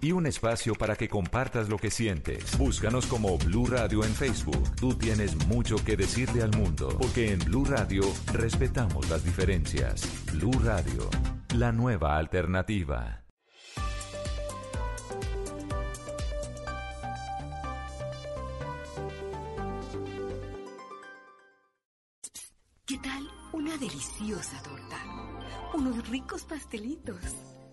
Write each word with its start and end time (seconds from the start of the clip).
y 0.00 0.12
un 0.12 0.26
espacio 0.26 0.74
para 0.74 0.96
que 0.96 1.08
compartas 1.08 1.68
lo 1.68 1.76
que 1.78 1.90
sientes. 1.90 2.56
Búscanos 2.58 3.06
como 3.06 3.36
Blue 3.38 3.66
Radio 3.66 4.04
en 4.04 4.14
Facebook. 4.14 4.74
Tú 4.76 4.94
tienes 4.94 5.36
mucho 5.46 5.76
que 5.76 5.96
decirle 5.96 6.42
al 6.42 6.56
mundo, 6.56 6.96
porque 6.98 7.32
en 7.32 7.38
Blue 7.40 7.64
Radio 7.64 8.02
respetamos 8.32 9.08
las 9.10 9.24
diferencias. 9.24 10.02
Blue 10.32 10.58
Radio, 10.64 11.08
la 11.56 11.72
nueva 11.72 12.16
alternativa. 12.16 13.24
¿Qué 22.86 22.98
tal 22.98 23.30
una 23.52 23.76
deliciosa 23.76 24.60
torta? 24.62 24.96
Unos 25.74 26.08
ricos 26.08 26.42
pastelitos 26.44 27.49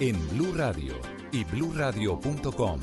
en 0.00 0.28
Blue 0.30 0.52
Radio 0.54 0.94
y 1.32 1.42
bluradio.com, 1.44 2.80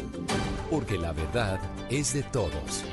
porque 0.69 0.97
la 0.97 1.13
verdad 1.13 1.59
es 1.89 2.13
de 2.13 2.23
todos. 2.23 2.83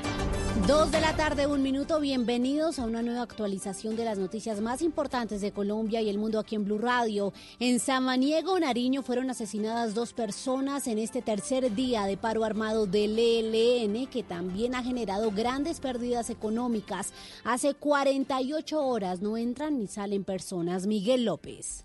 Dos 0.69 0.93
de 0.93 1.01
la 1.01 1.17
tarde, 1.17 1.47
un 1.47 1.63
minuto. 1.63 1.99
Bienvenidos 1.99 2.79
a 2.79 2.85
una 2.85 3.03
nueva 3.03 3.23
actualización 3.23 3.97
de 3.97 4.05
las 4.05 4.19
noticias 4.19 4.61
más 4.61 4.81
importantes 4.83 5.41
de 5.41 5.51
Colombia 5.51 6.03
y 6.03 6.09
el 6.09 6.19
mundo 6.19 6.39
aquí 6.39 6.55
en 6.55 6.65
Blue 6.65 6.79
Radio. 6.79 7.33
En 7.59 7.81
Samaniego, 7.81 8.61
Nariño, 8.61 9.03
fueron 9.03 9.29
asesinadas 9.31 9.95
dos 9.95 10.13
personas 10.13 10.87
en 10.87 10.99
este 10.99 11.21
tercer 11.21 11.75
día 11.75 12.05
de 12.05 12.17
paro 12.17 12.45
armado 12.45 12.87
del 12.87 13.19
ELN, 13.19 14.07
que 14.07 14.23
también 14.23 14.75
ha 14.75 14.85
generado 14.85 15.33
grandes 15.33 15.81
pérdidas 15.81 16.31
económicas. 16.31 17.13
Hace 17.45 17.75
48 17.75 18.87
horas 18.87 19.21
no 19.21 19.37
entran 19.37 19.79
ni 19.79 19.89
salen 19.89 20.23
personas. 20.23 20.87
Miguel 20.87 21.25
López. 21.25 21.85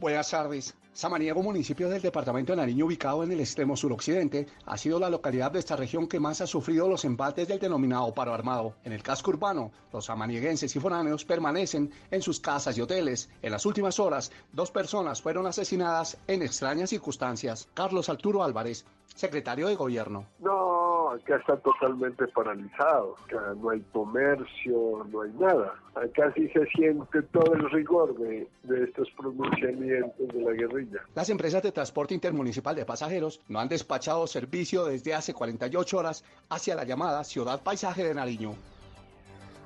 Buenas 0.00 0.30
tardes. 0.30 0.76
Samaniego, 0.92 1.42
municipio 1.42 1.88
del 1.88 2.00
departamento 2.00 2.52
de 2.52 2.58
Nariño, 2.58 2.86
ubicado 2.86 3.24
en 3.24 3.32
el 3.32 3.40
extremo 3.40 3.76
suroccidente, 3.76 4.46
ha 4.64 4.78
sido 4.78 5.00
la 5.00 5.10
localidad 5.10 5.50
de 5.50 5.58
esta 5.58 5.74
región 5.74 6.06
que 6.06 6.20
más 6.20 6.40
ha 6.40 6.46
sufrido 6.46 6.88
los 6.88 7.04
embates 7.04 7.48
del 7.48 7.58
denominado 7.58 8.14
paro 8.14 8.32
armado. 8.32 8.74
En 8.84 8.92
el 8.92 9.02
casco 9.02 9.32
urbano, 9.32 9.72
los 9.92 10.04
samanieguenses 10.04 10.76
y 10.76 10.78
foráneos 10.78 11.24
permanecen 11.24 11.90
en 12.12 12.22
sus 12.22 12.38
casas 12.38 12.78
y 12.78 12.80
hoteles. 12.80 13.28
En 13.42 13.50
las 13.50 13.66
últimas 13.66 13.98
horas, 13.98 14.30
dos 14.52 14.70
personas 14.70 15.20
fueron 15.20 15.48
asesinadas 15.48 16.16
en 16.28 16.42
extrañas 16.42 16.90
circunstancias. 16.90 17.68
Carlos 17.74 18.08
Arturo 18.08 18.44
Álvarez, 18.44 18.84
secretario 19.16 19.66
de 19.66 19.74
Gobierno. 19.74 20.26
No, 20.38 20.87
acá 21.10 21.36
está 21.36 21.56
totalmente 21.56 22.26
paralizado. 22.28 23.16
Acá 23.24 23.54
no 23.60 23.70
hay 23.70 23.80
comercio, 23.92 25.06
no 25.10 25.22
hay 25.22 25.32
nada. 25.38 25.74
Acá 25.94 26.32
sí 26.34 26.48
se 26.48 26.66
siente 26.66 27.22
todo 27.22 27.54
el 27.54 27.70
rigor 27.70 28.16
de, 28.18 28.48
de 28.64 28.84
estos 28.84 29.08
pronunciamientos 29.12 30.28
de 30.28 30.40
la 30.42 30.52
guerrilla. 30.52 31.00
Las 31.14 31.30
empresas 31.30 31.62
de 31.62 31.72
transporte 31.72 32.14
intermunicipal 32.14 32.74
de 32.74 32.84
pasajeros 32.84 33.40
no 33.48 33.60
han 33.60 33.68
despachado 33.68 34.26
servicio 34.26 34.84
desde 34.84 35.14
hace 35.14 35.34
48 35.34 35.96
horas 35.96 36.24
hacia 36.48 36.74
la 36.74 36.84
llamada 36.84 37.24
Ciudad 37.24 37.62
Paisaje 37.62 38.04
de 38.04 38.14
Nariño. 38.14 38.54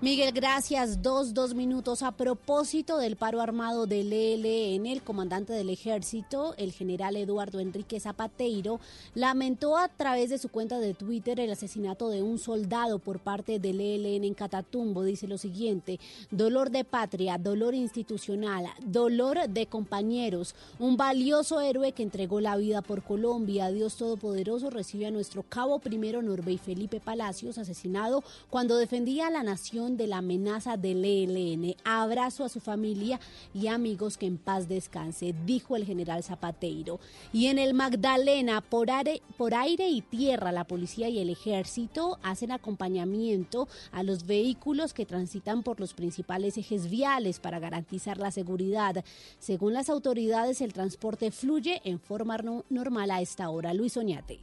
Miguel, 0.02 0.32
gracias. 0.32 1.00
Dos, 1.00 1.32
dos 1.32 1.54
minutos. 1.54 2.02
A 2.02 2.10
propósito 2.10 2.98
del 2.98 3.14
paro 3.14 3.40
armado 3.40 3.86
del 3.86 4.12
ELN, 4.12 4.86
el 4.86 5.00
comandante 5.00 5.52
del 5.52 5.70
ejército, 5.70 6.56
el 6.56 6.72
general 6.72 7.14
Eduardo 7.14 7.60
Enrique 7.60 8.00
Zapateiro, 8.00 8.80
lamentó 9.14 9.78
a 9.78 9.86
través 9.86 10.30
de 10.30 10.38
su 10.38 10.48
cuenta 10.48 10.80
de 10.80 10.94
Twitter 10.94 11.38
el 11.38 11.52
asesinato 11.52 12.08
de 12.08 12.20
un 12.20 12.40
soldado 12.40 12.98
por 12.98 13.20
parte 13.20 13.60
del 13.60 13.80
ELN 13.80 14.24
en 14.24 14.34
Catatumbo. 14.34 15.04
Dice 15.04 15.28
lo 15.28 15.38
siguiente, 15.38 16.00
dolor 16.32 16.70
de 16.70 16.82
patria, 16.82 17.38
dolor 17.38 17.72
institucional, 17.72 18.66
dolor 18.84 19.48
de 19.48 19.66
compañeros, 19.66 20.56
un 20.80 20.96
valioso 20.96 21.60
héroe 21.60 21.92
que 21.92 22.02
entregó 22.02 22.40
la 22.40 22.56
vida 22.56 22.82
por 22.82 23.04
Colombia. 23.04 23.70
Dios 23.70 23.94
Todopoderoso 23.98 24.69
recibe 24.69 25.06
a 25.06 25.12
nuestro 25.12 25.44
cabo 25.44 25.78
primero 25.78 26.22
Norbey 26.22 26.58
Felipe 26.58 26.98
Palacios, 26.98 27.56
asesinado 27.56 28.24
cuando 28.50 28.76
defendía 28.76 29.28
a 29.28 29.30
la 29.30 29.44
nación 29.44 29.91
de 29.97 30.06
la 30.06 30.19
amenaza 30.19 30.76
del 30.76 31.04
ELN. 31.04 31.75
Abrazo 31.84 32.44
a 32.44 32.48
su 32.48 32.60
familia 32.60 33.20
y 33.54 33.69
amigos 33.69 34.16
que 34.16 34.26
en 34.26 34.38
paz 34.38 34.69
descanse, 34.69 35.34
dijo 35.47 35.76
el 35.76 35.84
general 35.84 36.22
Zapateiro. 36.22 37.00
Y 37.32 37.47
en 37.47 37.58
el 37.58 37.75
Magdalena, 37.75 38.60
por 38.60 38.91
aire, 38.91 39.22
por 39.36 39.54
aire 39.54 39.88
y 39.88 40.00
tierra, 40.00 40.52
la 40.52 40.64
policía 40.64 41.08
y 41.08 41.19
el 41.19 41.31
ejército 41.31 42.19
hacen 42.22 42.52
acompañamiento 42.52 43.69
a 43.90 44.02
los 44.02 44.26
vehículos 44.26 44.94
que 44.94 45.06
transitan 45.06 45.62
por 45.62 45.81
los 45.81 45.94
principales 45.94 46.58
ejes 46.58 46.90
viales 46.90 47.40
para 47.40 47.58
garantizar 47.58 48.19
la 48.19 48.31
seguridad. 48.31 49.05
Según 49.38 49.72
las 49.72 49.88
autoridades, 49.88 50.61
el 50.61 50.72
transporte 50.72 51.31
fluye 51.31 51.81
en 51.84 52.00
forma 52.00 52.38
no 52.38 52.64
normal 52.70 53.11
a 53.11 53.20
esta 53.20 53.49
hora. 53.50 53.75
Luis 53.75 53.96
Oñate. 53.96 54.40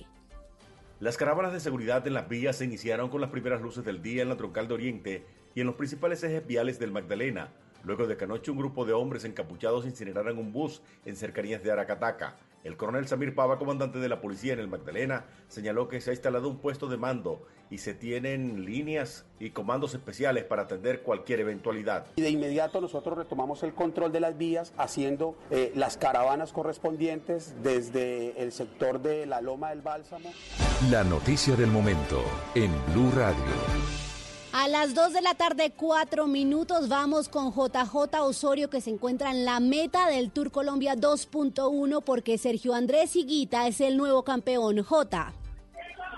Las 1.00 1.15
caravanas 1.15 1.53
de 1.53 1.62
seguridad 1.62 2.06
en 2.07 2.13
las 2.13 2.27
vías 2.27 2.57
se 2.57 2.65
iniciaron 2.65 3.09
con 3.09 3.21
las 3.21 3.29
primeras 3.29 3.62
luces 3.62 3.85
del 3.85 4.01
día 4.01 4.21
en 4.21 4.29
la 4.29 4.35
troncal 4.35 4.68
de 4.68 4.73
Oriente 4.73 5.25
y 5.55 5.61
en 5.61 5.67
los 5.67 5.75
principales 5.75 6.23
ejes 6.23 6.45
viales 6.45 6.79
del 6.79 6.91
Magdalena, 6.91 7.49
luego 7.83 8.07
de 8.07 8.17
que 8.17 8.25
anoche 8.25 8.51
un 8.51 8.57
grupo 8.57 8.85
de 8.85 8.93
hombres 8.93 9.25
encapuchados 9.25 9.85
incineraran 9.85 10.37
un 10.37 10.51
bus 10.51 10.81
en 11.05 11.15
cercanías 11.15 11.63
de 11.63 11.71
Aracataca. 11.71 12.37
El 12.63 12.75
coronel 12.75 13.07
Samir 13.07 13.33
Pava, 13.33 13.57
comandante 13.57 13.99
de 13.99 14.09
la 14.09 14.19
policía 14.19 14.51
en 14.51 14.59
el 14.59 14.67
Magdalena, 14.67 15.25
señaló 15.47 15.87
que 15.87 16.01
se 16.01 16.09
ha 16.09 16.13
instalado 16.13 16.49
un 16.49 16.57
puesto 16.57 16.87
de 16.87 16.97
mando 16.97 17.41
y 17.69 17.77
se 17.77 17.93
tienen 17.93 18.65
líneas 18.65 19.25
y 19.39 19.51
comandos 19.51 19.93
especiales 19.93 20.43
para 20.43 20.63
atender 20.63 21.01
cualquier 21.01 21.39
eventualidad. 21.39 22.07
Y 22.17 22.21
de 22.21 22.29
inmediato 22.29 22.81
nosotros 22.81 23.17
retomamos 23.17 23.63
el 23.63 23.73
control 23.73 24.11
de 24.11 24.19
las 24.19 24.37
vías 24.37 24.73
haciendo 24.77 25.37
eh, 25.51 25.71
las 25.75 25.95
caravanas 25.95 26.51
correspondientes 26.51 27.55
desde 27.63 28.41
el 28.41 28.51
sector 28.51 29.01
de 29.01 29.25
la 29.25 29.39
Loma 29.39 29.69
del 29.69 29.81
Bálsamo. 29.81 30.29
La 30.91 31.05
noticia 31.05 31.55
del 31.55 31.71
momento 31.71 32.21
en 32.55 32.71
Blue 32.93 33.11
Radio. 33.15 34.08
A 34.51 34.67
las 34.67 34.95
2 34.95 35.13
de 35.13 35.21
la 35.21 35.35
tarde, 35.35 35.71
4 35.77 36.25
minutos, 36.25 36.89
vamos 36.89 37.29
con 37.29 37.51
JJ 37.51 38.19
Osorio 38.21 38.67
que 38.67 38.81
se 38.81 38.89
encuentra 38.89 39.29
en 39.29 39.45
la 39.45 39.59
meta 39.59 40.07
del 40.07 40.31
Tour 40.31 40.51
Colombia 40.51 40.95
2.1 40.95 42.01
porque 42.03 42.39
Sergio 42.39 42.73
Andrés 42.73 43.15
Higuita 43.15 43.67
es 43.67 43.79
el 43.79 43.95
nuevo 43.95 44.23
campeón. 44.23 44.81
J. 44.81 45.33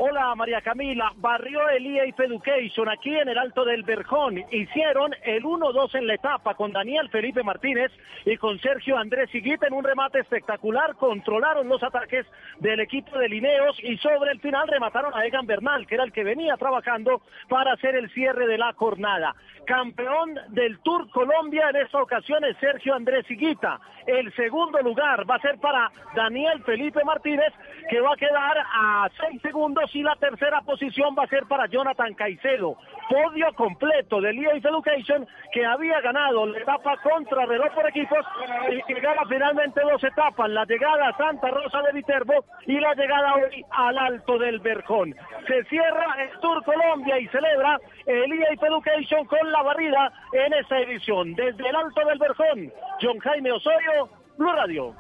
Hola 0.04 0.34
María 0.34 0.62
Camila, 0.62 1.14
barrió 1.18 1.70
el 1.70 1.86
EAF 1.86 2.20
Education 2.22 2.90
aquí 2.90 3.16
en 3.16 3.30
el 3.30 3.38
Alto 3.38 3.64
del 3.64 3.84
Berjón. 3.84 4.44
Hicieron 4.50 5.14
el 5.24 5.44
1-2 5.44 5.94
en 5.94 6.08
la 6.08 6.16
etapa 6.16 6.56
con 6.56 6.72
Daniel 6.72 7.08
Felipe 7.12 7.44
Martínez 7.44 7.92
y 8.26 8.36
con 8.38 8.58
Sergio 8.62 8.98
Andrés 8.98 9.30
Higuita 9.32 9.68
en 9.68 9.74
un 9.74 9.84
remate 9.84 10.20
espectacular. 10.22 10.96
Controlaron 10.96 11.68
los 11.68 11.84
ataques 11.84 12.26
del 12.58 12.80
equipo 12.80 13.16
de 13.16 13.30
Lineos 13.30 13.78
y 13.84 13.96
sobre 13.98 14.32
el 14.32 14.40
final 14.40 14.68
remataron 14.68 15.14
a 15.14 15.24
Egan 15.24 15.46
Bernal, 15.46 15.86
que 15.86 15.94
era 15.94 16.04
el 16.04 16.12
que 16.12 16.24
venía 16.24 16.58
trabajando 16.58 17.22
para 17.48 17.74
hacer 17.74 17.94
el 17.94 18.10
cierre 18.10 18.48
de 18.48 18.58
la 18.58 18.74
jornada. 18.74 19.36
Campeón 19.68 20.34
del 20.50 20.80
Tour 20.80 21.12
Colombia 21.12 21.70
en 21.70 21.76
esta 21.76 22.02
ocasión 22.02 22.44
es 22.44 22.58
Sergio 22.58 22.96
Andrés 22.96 23.30
Higuita. 23.30 23.80
El 24.08 24.34
segundo 24.34 24.80
lugar 24.82 25.30
va 25.30 25.36
a 25.36 25.42
ser 25.42 25.60
para 25.60 25.92
Daniel 26.16 26.64
Felipe 26.64 27.04
Martínez, 27.04 27.54
que 27.92 28.00
va 28.00 28.14
a 28.14 28.16
quedar 28.16 28.58
a 28.58 29.10
seis 29.20 29.42
segundos 29.42 29.94
y 29.94 30.02
la 30.02 30.16
tercera 30.16 30.62
posición 30.62 31.14
va 31.14 31.24
a 31.24 31.28
ser 31.28 31.46
para 31.46 31.66
Jonathan 31.66 32.14
Caicedo. 32.14 32.78
Podio 33.10 33.54
completo 33.54 34.22
del 34.22 34.40
EAF 34.40 34.64
Education 34.64 35.28
que 35.52 35.66
había 35.66 36.00
ganado 36.00 36.46
la 36.46 36.58
etapa 36.58 36.96
contra 37.04 37.46
reloj 37.46 37.70
por 37.74 37.86
equipos 37.90 38.26
y 38.72 38.94
llegaba 38.94 39.24
finalmente 39.28 39.82
dos 39.82 40.02
etapas, 40.06 40.50
la 40.50 40.64
llegada 40.64 41.10
a 41.10 41.18
Santa 41.18 41.50
Rosa 41.50 41.82
de 41.82 41.92
Viterbo 41.92 42.46
y 42.66 42.80
la 42.80 42.94
llegada 42.94 43.36
hoy 43.36 43.66
al 43.72 43.98
Alto 43.98 44.38
del 44.38 44.60
Berjón. 44.60 45.14
Se 45.46 45.62
cierra 45.66 46.16
el 46.24 46.40
Tour 46.40 46.64
Colombia 46.64 47.20
y 47.20 47.28
celebra 47.28 47.78
el 48.06 48.32
EAF 48.32 48.64
Education 48.64 49.26
con 49.26 49.52
la 49.52 49.64
barrida 49.64 50.14
en 50.32 50.54
esta 50.54 50.80
edición. 50.80 51.34
Desde 51.34 51.68
el 51.68 51.76
Alto 51.76 52.06
del 52.06 52.20
Berjón, 52.20 52.72
John 53.02 53.20
Jaime 53.20 53.52
Osorio, 53.52 54.08
Blue 54.38 54.54
Radio. 54.54 54.96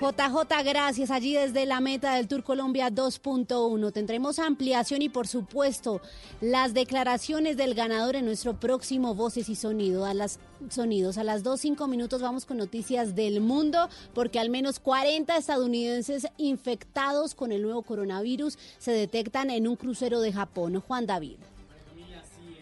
JJ, 0.00 0.64
gracias. 0.64 1.10
Allí 1.10 1.34
desde 1.34 1.66
la 1.66 1.80
meta 1.80 2.16
del 2.16 2.26
Tour 2.26 2.42
Colombia 2.42 2.90
2.1 2.90 3.92
tendremos 3.92 4.38
ampliación 4.38 5.02
y 5.02 5.08
por 5.08 5.28
supuesto 5.28 6.00
las 6.40 6.74
declaraciones 6.74 7.56
del 7.56 7.74
ganador 7.74 8.16
en 8.16 8.24
nuestro 8.24 8.58
próximo 8.58 9.14
Voces 9.14 9.48
y 9.48 9.54
Sonido. 9.54 10.04
A 10.04 10.12
las 10.12 10.40
sonidos 10.68 11.18
a 11.18 11.24
las 11.24 11.44
2.5 11.44 11.88
minutos 11.88 12.22
vamos 12.22 12.46
con 12.46 12.56
noticias 12.56 13.14
del 13.14 13.40
mundo 13.40 13.88
porque 14.14 14.40
al 14.40 14.50
menos 14.50 14.80
40 14.80 15.36
estadounidenses 15.36 16.26
infectados 16.38 17.34
con 17.34 17.52
el 17.52 17.62
nuevo 17.62 17.82
coronavirus 17.82 18.58
se 18.78 18.92
detectan 18.92 19.50
en 19.50 19.68
un 19.68 19.76
crucero 19.76 20.20
de 20.20 20.32
Japón. 20.32 20.82
Juan 20.86 21.06
David. 21.06 21.36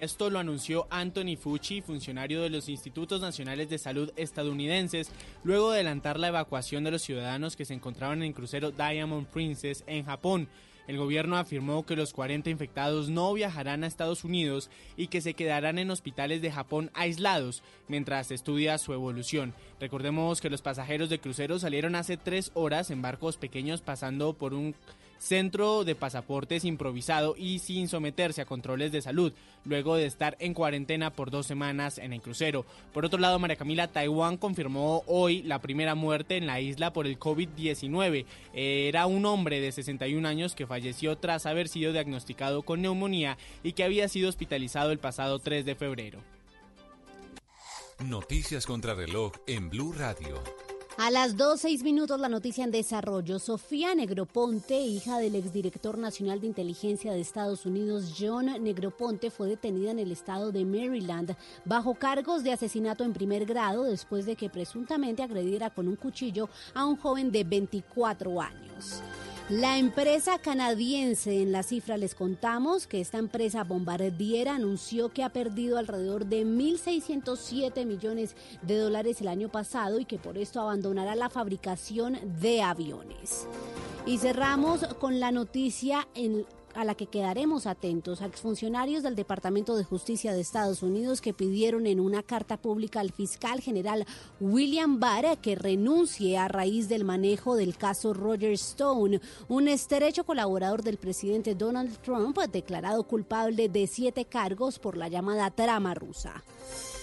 Esto 0.02 0.30
lo 0.30 0.40
anunció 0.40 0.88
Anthony 0.90 1.36
Fucci, 1.38 1.80
funcionario 1.80 2.42
de 2.42 2.50
los 2.50 2.68
Institutos 2.68 3.20
Nacionales 3.20 3.70
de 3.70 3.78
Salud 3.78 4.10
estadounidenses, 4.16 5.12
luego 5.44 5.70
de 5.70 5.76
adelantar 5.76 6.18
la 6.18 6.26
evacuación 6.26 6.82
de 6.82 6.90
los 6.90 7.02
ciudadanos 7.02 7.54
que 7.54 7.64
se 7.64 7.74
encontraban 7.74 8.18
en 8.18 8.30
el 8.30 8.34
crucero 8.34 8.72
Diamond 8.72 9.28
Princess 9.28 9.84
en 9.86 10.04
Japón. 10.04 10.48
El 10.88 10.98
gobierno 10.98 11.36
afirmó 11.36 11.86
que 11.86 11.94
los 11.94 12.12
40 12.12 12.50
infectados 12.50 13.10
no 13.10 13.32
viajarán 13.32 13.84
a 13.84 13.86
Estados 13.86 14.24
Unidos 14.24 14.70
y 14.96 15.06
que 15.06 15.20
se 15.20 15.34
quedarán 15.34 15.78
en 15.78 15.92
hospitales 15.92 16.42
de 16.42 16.50
Japón 16.50 16.90
aislados 16.94 17.62
mientras 17.86 18.32
estudia 18.32 18.78
su 18.78 18.92
evolución. 18.94 19.54
Recordemos 19.78 20.40
que 20.40 20.50
los 20.50 20.62
pasajeros 20.62 21.10
de 21.10 21.20
crucero 21.20 21.60
salieron 21.60 21.94
hace 21.94 22.16
tres 22.16 22.50
horas 22.54 22.90
en 22.90 23.02
barcos 23.02 23.36
pequeños 23.36 23.82
pasando 23.82 24.32
por 24.32 24.52
un 24.52 24.74
centro 25.22 25.84
de 25.84 25.94
pasaportes 25.94 26.64
improvisado 26.64 27.36
y 27.38 27.60
sin 27.60 27.88
someterse 27.88 28.42
a 28.42 28.44
controles 28.44 28.90
de 28.90 29.00
salud, 29.00 29.32
luego 29.64 29.94
de 29.94 30.06
estar 30.06 30.36
en 30.40 30.52
cuarentena 30.52 31.12
por 31.12 31.30
dos 31.30 31.46
semanas 31.46 31.98
en 31.98 32.12
el 32.12 32.20
crucero. 32.20 32.66
Por 32.92 33.04
otro 33.04 33.20
lado, 33.20 33.38
María 33.38 33.56
Camila, 33.56 33.86
Taiwán 33.86 34.36
confirmó 34.36 35.04
hoy 35.06 35.42
la 35.42 35.60
primera 35.60 35.94
muerte 35.94 36.36
en 36.36 36.48
la 36.48 36.60
isla 36.60 36.92
por 36.92 37.06
el 37.06 37.20
COVID-19. 37.20 38.26
Era 38.52 39.06
un 39.06 39.24
hombre 39.24 39.60
de 39.60 39.70
61 39.70 40.26
años 40.26 40.56
que 40.56 40.66
falleció 40.66 41.16
tras 41.16 41.46
haber 41.46 41.68
sido 41.68 41.92
diagnosticado 41.92 42.62
con 42.62 42.82
neumonía 42.82 43.38
y 43.62 43.74
que 43.74 43.84
había 43.84 44.08
sido 44.08 44.28
hospitalizado 44.28 44.90
el 44.90 44.98
pasado 44.98 45.38
3 45.38 45.64
de 45.64 45.76
febrero. 45.76 46.18
Noticias 48.00 48.66
contra 48.66 48.94
reloj 48.94 49.32
en 49.46 49.70
Blue 49.70 49.92
Radio. 49.92 50.42
A 50.98 51.10
las 51.10 51.38
2, 51.38 51.58
6 51.58 51.82
minutos 51.84 52.20
la 52.20 52.28
noticia 52.28 52.64
en 52.64 52.70
desarrollo. 52.70 53.38
Sofía 53.38 53.94
Negroponte, 53.94 54.78
hija 54.78 55.18
del 55.18 55.36
exdirector 55.36 55.96
nacional 55.96 56.40
de 56.40 56.48
inteligencia 56.48 57.12
de 57.12 57.20
Estados 57.20 57.64
Unidos, 57.64 58.14
John 58.18 58.46
Negroponte, 58.62 59.30
fue 59.30 59.48
detenida 59.48 59.90
en 59.90 59.98
el 59.98 60.12
estado 60.12 60.52
de 60.52 60.66
Maryland 60.66 61.34
bajo 61.64 61.94
cargos 61.94 62.44
de 62.44 62.52
asesinato 62.52 63.04
en 63.04 63.14
primer 63.14 63.46
grado 63.46 63.84
después 63.84 64.26
de 64.26 64.36
que 64.36 64.50
presuntamente 64.50 65.22
agrediera 65.22 65.70
con 65.70 65.88
un 65.88 65.96
cuchillo 65.96 66.50
a 66.74 66.84
un 66.84 66.96
joven 66.96 67.32
de 67.32 67.44
24 67.44 68.40
años. 68.40 69.02
La 69.48 69.76
empresa 69.76 70.38
canadiense, 70.38 71.42
en 71.42 71.50
la 71.50 71.62
cifra 71.62 71.96
les 71.96 72.14
contamos 72.14 72.86
que 72.86 73.00
esta 73.00 73.18
empresa 73.18 73.64
bombardiera 73.64 74.54
anunció 74.54 75.08
que 75.08 75.24
ha 75.24 75.30
perdido 75.30 75.78
alrededor 75.78 76.26
de 76.26 76.46
1.607 76.46 77.84
millones 77.84 78.36
de 78.62 78.78
dólares 78.78 79.20
el 79.20 79.28
año 79.28 79.50
pasado 79.50 79.98
y 79.98 80.04
que 80.04 80.18
por 80.18 80.38
esto 80.38 80.60
abandonará 80.60 81.16
la 81.16 81.28
fabricación 81.28 82.18
de 82.40 82.62
aviones. 82.62 83.48
Y 84.06 84.18
cerramos 84.18 84.84
con 85.00 85.18
la 85.18 85.32
noticia 85.32 86.06
en 86.14 86.46
a 86.74 86.84
la 86.84 86.94
que 86.94 87.06
quedaremos 87.06 87.66
atentos 87.66 88.22
a 88.22 88.26
exfuncionarios 88.26 89.02
del 89.02 89.16
Departamento 89.16 89.76
de 89.76 89.84
Justicia 89.84 90.32
de 90.32 90.40
Estados 90.40 90.82
Unidos 90.82 91.20
que 91.20 91.32
pidieron 91.32 91.86
en 91.86 92.00
una 92.00 92.22
carta 92.22 92.56
pública 92.56 93.00
al 93.00 93.12
fiscal 93.12 93.60
general 93.60 94.06
William 94.40 95.00
Barr 95.00 95.38
que 95.38 95.54
renuncie 95.54 96.38
a 96.38 96.48
raíz 96.48 96.88
del 96.88 97.04
manejo 97.04 97.56
del 97.56 97.76
caso 97.76 98.14
Roger 98.14 98.52
Stone, 98.52 99.20
un 99.48 99.68
estrecho 99.68 100.24
colaborador 100.24 100.82
del 100.82 100.96
presidente 100.96 101.54
Donald 101.54 101.98
Trump 101.98 102.38
declarado 102.52 103.02
culpable 103.04 103.68
de 103.68 103.86
siete 103.86 104.24
cargos 104.24 104.78
por 104.78 104.96
la 104.96 105.08
llamada 105.08 105.50
trama 105.50 105.94
rusa. 105.94 106.42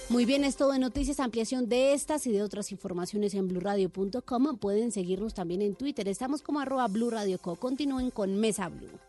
Muy 0.09 0.25
bien, 0.25 0.43
es 0.43 0.55
todo 0.55 0.71
de 0.71 0.79
noticias, 0.79 1.19
ampliación 1.19 1.69
de 1.69 1.93
estas 1.93 2.25
y 2.25 2.31
de 2.31 2.41
otras 2.41 2.71
informaciones 2.71 3.35
en 3.35 3.47
blurradio.com. 3.47 4.57
Pueden 4.57 4.91
seguirnos 4.91 5.35
también 5.35 5.61
en 5.61 5.75
Twitter. 5.75 6.07
Estamos 6.07 6.41
como 6.41 6.59
arroba 6.59 6.87
blurradioco. 6.87 7.55
Continúen 7.57 8.09
con 8.09 8.35
Mesa 8.35 8.69
Blue. 8.69 9.08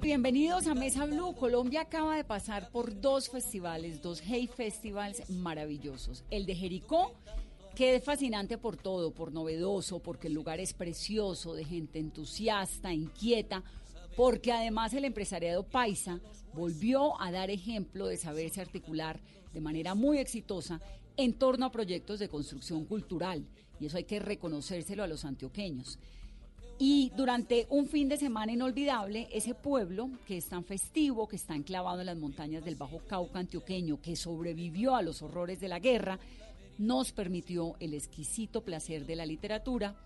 Bienvenidos 0.00 0.66
a 0.66 0.74
Mesa 0.74 1.04
Blue. 1.04 1.34
Colombia 1.34 1.82
acaba 1.82 2.16
de 2.16 2.24
pasar 2.24 2.70
por 2.70 3.00
dos 3.00 3.28
festivales, 3.28 4.00
dos 4.00 4.22
Hey 4.24 4.46
Festivals 4.46 5.28
maravillosos. 5.30 6.24
El 6.30 6.46
de 6.46 6.54
Jericó, 6.54 7.14
que 7.74 7.96
es 7.96 8.04
fascinante 8.04 8.58
por 8.58 8.76
todo, 8.76 9.12
por 9.12 9.32
novedoso, 9.32 10.00
porque 10.00 10.28
el 10.28 10.34
lugar 10.34 10.60
es 10.60 10.72
precioso, 10.72 11.54
de 11.54 11.64
gente 11.64 11.98
entusiasta, 11.98 12.92
inquieta, 12.92 13.62
porque 14.16 14.52
además 14.52 14.92
el 14.94 15.04
empresariado 15.04 15.62
paisa 15.62 16.20
volvió 16.54 17.20
a 17.20 17.30
dar 17.30 17.50
ejemplo 17.50 18.06
de 18.06 18.16
saberse 18.16 18.60
articular 18.60 19.20
de 19.52 19.60
manera 19.60 19.94
muy 19.94 20.18
exitosa 20.18 20.80
en 21.16 21.34
torno 21.34 21.66
a 21.66 21.72
proyectos 21.72 22.18
de 22.18 22.28
construcción 22.28 22.84
cultural. 22.84 23.46
Y 23.80 23.86
eso 23.86 23.96
hay 23.96 24.04
que 24.04 24.18
reconocérselo 24.18 25.02
a 25.04 25.06
los 25.06 25.24
antioqueños. 25.24 25.98
Y 26.80 27.10
durante 27.16 27.66
un 27.70 27.88
fin 27.88 28.08
de 28.08 28.16
semana 28.16 28.52
inolvidable, 28.52 29.28
ese 29.32 29.54
pueblo 29.54 30.10
que 30.26 30.36
es 30.36 30.48
tan 30.48 30.64
festivo, 30.64 31.26
que 31.26 31.34
está 31.34 31.56
enclavado 31.56 32.00
en 32.00 32.06
las 32.06 32.16
montañas 32.16 32.64
del 32.64 32.76
Bajo 32.76 33.00
Cauca 33.08 33.40
antioqueño, 33.40 34.00
que 34.00 34.14
sobrevivió 34.14 34.94
a 34.94 35.02
los 35.02 35.20
horrores 35.22 35.58
de 35.58 35.66
la 35.66 35.80
guerra, 35.80 36.20
nos 36.78 37.10
permitió 37.10 37.74
el 37.80 37.94
exquisito 37.94 38.60
placer 38.60 39.06
de 39.06 39.16
la 39.16 39.26
literatura, 39.26 39.96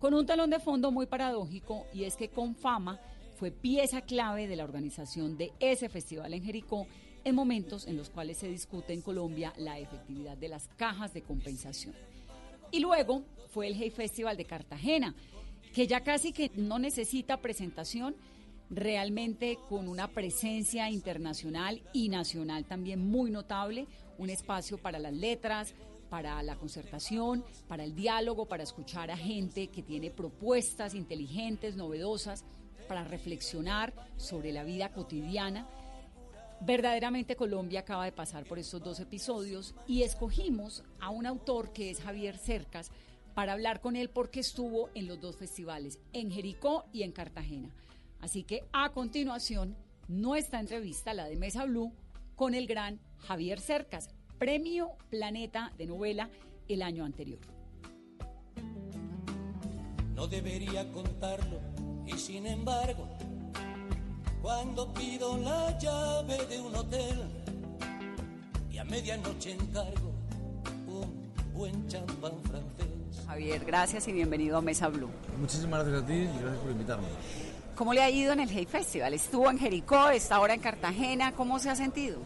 con 0.00 0.12
un 0.12 0.26
talón 0.26 0.50
de 0.50 0.58
fondo 0.58 0.90
muy 0.90 1.06
paradójico, 1.06 1.86
y 1.94 2.02
es 2.02 2.16
que 2.16 2.30
con 2.30 2.56
fama 2.56 2.98
fue 3.36 3.52
pieza 3.52 4.00
clave 4.00 4.48
de 4.48 4.56
la 4.56 4.64
organización 4.64 5.38
de 5.38 5.52
ese 5.60 5.88
festival 5.88 6.34
en 6.34 6.42
Jericó 6.42 6.88
en 7.22 7.34
momentos 7.36 7.86
en 7.86 7.96
los 7.96 8.10
cuales 8.10 8.38
se 8.38 8.48
discute 8.48 8.92
en 8.92 9.02
Colombia 9.02 9.52
la 9.56 9.78
efectividad 9.78 10.36
de 10.36 10.48
las 10.48 10.66
cajas 10.76 11.14
de 11.14 11.22
compensación. 11.22 11.94
Y 12.72 12.80
luego 12.80 13.22
fue 13.50 13.68
el 13.68 13.74
Hey 13.74 13.90
Festival 13.90 14.36
de 14.36 14.44
Cartagena, 14.44 15.14
que 15.72 15.86
ya 15.86 16.00
casi 16.00 16.32
que 16.32 16.50
no 16.54 16.78
necesita 16.78 17.38
presentación, 17.38 18.16
realmente 18.70 19.58
con 19.68 19.88
una 19.88 20.08
presencia 20.08 20.90
internacional 20.90 21.82
y 21.92 22.08
nacional 22.08 22.64
también 22.64 23.00
muy 23.00 23.30
notable, 23.30 23.86
un 24.18 24.30
espacio 24.30 24.78
para 24.78 24.98
las 24.98 25.14
letras, 25.14 25.74
para 26.10 26.42
la 26.42 26.56
concertación, 26.56 27.44
para 27.66 27.84
el 27.84 27.94
diálogo, 27.94 28.46
para 28.46 28.62
escuchar 28.62 29.10
a 29.10 29.16
gente 29.16 29.68
que 29.68 29.82
tiene 29.82 30.10
propuestas 30.10 30.94
inteligentes, 30.94 31.76
novedosas, 31.76 32.44
para 32.88 33.04
reflexionar 33.04 33.92
sobre 34.16 34.52
la 34.52 34.64
vida 34.64 34.92
cotidiana. 34.92 35.68
Verdaderamente 36.60 37.36
Colombia 37.36 37.80
acaba 37.80 38.06
de 38.06 38.12
pasar 38.12 38.44
por 38.44 38.58
estos 38.58 38.82
dos 38.82 38.98
episodios 38.98 39.74
y 39.86 40.02
escogimos 40.02 40.82
a 40.98 41.10
un 41.10 41.26
autor 41.26 41.72
que 41.72 41.90
es 41.90 42.00
Javier 42.00 42.36
Cercas 42.36 42.90
para 43.38 43.52
hablar 43.52 43.80
con 43.80 43.94
él 43.94 44.10
porque 44.10 44.40
estuvo 44.40 44.90
en 44.96 45.06
los 45.06 45.20
dos 45.20 45.36
festivales, 45.36 46.00
en 46.12 46.28
Jericó 46.28 46.86
y 46.92 47.04
en 47.04 47.12
Cartagena. 47.12 47.72
Así 48.18 48.42
que 48.42 48.64
a 48.72 48.90
continuación, 48.90 49.76
nuestra 50.08 50.58
entrevista, 50.58 51.14
la 51.14 51.26
de 51.26 51.36
Mesa 51.36 51.64
Blue, 51.64 51.92
con 52.34 52.52
el 52.52 52.66
gran 52.66 52.98
Javier 53.28 53.60
Cercas, 53.60 54.08
Premio 54.40 54.90
Planeta 55.08 55.72
de 55.78 55.86
Novela 55.86 56.30
el 56.66 56.82
año 56.82 57.04
anterior. 57.04 57.38
No 60.16 60.26
debería 60.26 60.90
contarlo 60.90 61.60
y 62.08 62.18
sin 62.18 62.44
embargo, 62.44 63.06
cuando 64.42 64.92
pido 64.94 65.38
la 65.38 65.78
llave 65.78 66.44
de 66.46 66.60
un 66.60 66.74
hotel 66.74 67.20
y 68.68 68.78
a 68.78 68.84
medianoche 68.84 69.52
encargo 69.52 70.10
un 70.88 71.30
buen 71.54 71.86
champán 71.86 72.42
francés. 72.42 72.97
Javier, 73.28 73.62
gracias 73.62 74.08
y 74.08 74.12
bienvenido 74.12 74.56
a 74.56 74.62
Mesa 74.62 74.88
Blue. 74.88 75.10
Muchísimas 75.38 75.84
gracias 75.84 76.02
a 76.02 76.06
ti 76.06 76.14
y 76.14 76.40
gracias 76.40 76.62
por 76.62 76.70
invitarme. 76.70 77.08
¿Cómo 77.74 77.92
le 77.92 78.02
ha 78.02 78.08
ido 78.08 78.32
en 78.32 78.40
el 78.40 78.48
Hey 78.48 78.64
Festival? 78.64 79.12
Estuvo 79.12 79.50
en 79.50 79.58
Jericó, 79.58 80.08
está 80.08 80.36
ahora 80.36 80.54
en 80.54 80.60
Cartagena. 80.60 81.32
¿Cómo 81.32 81.58
se 81.58 81.68
ha 81.68 81.76
sentido? 81.76 82.20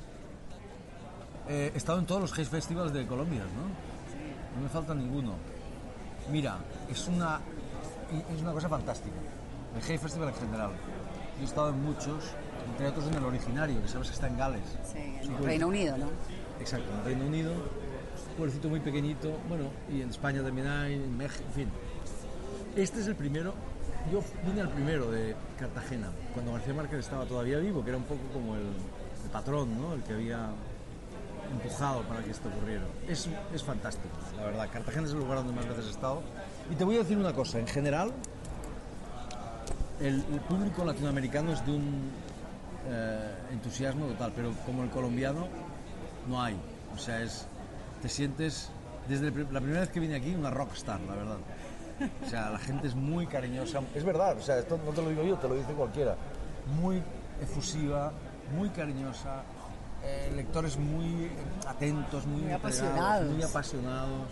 Eh, 1.48 1.72
he 1.74 1.76
estado 1.76 1.98
en 1.98 2.06
todos 2.06 2.20
los 2.20 2.32
Hey 2.38 2.44
Festivals 2.44 2.92
de 2.92 3.04
Colombia, 3.04 3.40
¿no? 3.40 3.62
No 4.56 4.62
me 4.62 4.68
falta 4.68 4.94
ninguno. 4.94 5.34
Mira, 6.30 6.58
es 6.88 7.08
una, 7.08 7.40
es 8.32 8.40
una 8.40 8.52
cosa 8.52 8.68
fantástica. 8.68 9.16
El 9.74 9.82
Hey 9.84 9.98
Festival 9.98 10.28
en 10.28 10.34
general. 10.36 10.70
Yo 11.38 11.42
he 11.42 11.46
estado 11.46 11.70
en 11.70 11.82
muchos, 11.82 12.30
entre 12.70 12.86
otros 12.86 13.08
en 13.08 13.14
el 13.14 13.24
originario, 13.24 13.82
que 13.82 13.88
sabes 13.88 14.06
que 14.06 14.14
está 14.14 14.28
en 14.28 14.38
Gales. 14.38 14.78
Sí, 14.84 14.98
en 14.98 15.34
el 15.34 15.44
Reino 15.44 15.66
Unido, 15.66 15.98
¿no? 15.98 16.06
Exacto, 16.60 16.88
en 16.92 16.98
el 16.98 17.04
Reino 17.04 17.26
Unido. 17.26 17.52
Pueblecito 18.36 18.68
muy 18.68 18.80
pequeñito, 18.80 19.38
bueno, 19.48 19.64
y 19.90 20.00
en 20.00 20.10
España 20.10 20.42
también 20.42 20.66
hay, 20.66 20.94
en 20.94 21.16
México, 21.16 21.44
en 21.48 21.52
fin. 21.52 21.68
Este 22.76 23.00
es 23.00 23.06
el 23.06 23.14
primero, 23.14 23.54
yo 24.10 24.22
vine 24.46 24.62
al 24.62 24.70
primero 24.70 25.10
de 25.10 25.36
Cartagena, 25.58 26.10
cuando 26.32 26.52
García 26.52 26.74
Márquez 26.74 27.00
estaba 27.00 27.26
todavía 27.26 27.58
vivo, 27.58 27.84
que 27.84 27.90
era 27.90 27.98
un 27.98 28.04
poco 28.04 28.22
como 28.32 28.54
el, 28.54 28.62
el 28.62 29.30
patrón, 29.30 29.80
¿no? 29.80 29.94
El 29.94 30.02
que 30.02 30.14
había 30.14 30.50
empujado 31.52 32.02
para 32.02 32.22
que 32.22 32.30
esto 32.30 32.48
ocurriera. 32.48 32.84
Es, 33.06 33.28
es 33.54 33.62
fantástico, 33.62 34.14
la 34.36 34.44
verdad. 34.46 34.68
Cartagena 34.72 35.06
es 35.06 35.12
el 35.12 35.18
lugar 35.18 35.38
donde 35.38 35.52
más 35.52 35.68
veces 35.68 35.86
he 35.86 35.90
estado. 35.90 36.22
Y 36.70 36.74
te 36.74 36.84
voy 36.84 36.96
a 36.96 37.00
decir 37.00 37.18
una 37.18 37.32
cosa, 37.34 37.58
en 37.58 37.66
general, 37.66 38.12
el, 40.00 40.24
el 40.32 40.40
público 40.48 40.84
latinoamericano 40.84 41.52
es 41.52 41.64
de 41.66 41.72
un 41.72 42.10
eh, 42.88 43.34
entusiasmo 43.52 44.06
total, 44.06 44.32
pero 44.34 44.52
como 44.64 44.82
el 44.82 44.90
colombiano 44.90 45.46
no 46.26 46.42
hay. 46.42 46.56
O 46.94 46.98
sea, 46.98 47.22
es, 47.22 47.46
te 48.02 48.08
sientes, 48.08 48.68
desde 49.08 49.30
la 49.30 49.60
primera 49.60 49.80
vez 49.80 49.88
que 49.90 50.00
vine 50.00 50.16
aquí, 50.16 50.34
una 50.34 50.50
rockstar, 50.50 51.00
la 51.00 51.14
verdad. 51.14 51.38
O 52.26 52.28
sea, 52.28 52.50
la 52.50 52.58
gente 52.58 52.88
es 52.88 52.94
muy 52.94 53.26
cariñosa. 53.26 53.80
Es 53.94 54.04
verdad, 54.04 54.36
o 54.36 54.42
sea, 54.42 54.58
esto 54.58 54.78
no 54.84 54.90
te 54.90 55.02
lo 55.02 55.08
digo 55.10 55.22
yo, 55.22 55.36
te 55.38 55.48
lo 55.48 55.54
dice 55.54 55.72
cualquiera. 55.72 56.16
Muy 56.80 57.02
efusiva, 57.40 58.12
muy 58.56 58.68
cariñosa, 58.70 59.42
eh, 60.04 60.32
lectores 60.34 60.76
muy 60.76 61.30
atentos, 61.66 62.26
muy, 62.26 62.42
Muy 62.42 62.52
apasionados. 62.52 63.30
muy 63.32 63.42
apasionados. 63.42 64.26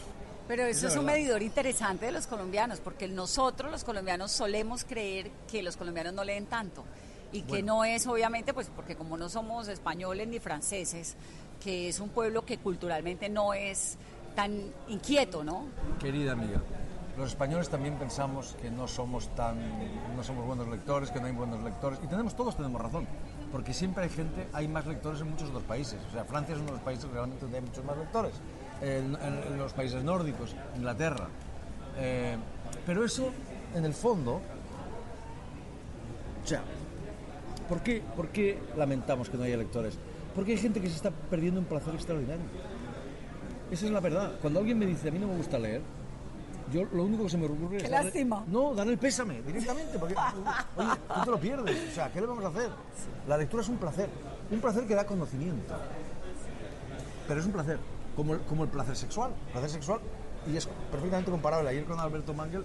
Pero 0.49 0.65
eso 0.65 0.87
la 0.87 0.93
es 0.93 0.99
un 0.99 1.05
medidor 1.05 1.43
interesante 1.43 2.07
de 2.07 2.13
los 2.13 2.27
colombianos, 2.27 2.81
porque 2.81 3.07
nosotros 3.07 3.71
los 3.71 3.85
colombianos 3.85 4.33
solemos 4.33 4.85
creer 4.85 5.31
que 5.49 5.63
los 5.63 5.77
colombianos 5.77 6.13
no 6.13 6.25
leen 6.25 6.47
tanto 6.47 6.83
y 7.31 7.43
que 7.43 7.49
Bueno. 7.63 7.75
no 7.77 7.85
es 7.85 8.05
obviamente 8.09 8.53
pues 8.53 8.69
porque 8.75 8.97
como 8.97 9.17
no 9.17 9.29
somos 9.29 9.69
españoles 9.69 10.27
ni 10.27 10.41
franceses, 10.41 11.15
que 11.63 11.89
es 11.89 12.01
un 12.01 12.09
pueblo 12.09 12.45
que 12.45 12.59
culturalmente 12.59 13.29
no 13.29 13.55
es 13.55 13.97
tan 14.35 14.61
inquieto, 14.89 15.45
¿no? 15.45 15.67
Querida 16.01 16.33
amiga, 16.33 16.61
los 17.19 17.31
españoles 17.31 17.69
también 17.69 17.97
pensamos 17.97 18.57
que 18.63 18.71
no 18.71 18.89
somos 18.89 19.29
tan 19.35 19.59
no 20.17 20.23
somos 20.23 20.47
buenos 20.47 20.69
lectores, 20.69 21.11
que 21.11 21.21
no 21.21 21.27
hay 21.27 21.33
buenos 21.33 21.63
lectores 21.63 21.99
y 22.03 22.07
tenemos 22.07 22.35
todos 22.35 22.57
tenemos 22.57 22.81
razón, 22.81 23.07
porque 23.53 23.75
siempre 23.75 24.05
hay 24.05 24.11
gente, 24.11 24.49
hay 24.53 24.69
más 24.69 24.87
lectores 24.87 25.21
en 25.21 25.31
muchos 25.31 25.49
otros 25.49 25.65
países. 25.65 25.99
O 26.09 26.13
sea, 26.13 26.25
Francia 26.25 26.55
es 26.55 26.61
uno 26.61 26.69
de 26.69 26.77
los 26.77 26.83
países 26.83 27.11
realmente 27.11 27.43
donde 27.43 27.59
hay 27.59 27.65
muchos 27.65 27.85
más 27.85 27.97
lectores. 27.99 28.33
En, 28.81 29.13
los 29.59 29.75
países 29.75 30.03
nórdicos, 30.03 30.57
Inglaterra. 30.77 31.29
Eh, 31.99 32.37
pero 32.87 33.05
eso, 33.05 33.31
en 33.75 33.85
el 33.85 33.93
fondo, 33.93 34.41
o 36.43 36.47
sea, 36.47 36.63
¿por 37.69 37.83
qué, 37.83 38.03
¿por 38.17 38.29
qué 38.29 38.59
lamentamos 38.77 39.29
que 39.29 39.37
no 39.37 39.45
haya 39.45 39.59
lectores? 39.59 39.99
Porque 40.35 40.53
hay 40.53 40.59
gente 40.59 40.81
que 40.81 40.89
se 40.89 40.97
está 40.97 41.11
perdiendo 41.11 41.61
un 41.61 41.67
placer 41.67 41.95
extraordinario. 41.95 42.45
Esa 43.71 43.87
es 43.87 43.93
la 43.93 44.01
verdad. 44.01 44.33
Cuando 44.41 44.61
alguien 44.61 44.79
me 44.79 44.87
dice, 44.87 45.09
a 45.09 45.13
mí 45.13 45.19
no 45.19 45.29
me 45.29 45.37
gusta 45.37 45.59
leer, 45.59 45.81
yo 46.73 46.85
lo 46.93 47.05
único 47.05 47.25
que 47.25 47.31
se 47.31 47.39
me 47.39 47.47
ocurre 47.47 47.79
es... 47.79 47.83
Qué 47.83 47.89
darle- 47.91 48.05
lástima. 48.05 48.45
no, 48.49 48.75
darle 48.75 48.93
el 48.93 48.99
pésame 48.99 49.43
directamente, 49.43 49.99
porque, 49.99 50.15
oye, 50.77 50.89
tú 51.15 51.21
te 51.25 51.31
lo 51.31 51.41
pierdes. 51.41 51.89
O 51.91 51.95
sea, 51.95 52.13
¿qué 52.13 52.21
le 52.21 52.27
vamos 52.27 52.45
a 52.45 52.49
hacer? 52.49 52.69
La 53.29 53.37
lectura 53.37 53.63
es 53.63 53.69
un 53.69 53.77
placer. 53.77 54.09
Un 54.51 54.61
placer 54.61 54.87
que 54.87 54.95
da 54.95 55.05
conocimiento. 55.05 55.75
Pero 57.27 57.41
es 57.41 57.47
un 57.47 57.53
placer, 57.53 57.79
como 58.17 58.35
el, 58.35 58.41
como 58.43 58.65
el 58.65 58.71
placer 58.71 58.97
sexual. 58.97 59.33
El 59.47 59.53
placer 59.53 59.71
sexual, 59.71 60.01
y 60.51 60.57
es 60.57 60.69
perfectamente 60.91 61.31
comparable. 61.31 61.69
Ayer 61.71 61.85
con 61.85 61.99
Alberto 61.99 62.35
Mangel, 62.35 62.65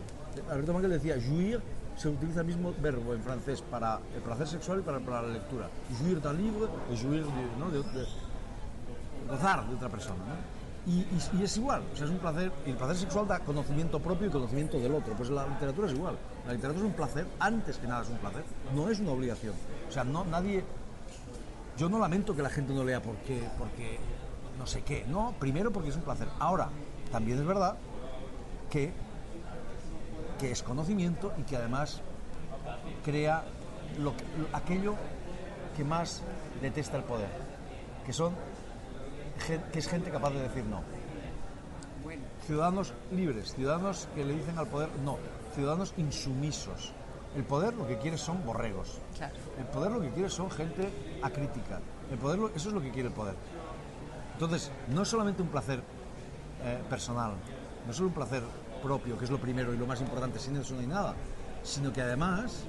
Alberto 0.50 0.74
Mangel 0.74 0.92
decía, 0.92 1.16
jouir 1.16 1.62
se 1.98 2.10
utiliza 2.10 2.42
el 2.42 2.48
mismo 2.48 2.74
verbo 2.82 3.14
en 3.14 3.22
francés 3.22 3.62
para 3.62 4.00
el 4.16 4.22
placer 4.22 4.48
sexual 4.48 4.80
y 4.80 4.82
para, 4.82 5.00
la 5.22 5.28
lectura. 5.30 5.70
Jouir 6.00 6.22
d'un 6.22 6.38
livre 6.38 6.68
y 6.94 6.98
jouir 7.02 7.24
de, 7.26 7.58
¿no? 7.60 7.70
de- 7.72 7.84
gozar 9.30 9.66
de 9.68 9.76
otra 9.76 9.90
persona. 9.90 10.20
y- 10.88 11.04
y 11.40 11.44
es 11.44 11.58
igual, 11.58 11.82
o 11.92 11.96
sea, 11.96 12.06
es 12.06 12.12
un 12.12 12.20
placer, 12.20 12.52
y 12.64 12.70
el 12.70 12.76
placer 12.78 12.96
sexual 12.96 13.28
da 13.28 13.40
conocimiento 13.40 14.00
propio 14.00 14.28
y 14.28 14.30
conocimiento 14.30 14.78
del 14.78 14.94
otro. 14.94 15.16
Pues 15.16 15.32
la 15.32 15.48
literatura 15.48 15.88
es 15.88 15.94
igual. 15.96 16.16
La 16.46 16.54
literatura 16.54 16.86
es 16.86 16.92
un 16.92 16.96
placer, 16.96 17.26
antes 17.40 17.78
que 17.80 17.88
nada 17.88 18.04
es 18.04 18.10
un 18.10 18.18
placer, 18.18 18.44
no 18.76 18.88
es 18.90 19.00
una 19.00 19.12
obligación. 19.14 19.56
O 19.90 19.92
sea, 19.92 20.04
no, 20.04 20.24
nadie. 20.26 20.64
Yo 21.76 21.90
no 21.90 21.98
lamento 21.98 22.36
que 22.36 22.44
la 22.44 22.52
gente 22.52 22.72
no 22.72 22.84
lea 22.84 23.02
porque, 23.02 23.42
porque 23.58 23.98
no 24.60 24.68
sé 24.68 24.84
qué, 24.84 25.06
no, 25.08 25.34
primero 25.40 25.72
porque 25.72 25.90
es 25.90 25.96
un 25.96 26.04
placer. 26.04 26.28
Ahora, 26.40 26.70
también 27.12 27.40
es 27.40 27.46
verdad 27.48 27.78
que, 28.70 28.94
que 30.40 30.52
es 30.52 30.64
conocimiento 30.64 31.34
y 31.38 31.44
que 31.44 31.58
además 31.58 32.02
crea 33.04 33.44
lo 34.00 34.16
que- 34.16 34.24
lo- 34.38 34.58
aquello 34.58 34.96
que 35.76 35.84
más 35.84 36.22
detesta 36.62 36.98
el 36.98 37.04
poder, 37.04 37.30
que 38.06 38.14
son 38.14 38.34
que 39.72 39.80
es 39.80 39.88
gente 39.88 40.10
capaz 40.12 40.32
de 40.32 40.42
decir 40.42 40.64
no. 40.66 40.82
Ciudadanos 42.46 42.94
libres, 43.12 43.54
ciudadanos 43.56 44.08
que 44.16 44.24
le 44.24 44.34
dicen 44.36 44.58
al 44.58 44.68
poder 44.68 44.90
no, 45.04 45.18
ciudadanos 45.56 45.94
insumisos. 45.98 46.94
El 47.36 47.44
poder 47.44 47.74
lo 47.74 47.86
que 47.86 47.98
quiere 47.98 48.18
son 48.18 48.46
borregos. 48.46 49.00
El 49.60 49.66
poder 49.66 49.92
lo 49.92 50.00
que 50.00 50.10
quiere 50.12 50.30
son 50.30 50.50
gente 50.50 50.90
acrítica. 51.22 51.82
El 52.12 52.18
poder, 52.18 52.40
lo- 52.40 52.50
eso 52.50 52.70
es 52.70 52.74
lo 52.76 52.82
que 52.82 52.92
quiere 52.92 53.10
el 53.10 53.14
poder. 53.14 53.36
Entonces, 54.34 54.72
no 54.90 55.02
es 55.02 55.08
solamente 55.10 55.42
un 55.42 55.50
placer 55.50 55.82
eh, 56.64 56.82
personal, 56.90 57.34
no 57.86 57.92
es 57.92 57.98
solo 57.98 58.08
un 58.10 58.16
placer 58.16 58.42
propio, 58.86 59.18
que 59.18 59.26
es 59.26 59.32
lo 59.32 59.40
primero 59.40 59.74
y 59.74 59.78
lo 59.78 59.88
más 59.88 60.00
importante, 60.00 60.38
sin 60.40 60.56
eso 60.58 60.76
no 60.76 60.82
hay 60.82 60.88
nada, 60.88 61.16
sino 61.64 61.92
que 61.92 62.02
además 62.02 62.64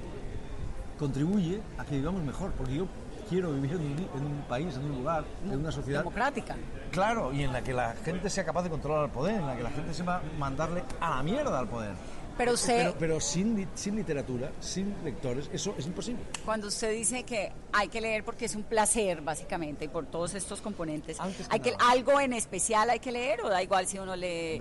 contribuye 0.99 1.61
a 1.77 1.85
que 1.85 1.95
vivamos 1.97 2.23
mejor, 2.23 2.51
porque 2.53 2.75
yo 2.75 2.87
quiero 3.29 3.51
vivir 3.53 3.73
en 3.73 3.81
un, 3.81 4.09
en 4.15 4.25
un 4.25 4.41
país, 4.49 4.75
en 4.75 4.85
un 4.85 4.97
lugar, 4.97 5.23
en 5.45 5.59
una 5.59 5.71
sociedad 5.71 5.99
Democrática. 5.99 6.55
Claro, 6.91 7.31
y 7.33 7.43
en 7.43 7.53
la 7.53 7.61
que 7.63 7.73
la 7.73 7.93
gente 8.03 8.29
sea 8.29 8.43
capaz 8.45 8.63
de 8.63 8.69
controlar 8.69 9.05
el 9.05 9.11
poder, 9.11 9.35
en 9.35 9.45
la 9.47 9.55
que 9.55 9.63
la 9.63 9.69
gente 9.69 9.93
sepa 9.93 10.21
mandarle 10.39 10.83
a 10.99 11.09
la 11.17 11.23
mierda 11.23 11.59
al 11.59 11.67
poder. 11.67 11.93
Pero 12.37 12.53
usted- 12.53 12.77
Pero, 12.77 12.95
pero 12.99 13.19
sin, 13.19 13.67
sin 13.73 13.95
literatura, 13.95 14.51
sin 14.59 14.93
lectores, 15.03 15.49
eso 15.51 15.73
es 15.77 15.87
imposible. 15.87 16.21
Cuando 16.45 16.67
usted 16.67 16.91
dice 16.93 17.23
que 17.23 17.51
hay 17.73 17.87
que 17.89 17.99
leer 17.99 18.23
porque 18.23 18.45
es 18.45 18.55
un 18.55 18.61
placer, 18.63 19.21
básicamente, 19.21 19.85
y 19.85 19.87
por 19.87 20.05
todos 20.05 20.35
estos 20.35 20.61
componentes, 20.61 21.17
¿hay 21.49 21.59
que, 21.59 21.73
¿algo 21.79 22.19
en 22.19 22.33
especial 22.33 22.89
hay 22.91 22.99
que 22.99 23.11
leer 23.11 23.41
o 23.41 23.49
da 23.49 23.61
igual 23.63 23.87
si 23.87 23.97
uno 23.97 24.15
lee 24.15 24.59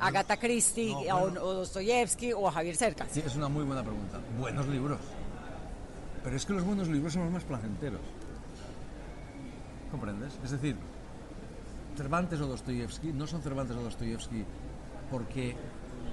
Agatha 0.00 0.36
Christie 0.38 0.92
No, 0.92 0.98
o, 1.16 1.20
bueno. 1.20 1.42
o 1.44 1.52
Dostoyevsky 1.54 2.32
o 2.32 2.48
a 2.48 2.52
Javier 2.52 2.76
Cercas? 2.76 3.08
Sí, 3.12 3.22
es 3.24 3.36
una 3.36 3.48
muy 3.48 3.64
buena 3.64 3.82
pregunta. 3.82 4.18
Buenos 4.38 4.66
libros. 4.68 4.98
Pero 6.24 6.36
es 6.36 6.44
que 6.46 6.52
los 6.52 6.64
buenos 6.64 6.88
libros 6.88 7.12
son 7.12 7.24
los 7.24 7.32
más 7.32 7.44
placenteros. 7.44 8.00
¿Comprendes? 9.90 10.38
Es 10.44 10.50
decir, 10.52 10.76
Cervantes 11.96 12.40
o 12.40 12.46
Dostoyevsky 12.46 13.12
no 13.12 13.26
son 13.26 13.42
Cervantes 13.42 13.76
o 13.76 13.82
Dostoyevsky 13.82 14.44
porque 15.10 15.56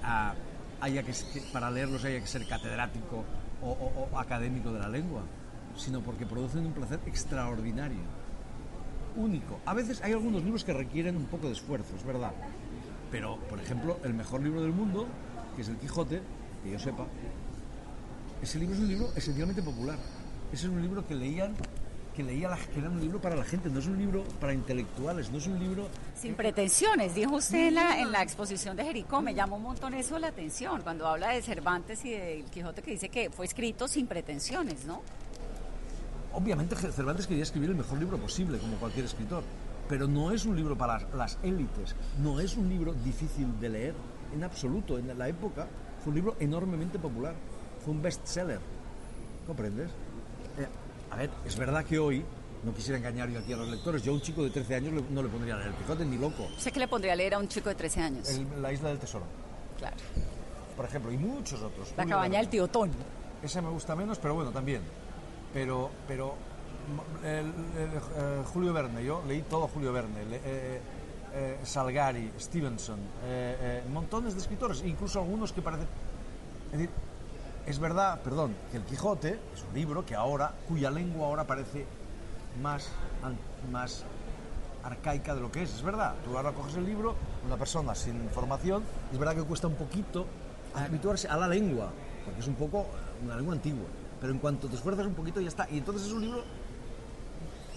ah, 0.02 0.34
haya 0.80 1.02
que, 1.02 1.12
que 1.12 1.40
para 1.52 1.70
leerlos 1.70 2.04
haya 2.04 2.20
que 2.20 2.26
ser 2.26 2.46
catedrático 2.46 3.24
o, 3.62 3.70
o- 3.70 4.08
o 4.12 4.18
académico 4.18 4.72
de 4.72 4.80
la 4.80 4.88
lengua, 4.88 5.22
sino 5.76 6.00
porque 6.00 6.26
producen 6.26 6.66
un 6.66 6.72
placer 6.72 6.98
extraordinario, 7.06 8.00
único. 9.16 9.60
A 9.66 9.74
veces 9.74 10.02
hay 10.02 10.12
algunos 10.12 10.42
libros 10.42 10.64
que 10.64 10.72
requieren 10.72 11.16
un 11.16 11.26
poco 11.26 11.46
de 11.46 11.52
esfuerzo, 11.52 11.94
es 11.96 12.04
verdad. 12.04 12.32
Pero, 13.10 13.38
por 13.48 13.58
ejemplo, 13.60 13.98
el 14.04 14.14
mejor 14.14 14.42
libro 14.42 14.60
del 14.60 14.72
mundo, 14.72 15.06
que 15.56 15.62
es 15.62 15.68
El 15.68 15.76
Quijote, 15.76 16.20
que 16.62 16.70
yo 16.70 16.78
sepa, 16.78 17.06
ese 18.42 18.58
libro 18.58 18.74
es 18.74 18.80
un 18.80 18.88
libro 18.88 19.10
esencialmente 19.16 19.62
popular. 19.62 19.98
Ese 20.52 20.66
es 20.66 20.72
un 20.72 20.80
libro 20.80 21.06
que 21.06 21.14
leían, 21.14 21.54
que 22.14 22.22
leía 22.22 22.48
la, 22.48 22.56
que 22.56 22.78
era 22.78 22.88
un 22.88 23.00
libro 23.00 23.20
para 23.20 23.36
la 23.36 23.44
gente, 23.44 23.68
no 23.68 23.78
es 23.78 23.86
un 23.86 23.98
libro 23.98 24.24
para 24.40 24.52
intelectuales, 24.52 25.30
no 25.30 25.38
es 25.38 25.46
un 25.46 25.58
libro 25.58 25.88
Sin 26.14 26.34
pretensiones, 26.34 27.14
dijo 27.14 27.36
usted 27.36 27.68
en 27.68 27.74
la, 27.74 28.00
en 28.00 28.12
la 28.12 28.22
exposición 28.22 28.76
de 28.76 28.84
Jericó, 28.84 29.20
me 29.20 29.34
llamó 29.34 29.56
un 29.56 29.62
montón 29.62 29.94
eso 29.94 30.18
la 30.18 30.28
atención, 30.28 30.82
cuando 30.82 31.06
habla 31.06 31.30
de 31.30 31.42
Cervantes 31.42 32.04
y 32.04 32.10
del 32.10 32.44
Quijote 32.44 32.82
que 32.82 32.92
dice 32.92 33.08
que 33.08 33.30
fue 33.30 33.46
escrito 33.46 33.88
sin 33.88 34.06
pretensiones, 34.06 34.84
¿no? 34.84 35.02
Obviamente 36.32 36.76
Cervantes 36.76 37.26
quería 37.26 37.42
escribir 37.42 37.70
el 37.70 37.76
mejor 37.76 37.98
libro 37.98 38.16
posible, 38.18 38.58
como 38.58 38.76
cualquier 38.76 39.04
escritor, 39.04 39.42
pero 39.88 40.06
no 40.06 40.30
es 40.32 40.44
un 40.44 40.54
libro 40.56 40.76
para 40.76 40.98
las 41.14 41.38
élites, 41.42 41.94
no 42.22 42.40
es 42.40 42.56
un 42.56 42.68
libro 42.68 42.92
difícil 42.92 43.58
de 43.60 43.68
leer, 43.68 43.94
en 44.34 44.44
absoluto. 44.44 44.98
En 44.98 45.16
la 45.18 45.28
época 45.28 45.66
fue 46.02 46.10
un 46.10 46.14
libro 46.16 46.36
enormemente 46.38 46.98
popular, 46.98 47.34
fue 47.84 47.94
un 47.94 48.02
bestseller, 48.02 48.60
¿comprendes? 49.46 49.90
Eh, 50.58 50.66
a 51.10 51.16
ver, 51.16 51.30
es 51.46 51.56
verdad 51.56 51.84
que 51.84 51.98
hoy, 51.98 52.24
no 52.64 52.74
quisiera 52.74 52.98
engañar 52.98 53.28
yo 53.30 53.38
aquí 53.38 53.52
a 53.52 53.56
los 53.56 53.68
lectores, 53.68 54.02
yo 54.02 54.12
a 54.12 54.14
un 54.16 54.20
chico 54.20 54.42
de 54.42 54.50
13 54.50 54.74
años 54.74 55.02
no 55.10 55.22
le 55.22 55.28
pondría 55.28 55.54
a 55.54 55.58
leer 55.58 55.70
el 55.70 55.74
Quijote 55.76 56.04
ni 56.04 56.18
loco. 56.18 56.46
¿Usted 56.56 56.72
qué 56.72 56.80
le 56.80 56.88
pondría 56.88 57.12
a 57.12 57.16
leer 57.16 57.34
a 57.34 57.38
un 57.38 57.48
chico 57.48 57.68
de 57.68 57.74
13 57.76 58.00
años? 58.02 58.28
El- 58.28 58.60
la 58.60 58.72
Isla 58.72 58.88
del 58.90 58.98
Tesoro, 58.98 59.24
Claro. 59.78 59.96
por 60.76 60.84
ejemplo, 60.84 61.10
y 61.12 61.16
muchos 61.16 61.62
otros. 61.62 61.88
La 61.96 62.02
Julio 62.02 62.16
cabaña 62.16 62.38
del 62.40 62.48
tío 62.48 62.68
Ton. 62.68 62.90
Ese 63.42 63.62
me 63.62 63.70
gusta 63.70 63.94
menos, 63.96 64.18
pero 64.18 64.34
bueno, 64.34 64.50
también. 64.50 64.82
Pero, 65.54 65.90
pero 66.06 66.34
eh, 67.24 68.42
Julio 68.52 68.72
Verne, 68.72 69.04
yo 69.04 69.22
leí 69.26 69.42
todo 69.42 69.68
Julio 69.68 69.92
Verne, 69.92 70.22
eh, 70.22 70.80
eh, 71.34 71.58
Salgari, 71.62 72.32
Stevenson, 72.38 72.98
montones 73.92 74.34
de 74.34 74.40
escritores, 74.40 74.82
incluso 74.84 75.20
algunos 75.20 75.52
que 75.52 75.62
parecen... 75.62 75.88
Es 76.66 76.72
decir, 76.72 76.90
es 77.66 77.78
verdad, 77.78 78.20
perdón, 78.22 78.54
que 78.70 78.78
el 78.78 78.84
Quijote 78.84 79.38
es 79.54 79.62
un 79.62 79.74
libro 79.74 80.04
que 80.04 80.14
ahora, 80.14 80.54
cuya 80.66 80.90
lengua 80.90 81.26
ahora 81.26 81.44
parece 81.44 81.86
más, 82.62 82.88
más 83.70 84.04
arcaica 84.82 85.34
de 85.34 85.40
lo 85.40 85.52
que 85.52 85.62
es, 85.62 85.74
es 85.74 85.82
verdad. 85.82 86.14
Tú 86.24 86.36
ahora 86.36 86.52
coges 86.52 86.76
el 86.76 86.86
libro, 86.86 87.14
una 87.46 87.56
persona 87.56 87.94
sin 87.94 88.28
formación, 88.30 88.82
es 89.12 89.18
verdad 89.18 89.34
que 89.34 89.42
cuesta 89.42 89.66
un 89.66 89.74
poquito 89.74 90.26
habituarse 90.74 91.28
a 91.28 91.36
la 91.36 91.48
lengua, 91.48 91.90
porque 92.24 92.40
es 92.40 92.46
un 92.46 92.54
poco 92.54 92.86
una 93.24 93.36
lengua 93.36 93.54
antigua, 93.54 93.86
pero 94.20 94.32
en 94.32 94.38
cuanto 94.38 94.68
te 94.68 94.76
esfuerzas 94.76 95.06
un 95.06 95.14
poquito 95.14 95.40
ya 95.40 95.48
está. 95.48 95.68
Y 95.70 95.78
entonces 95.78 96.06
es 96.06 96.12
un 96.12 96.22
libro, 96.22 96.42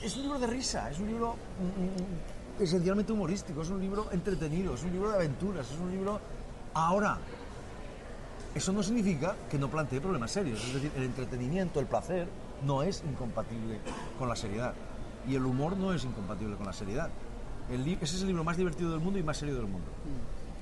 es 0.03 0.15
un 0.15 0.23
libro 0.23 0.39
de 0.39 0.47
risa, 0.47 0.89
es 0.89 0.99
un 0.99 1.07
libro 1.07 1.35
mm, 1.35 2.61
mm, 2.61 2.63
esencialmente 2.63 3.11
humorístico, 3.11 3.61
es 3.61 3.69
un 3.69 3.79
libro 3.79 4.09
entretenido, 4.11 4.73
es 4.73 4.83
un 4.83 4.91
libro 4.91 5.09
de 5.09 5.15
aventuras, 5.15 5.69
es 5.69 5.77
un 5.77 5.91
libro... 5.91 6.19
Ahora, 6.73 7.17
eso 8.55 8.71
no 8.71 8.81
significa 8.81 9.35
que 9.49 9.57
no 9.57 9.69
plantee 9.69 10.01
problemas 10.01 10.31
serios, 10.31 10.63
es 10.65 10.73
decir, 10.73 10.91
el 10.95 11.03
entretenimiento, 11.03 11.79
el 11.79 11.85
placer, 11.85 12.27
no 12.65 12.83
es 12.83 13.03
incompatible 13.03 13.79
con 14.17 14.29
la 14.29 14.35
seriedad. 14.35 14.73
Y 15.27 15.35
el 15.35 15.45
humor 15.45 15.77
no 15.77 15.93
es 15.93 16.03
incompatible 16.03 16.55
con 16.55 16.65
la 16.65 16.73
seriedad. 16.73 17.09
El 17.69 17.87
ese 17.87 18.15
es 18.15 18.21
el 18.21 18.27
libro 18.27 18.43
más 18.43 18.57
divertido 18.57 18.91
del 18.91 18.99
mundo 18.99 19.19
y 19.19 19.23
más 19.23 19.37
serio 19.37 19.55
del 19.55 19.67
mundo. 19.67 19.87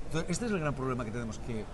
Entonces, 0.06 0.30
este 0.30 0.46
es 0.46 0.52
el 0.52 0.60
gran 0.60 0.74
problema 0.74 1.04
que 1.04 1.10
tenemos 1.10 1.38
que, 1.38 1.64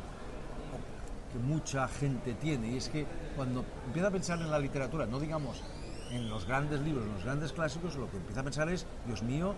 que 1.33 1.39
mucha 1.43 1.89
gente 1.89 2.35
tiene, 2.35 2.69
y 2.69 2.77
es 2.77 2.89
que 2.89 3.07
cuando 3.35 3.65
empieza 3.87 4.09
a 4.09 4.11
pensar 4.11 4.41
en 4.41 4.51
la 4.51 4.59
literatura, 4.59 5.07
no 5.07 5.19
digamos 5.19 5.63
en 6.11 6.29
los 6.29 6.47
grandes 6.47 6.81
libros, 6.81 7.05
en 7.07 7.13
los 7.15 7.25
grandes 7.25 7.53
clásicos, 7.53 7.97
lo 7.97 8.11
que 8.11 8.17
empieza 8.19 8.41
a 8.41 8.45
pensar 8.45 8.69
es, 8.69 8.87
Dios 9.07 9.23
mío, 9.23 9.55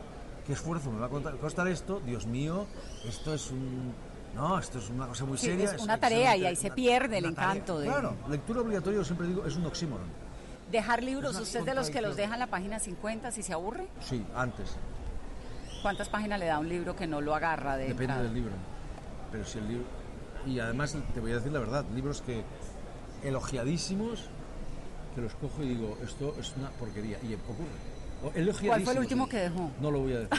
qué 0.47 0.53
esfuerzo 0.55 0.91
me 0.91 0.99
va 1.01 1.07
a 1.07 1.37
costar 1.37 1.69
esto, 1.69 2.01
Dios 2.05 2.27
mío, 2.27 2.67
esto 3.07 3.35
es 3.35 3.51
un... 3.51 3.93
No, 4.35 4.59
esto 4.59 4.79
es 4.79 4.89
una 4.91 5.07
cosa 5.07 5.25
muy 5.25 5.37
Sí, 5.39 5.47
seria. 5.47 5.73
es 5.73 5.83
una 5.83 5.95
es 5.95 6.01
tarea 6.01 6.37
y 6.37 6.41
una- 6.41 6.49
ahí 6.51 6.57
se 6.57 6.71
pierde 6.71 7.19
el 7.19 7.25
encanto 7.25 7.79
de- 7.81 7.87
Claro, 7.87 8.15
lectura 8.29 8.61
obligatoria, 8.61 8.99
yo 8.99 9.05
siempre 9.05 9.27
digo, 9.27 9.45
es 9.47 9.57
un 9.57 9.67
oxímoron. 9.67 10.07
Dejar 10.71 11.03
libros, 11.03 11.39
¿usted 11.41 11.61
es 11.61 11.67
de 11.67 11.75
los 11.75 11.89
que 11.91 12.01
los 12.03 12.15
deja 12.15 12.35
en 12.35 12.41
la 12.41 12.47
página 12.47 12.79
50 12.79 13.31
si 13.33 13.43
se 13.43 13.53
aburre? 13.55 13.89
Sí, 14.01 14.25
antes. 14.37 14.77
¿Cuántas 15.83 16.09
páginas 16.09 16.39
le 16.39 16.47
da 16.47 16.59
un 16.59 16.69
libro 16.69 16.95
que 16.95 17.07
no 17.07 17.21
lo 17.21 17.35
agarra 17.35 17.77
de 17.77 17.85
Depende 17.85 18.05
entrada? 18.05 18.23
del 18.25 18.35
libro. 18.35 18.53
Pero 19.33 19.45
si 19.45 19.59
el 19.59 19.69
libro... 19.69 19.85
y 20.47 20.59
además 20.61 20.97
te 21.15 21.21
voy 21.21 21.33
a 21.33 21.37
decir 21.37 21.53
la 21.53 21.61
verdad, 21.61 21.85
libros 21.95 22.21
que 22.23 22.45
elogiadísimos, 23.25 24.29
que 25.18 25.22
los 25.22 25.35
cojo 25.35 25.62
y 25.64 25.68
digo, 25.68 25.98
esto 26.04 26.35
es 26.38 26.54
una 26.57 26.70
porquería. 26.70 27.18
Y 27.22 27.35
ocurre. 27.35 27.66
¿Cuál 28.66 28.83
fue 28.83 28.92
el 28.92 28.98
último 29.00 29.28
que 29.28 29.38
dejó? 29.38 29.70
No 29.81 29.90
lo 29.90 30.00
voy 30.00 30.12
a 30.12 30.18
decir. 30.20 30.38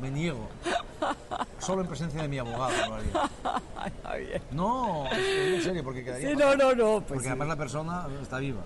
Me 0.00 0.10
niego. 0.10 0.48
Solo 1.58 1.82
en 1.82 1.88
presencia 1.88 2.22
de 2.22 2.28
mi 2.28 2.38
abogado 2.38 2.72
lo 2.88 2.94
haría. 2.94 4.40
No, 4.50 5.04
en 5.12 5.62
serio, 5.62 5.84
porque 5.84 6.02
quedaría. 6.02 6.30
Sí, 6.30 6.36
no, 6.36 6.54
no, 6.56 6.74
no. 6.74 7.00
Pues 7.00 7.04
porque 7.08 7.22
sí. 7.24 7.28
además 7.28 7.48
la 7.48 7.56
persona 7.56 8.06
está 8.22 8.38
viva. 8.38 8.62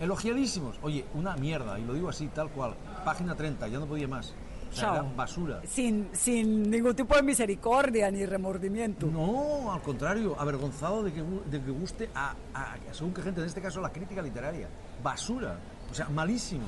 Elogiadísimos. 0.00 0.76
Oye, 0.82 1.06
una 1.14 1.36
mierda, 1.36 1.78
y 1.78 1.84
lo 1.84 1.94
digo 1.94 2.10
así, 2.10 2.26
tal 2.28 2.50
cual. 2.50 2.74
Página 3.06 3.34
30, 3.34 3.68
ya 3.68 3.78
no 3.78 3.86
podía 3.86 4.06
más. 4.06 4.34
Chao. 4.80 5.10
basura. 5.16 5.60
Sin, 5.66 6.08
sin 6.12 6.70
ningún 6.70 6.94
tipo 6.94 7.14
de 7.16 7.22
misericordia 7.22 8.10
ni 8.10 8.24
remordimiento. 8.26 9.06
No, 9.06 9.72
al 9.72 9.80
contrario, 9.82 10.34
avergonzado 10.38 11.02
de 11.02 11.12
que, 11.12 11.22
de 11.22 11.62
que 11.62 11.70
guste 11.70 12.10
a, 12.14 12.34
a- 12.54 12.76
según 12.92 13.14
qué 13.14 13.22
gente, 13.22 13.40
en 13.40 13.46
este 13.46 13.60
caso 13.60 13.80
la 13.80 13.90
crítica 13.90 14.20
literaria. 14.22 14.68
Basura, 15.02 15.58
o 15.90 15.94
sea, 15.94 16.08
malísimo. 16.08 16.66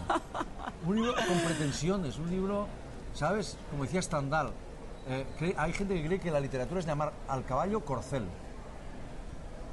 Un 0.86 0.96
libro 0.96 1.14
con 1.14 1.38
pretensiones, 1.40 2.18
un 2.18 2.30
libro, 2.30 2.66
¿sabes? 3.14 3.56
Como 3.70 3.84
decía 3.84 4.00
Stendhal, 4.02 4.50
eh, 5.08 5.54
hay 5.56 5.72
gente 5.72 5.94
que 5.94 6.06
cree 6.06 6.20
que 6.20 6.30
la 6.30 6.40
literatura 6.40 6.80
es 6.80 6.86
llamar 6.86 7.12
al 7.28 7.44
caballo 7.44 7.84
corcel. 7.84 8.24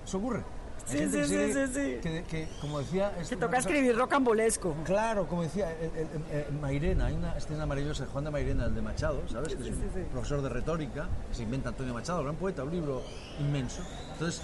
Eso 0.06 0.18
ocurre. 0.18 0.44
Sí, 0.86 0.98
sí, 0.98 1.12
que 1.12 1.26
sí, 1.26 1.54
sí, 1.54 1.68
sí. 1.74 1.98
Que, 2.02 2.24
que, 2.30 2.48
como 2.60 2.80
decía... 2.80 3.14
una 3.18 3.28
toca 3.30 3.48
cosa- 3.48 3.60
escribir 3.60 3.96
rocambolesco. 3.96 4.76
Claro, 4.84 5.28
como 5.28 5.44
decía 5.44 5.72
el, 5.80 5.92
el- 5.98 6.08
el- 6.32 6.46
el 6.48 6.54
Mairena, 6.60 7.06
hay 7.06 7.14
una 7.14 7.38
escena 7.38 7.66
maravillosa 7.66 8.04
de 8.06 8.10
Juan 8.12 8.26
de 8.26 8.32
Mairena, 8.32 8.66
el 8.66 8.76
de 8.76 8.82
Machado, 8.82 9.22
¿sabes? 9.30 9.56
Que 9.56 9.64
es 9.64 9.70
un 9.70 9.76
sí, 9.76 9.88
sí. 9.94 10.02
profesor 10.12 10.42
de 10.42 10.50
retórica, 10.50 11.08
que 11.30 11.36
se 11.36 11.44
inventa 11.44 11.70
Antonio 11.70 11.94
Machado, 11.94 12.22
gran 12.24 12.36
poeta, 12.36 12.64
un 12.64 12.72
libro 12.72 13.02
inmenso. 13.40 13.82
Entonces, 14.12 14.42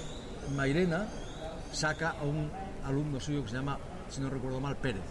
Mairena 0.55 1.07
saca 1.73 2.11
a 2.11 2.23
un 2.23 2.49
alumno 2.85 3.19
suyo 3.19 3.43
que 3.43 3.49
se 3.49 3.55
llama, 3.57 3.77
si 4.09 4.21
no 4.21 4.29
recuerdo 4.29 4.61
mal, 4.61 4.77
Pérez, 4.77 5.03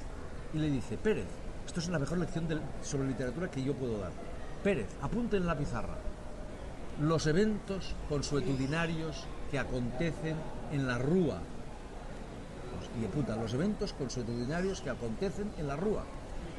y 0.55 0.59
le 0.59 0.71
dice, 0.71 0.97
Pérez, 0.97 1.27
esto 1.67 1.81
es 1.81 1.89
la 1.91 1.99
mejor 1.99 2.19
lección 2.19 2.49
del- 2.49 2.63
sobre 2.83 3.07
literatura 3.07 3.51
que 3.51 3.63
yo 3.63 3.75
puedo 3.75 3.99
dar. 3.99 4.13
Pérez, 4.65 4.89
apunte 5.03 5.37
en 5.37 5.47
la 5.47 5.57
pizarra 5.57 5.99
los 7.01 7.27
eventos 7.29 7.95
consuetudinarios 8.09 9.25
que 9.51 9.59
acontecen 9.59 10.37
en 10.73 10.87
la 10.87 10.99
Rúa. 10.99 11.39
Y 13.01 13.05
apunta 13.05 13.37
los 13.37 13.53
eventos 13.55 13.93
consuetudinarios 13.93 14.81
que 14.81 14.91
acontecen 14.91 15.51
en 15.59 15.67
la 15.69 15.77
Rúa. 15.77 16.05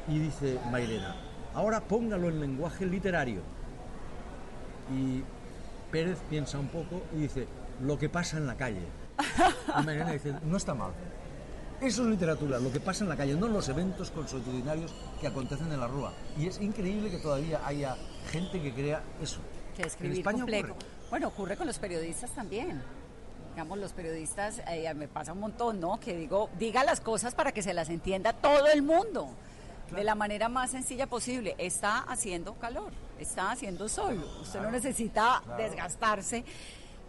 Y 0.08 0.18
dice 0.18 0.58
Mairena, 0.70 1.14
ahora 1.54 1.80
póngalo 1.80 2.28
en 2.28 2.40
lenguaje 2.40 2.86
literario. 2.86 3.42
Y 4.92 5.22
Pérez 5.92 6.18
piensa 6.28 6.58
un 6.58 6.68
poco 6.68 7.02
y 7.14 7.22
dice, 7.22 7.46
lo 7.82 7.98
que 7.98 8.08
pasa 8.08 8.36
en 8.38 8.46
la 8.46 8.56
calle. 8.56 8.82
Y 9.80 9.84
Mairena 9.84 10.12
dice, 10.12 10.34
no 10.44 10.56
está 10.56 10.74
mal. 10.74 10.92
Eso 11.80 12.02
es 12.02 12.08
literatura, 12.08 12.58
lo 12.58 12.70
que 12.70 12.80
pasa 12.80 13.04
en 13.04 13.08
la 13.08 13.16
calle, 13.16 13.34
no 13.34 13.48
los 13.48 13.68
eventos 13.70 14.10
consuetudinarios 14.10 14.94
que 15.20 15.26
acontecen 15.26 15.72
en 15.72 15.80
la 15.80 15.86
Rúa. 15.86 16.12
Y 16.38 16.46
es 16.46 16.60
increíble 16.60 17.10
que 17.10 17.18
todavía 17.18 17.60
haya 17.64 17.96
gente 18.30 18.60
que 18.60 18.72
crea 18.72 19.02
eso. 19.22 19.40
Que 19.76 20.06
En 20.06 20.12
España 20.12 20.38
complejo. 20.40 20.72
ocurre. 20.72 20.86
Bueno, 21.10 21.26
ocurre 21.26 21.56
con 21.56 21.66
los 21.66 21.78
periodistas 21.78 22.30
también. 22.30 22.80
Digamos, 23.50 23.78
los 23.78 23.92
periodistas, 23.92 24.62
eh, 24.68 24.94
me 24.94 25.08
pasa 25.08 25.32
un 25.32 25.40
montón, 25.40 25.80
¿no? 25.80 25.98
Que 25.98 26.16
digo, 26.16 26.48
diga 26.56 26.84
las 26.84 27.00
cosas 27.00 27.34
para 27.34 27.50
que 27.50 27.62
se 27.62 27.74
las 27.74 27.88
entienda 27.88 28.32
todo 28.32 28.68
el 28.68 28.82
mundo. 28.82 29.28
De 29.90 30.04
la 30.04 30.14
manera 30.14 30.48
más 30.48 30.70
sencilla 30.70 31.08
posible. 31.08 31.56
Está 31.58 31.98
haciendo 31.98 32.54
calor, 32.54 32.92
está 33.18 33.50
haciendo 33.50 33.88
sol. 33.88 34.24
Usted 34.40 34.60
no 34.60 34.70
necesita 34.70 35.42
claro. 35.44 35.60
desgastarse. 35.60 36.44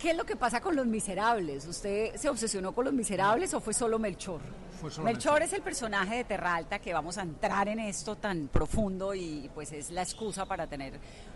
¿Qué 0.01 0.09
es 0.09 0.17
lo 0.17 0.25
que 0.25 0.35
pasa 0.35 0.61
con 0.61 0.75
los 0.75 0.87
miserables? 0.87 1.67
¿Usted 1.67 2.15
se 2.15 2.27
obsesionó 2.27 2.73
con 2.73 2.85
los 2.85 2.93
miserables 2.93 3.53
o 3.53 3.59
fue 3.59 3.71
solo 3.71 3.99
Melchor? 3.99 4.41
Fue 4.81 4.89
solo 4.89 5.05
Melchor, 5.05 5.33
Melchor. 5.33 5.43
es 5.43 5.53
el 5.53 5.61
personaje 5.61 6.15
de 6.15 6.23
Terralta 6.23 6.79
que 6.79 6.91
vamos 6.91 7.19
a 7.19 7.21
entrar 7.21 7.67
en 7.67 7.77
esto 7.77 8.15
tan 8.15 8.47
profundo 8.47 9.13
y 9.13 9.47
pues 9.53 9.71
es 9.73 9.91
la 9.91 10.01
excusa 10.01 10.47
para 10.47 10.65
tener 10.65 10.93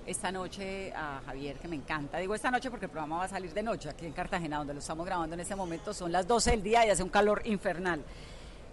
esta 0.07 0.31
noche 0.31 0.91
a 0.95 1.21
Javier 1.27 1.57
que 1.57 1.67
me 1.67 1.75
encanta. 1.75 2.17
Digo 2.17 2.33
esta 2.33 2.49
noche 2.49 2.71
porque 2.71 2.85
el 2.85 2.91
programa 2.91 3.17
va 3.17 3.25
a 3.25 3.27
salir 3.27 3.53
de 3.53 3.61
noche 3.61 3.87
aquí 3.87 4.07
en 4.07 4.13
Cartagena 4.13 4.57
donde 4.57 4.73
lo 4.73 4.79
estamos 4.79 5.05
grabando 5.05 5.35
en 5.35 5.41
este 5.41 5.55
momento. 5.55 5.93
Son 5.93 6.11
las 6.11 6.27
12 6.27 6.49
del 6.49 6.63
día 6.63 6.87
y 6.87 6.89
hace 6.89 7.03
un 7.03 7.09
calor 7.09 7.43
infernal. 7.45 8.03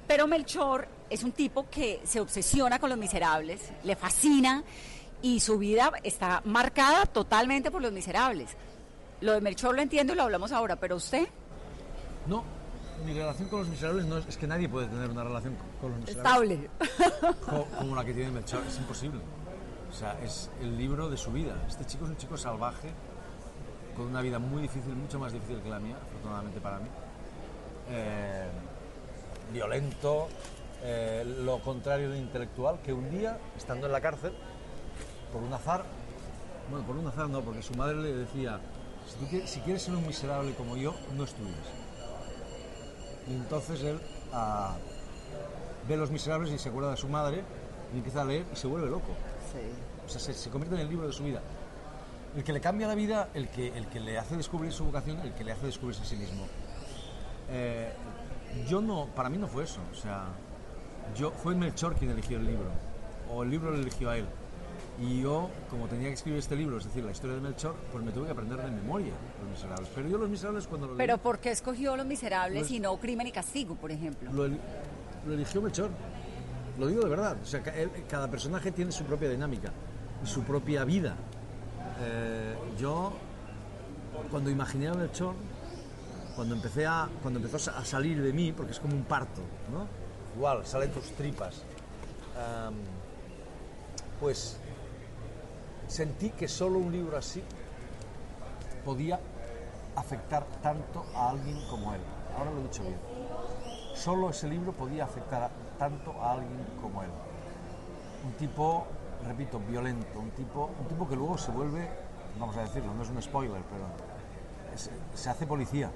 Pero 0.09 0.27
Melchor 0.27 0.89
es 1.11 1.23
un 1.23 1.33
tipo 1.33 1.69
que 1.71 2.01
se 2.05 2.19
obsesiona 2.19 2.79
con 2.79 2.89
los 2.89 2.99
miserables, 2.99 3.61
le 3.85 3.95
fascina 3.95 4.65
y 5.21 5.41
su 5.41 5.59
vida 5.59 5.93
está 6.03 6.41
marcada 6.47 7.05
totalmente 7.05 7.71
por 7.71 7.83
los 7.83 7.93
miserables. 7.93 8.57
Lo 9.23 9.33
de 9.33 9.41
Melchor 9.41 9.75
lo 9.75 9.83
entiendo 9.83 10.13
y 10.13 10.17
lo 10.17 10.23
hablamos 10.25 10.53
ahora, 10.53 10.77
pero 10.77 10.97
usted 10.97 11.27
No, 12.27 12.45
mi 13.07 13.13
relación 13.15 13.49
con 13.49 13.61
los 13.61 13.69
miserables 13.69 14.05
no 14.07 14.19
es, 14.19 14.27
es 14.29 14.37
que 14.37 14.47
nadie 14.47 14.69
puede 14.69 14.87
tener 14.89 15.09
una 15.11 15.25
relación 15.25 15.57
con, 15.81 15.91
los 15.93 16.01
miserables. 16.01 16.61
estable. 16.61 17.37
co- 17.47 17.67
como 17.79 17.97
la 17.97 18.05
que 18.05 18.13
tiene 18.15 18.31
Melchor, 18.31 18.63
es 18.69 18.77
imposible. 18.79 19.21
O 19.91 19.95
sea, 19.95 20.19
es 20.23 20.51
el 20.61 20.77
libro 20.77 21.09
de 21.11 21.17
su 21.17 21.31
vida. 21.33 21.55
Este 21.69 21.85
chico 21.85 22.05
es 22.05 22.11
un 22.11 22.17
chico 22.17 22.37
salvaje, 22.37 22.91
con 23.97 24.07
una 24.07 24.21
vida 24.23 24.39
muy 24.39 24.63
difícil, 24.63 24.95
mucho 24.95 25.19
más 25.19 25.33
difícil 25.33 25.61
que 25.61 25.69
la 25.69 25.79
mía, 25.79 25.97
afortunadamente 26.09 26.61
para 26.61 26.79
mí. 26.79 26.89
Eh, 27.91 28.47
violento, 29.53 30.29
eh, 30.83 31.25
lo 31.45 31.59
contrario 31.61 32.11
de 32.11 32.19
intelectual, 32.19 32.81
que 32.83 32.93
un 32.93 33.11
día, 33.11 33.39
estando 33.57 33.87
en 33.87 33.93
la 33.93 34.01
cárcel, 34.01 34.33
por 35.33 35.43
un 35.43 35.53
azar, 35.53 35.85
bueno, 36.71 36.87
por 36.87 36.97
un 36.97 37.07
azar 37.07 37.29
no, 37.29 37.41
porque 37.43 37.63
su 37.63 37.75
madre 37.75 37.97
le 37.97 38.13
decía, 38.15 38.61
si, 39.07 39.17
tú 39.19 39.27
quieres, 39.29 39.51
si 39.51 39.61
quieres 39.61 39.83
ser 39.83 39.95
un 39.95 40.07
miserable 40.07 40.55
como 40.55 40.77
yo, 40.77 40.95
no 41.17 41.25
estudies. 41.25 41.57
Y 43.29 43.35
entonces 43.35 43.83
él 43.83 44.01
ah, 44.33 44.77
ve 45.89 45.97
Los 45.97 46.11
Miserables 46.11 46.53
y 46.53 46.59
se 46.59 46.69
acuerda 46.69 46.91
de 46.91 46.97
su 46.97 47.09
madre 47.09 47.43
y 47.93 47.99
empieza 47.99 48.23
a 48.23 48.25
leer 48.25 48.45
y 48.53 48.57
se 48.57 48.67
vuelve 48.67 48.89
loco. 48.89 49.13
O 50.05 50.09
sea, 50.09 50.21
se, 50.21 50.35
se 50.35 50.51
convierte 50.51 50.77
en 50.77 50.83
el 50.83 50.89
libro 50.89 51.07
de 51.07 51.13
su 51.13 51.25
vida. 51.25 51.41
El 52.37 52.45
que 52.45 52.53
le 52.53 52.61
cambia 52.61 52.89
la 52.89 52.95
vida, 52.95 53.29
el 53.35 53.49
que, 53.49 53.69
el 53.77 53.87
que 53.89 54.01
le 54.01 54.19
hace 54.19 54.37
descubrir 54.37 54.73
su 54.73 54.85
vocación, 54.85 55.21
el 55.21 55.35
que 55.35 55.45
le 55.45 55.53
hace 55.53 55.67
descubrirse 55.67 56.03
a 56.03 56.07
sí 56.07 56.17
mismo. 56.17 56.47
Eh, 57.51 57.93
yo 58.69 58.81
no, 58.81 59.07
para 59.15 59.29
mí 59.29 59.37
no 59.37 59.49
fue 59.49 59.65
eso. 59.65 59.81
O 59.93 59.95
sea, 59.95 60.25
yo 61.15 61.31
fue 61.31 61.55
Melchor 61.55 61.95
quien 61.95 62.11
eligió 62.11 62.39
el 62.39 62.47
libro, 62.47 62.71
o 63.31 63.43
el 63.43 63.51
libro 63.51 63.71
lo 63.71 63.77
eligió 63.77 64.11
a 64.11 64.17
él. 64.17 64.27
Y 65.03 65.21
yo, 65.23 65.51
como 65.69 65.87
tenía 65.89 66.09
que 66.09 66.15
escribir 66.15 66.39
este 66.39 66.55
libro, 66.55 66.79
es 66.79 66.85
decir, 66.85 67.03
la 67.05 67.11
historia 67.11 67.35
de 67.35 67.43
Melchor, 67.43 67.75
pues 67.91 68.05
me 68.05 68.13
tuve 68.13 68.27
que 68.27 68.33
aprender 68.33 68.59
de 68.63 68.71
memoria 68.71 69.13
Los 69.43 69.51
Miserables. 69.51 69.89
Pero 69.95 70.09
yo 70.09 70.17
Los 70.19 70.31
Miserables 70.31 70.67
cuando 70.69 70.87
lo 70.87 70.93
leí, 70.95 70.99
Pero 71.07 71.19
¿por 71.19 71.39
qué 71.41 71.51
escogió 71.51 71.97
Los 71.97 72.07
Miserables 72.07 72.71
y 72.71 72.79
no 72.79 72.97
Crimen 72.99 73.27
y 73.27 73.33
Castigo, 73.33 73.75
por 73.75 73.91
ejemplo? 73.91 74.31
lo, 74.33 74.45
el- 74.45 74.59
lo 75.27 75.33
eligió 75.35 75.61
Melchor. 75.61 75.91
Lo 76.79 76.87
digo 76.87 77.03
de 77.03 77.09
verdad. 77.09 77.37
O 77.43 77.45
sea, 77.47 77.61
él- 77.75 77.91
cada 78.09 78.29
personaje 78.31 78.71
tiene 78.71 78.93
su 78.93 79.05
propia 79.05 79.29
dinámica 79.29 79.73
y 80.23 80.27
su 80.27 80.43
propia 80.43 80.85
vida. 80.85 81.17
Eh, 82.01 82.55
yo, 82.79 83.13
cuando 84.31 84.51
imaginé 84.51 84.89
a 84.89 84.95
Melchor, 84.95 85.35
cuando, 86.37 86.55
empecé 86.55 86.87
a, 86.87 87.09
cuando 87.23 87.41
empezó 87.41 87.57
a 87.57 87.61
sa- 87.61 87.79
a 87.79 87.85
salir 87.85 88.23
de 88.23 88.33
mí, 88.33 88.53
porque 88.53 88.71
es 88.73 88.79
como 88.79 88.95
un 88.95 89.05
parto, 89.05 89.41
¿no? 89.73 89.87
Igual, 90.37 90.65
salen 90.65 90.91
tus 90.93 91.11
tripas. 91.13 91.63
Pues 94.21 94.57
sentí 95.93 96.31
que 96.31 96.49
solo 96.49 96.79
un 96.79 96.91
libro 96.91 97.19
así 97.19 97.43
podía 98.85 99.21
afectar 99.95 100.45
tanto 100.63 101.05
a 101.15 101.31
alguien 101.31 101.59
como 101.69 101.93
él. 101.93 102.01
Ahora 102.39 102.51
lo 102.51 102.61
he 102.61 102.63
dicho 102.63 102.83
bien. 102.83 102.99
Solo 103.95 104.31
ese 104.31 104.49
libro 104.49 104.73
podía 104.73 105.05
afectar 105.05 105.51
tanto 105.79 106.13
a 106.23 106.33
alguien 106.33 106.65
como 106.81 107.03
él. 107.03 107.11
Un 108.25 108.33
tipo, 108.33 108.87
repito, 109.27 109.61
violento, 109.69 110.19
un 110.19 110.31
tipo, 110.31 110.71
un 110.81 110.87
tipo 110.89 111.07
que 111.07 111.15
luego 111.15 111.37
se 111.37 111.51
vuelve, 111.53 111.87
vamos 112.41 112.57
a 112.57 112.63
decirlo, 112.63 112.95
no 112.95 113.03
es 113.03 113.11
un 113.11 113.21
spoiler, 113.21 113.61
pero 113.71 113.85
se 115.15 115.29
hace 115.31 115.47
policía. 115.47 115.91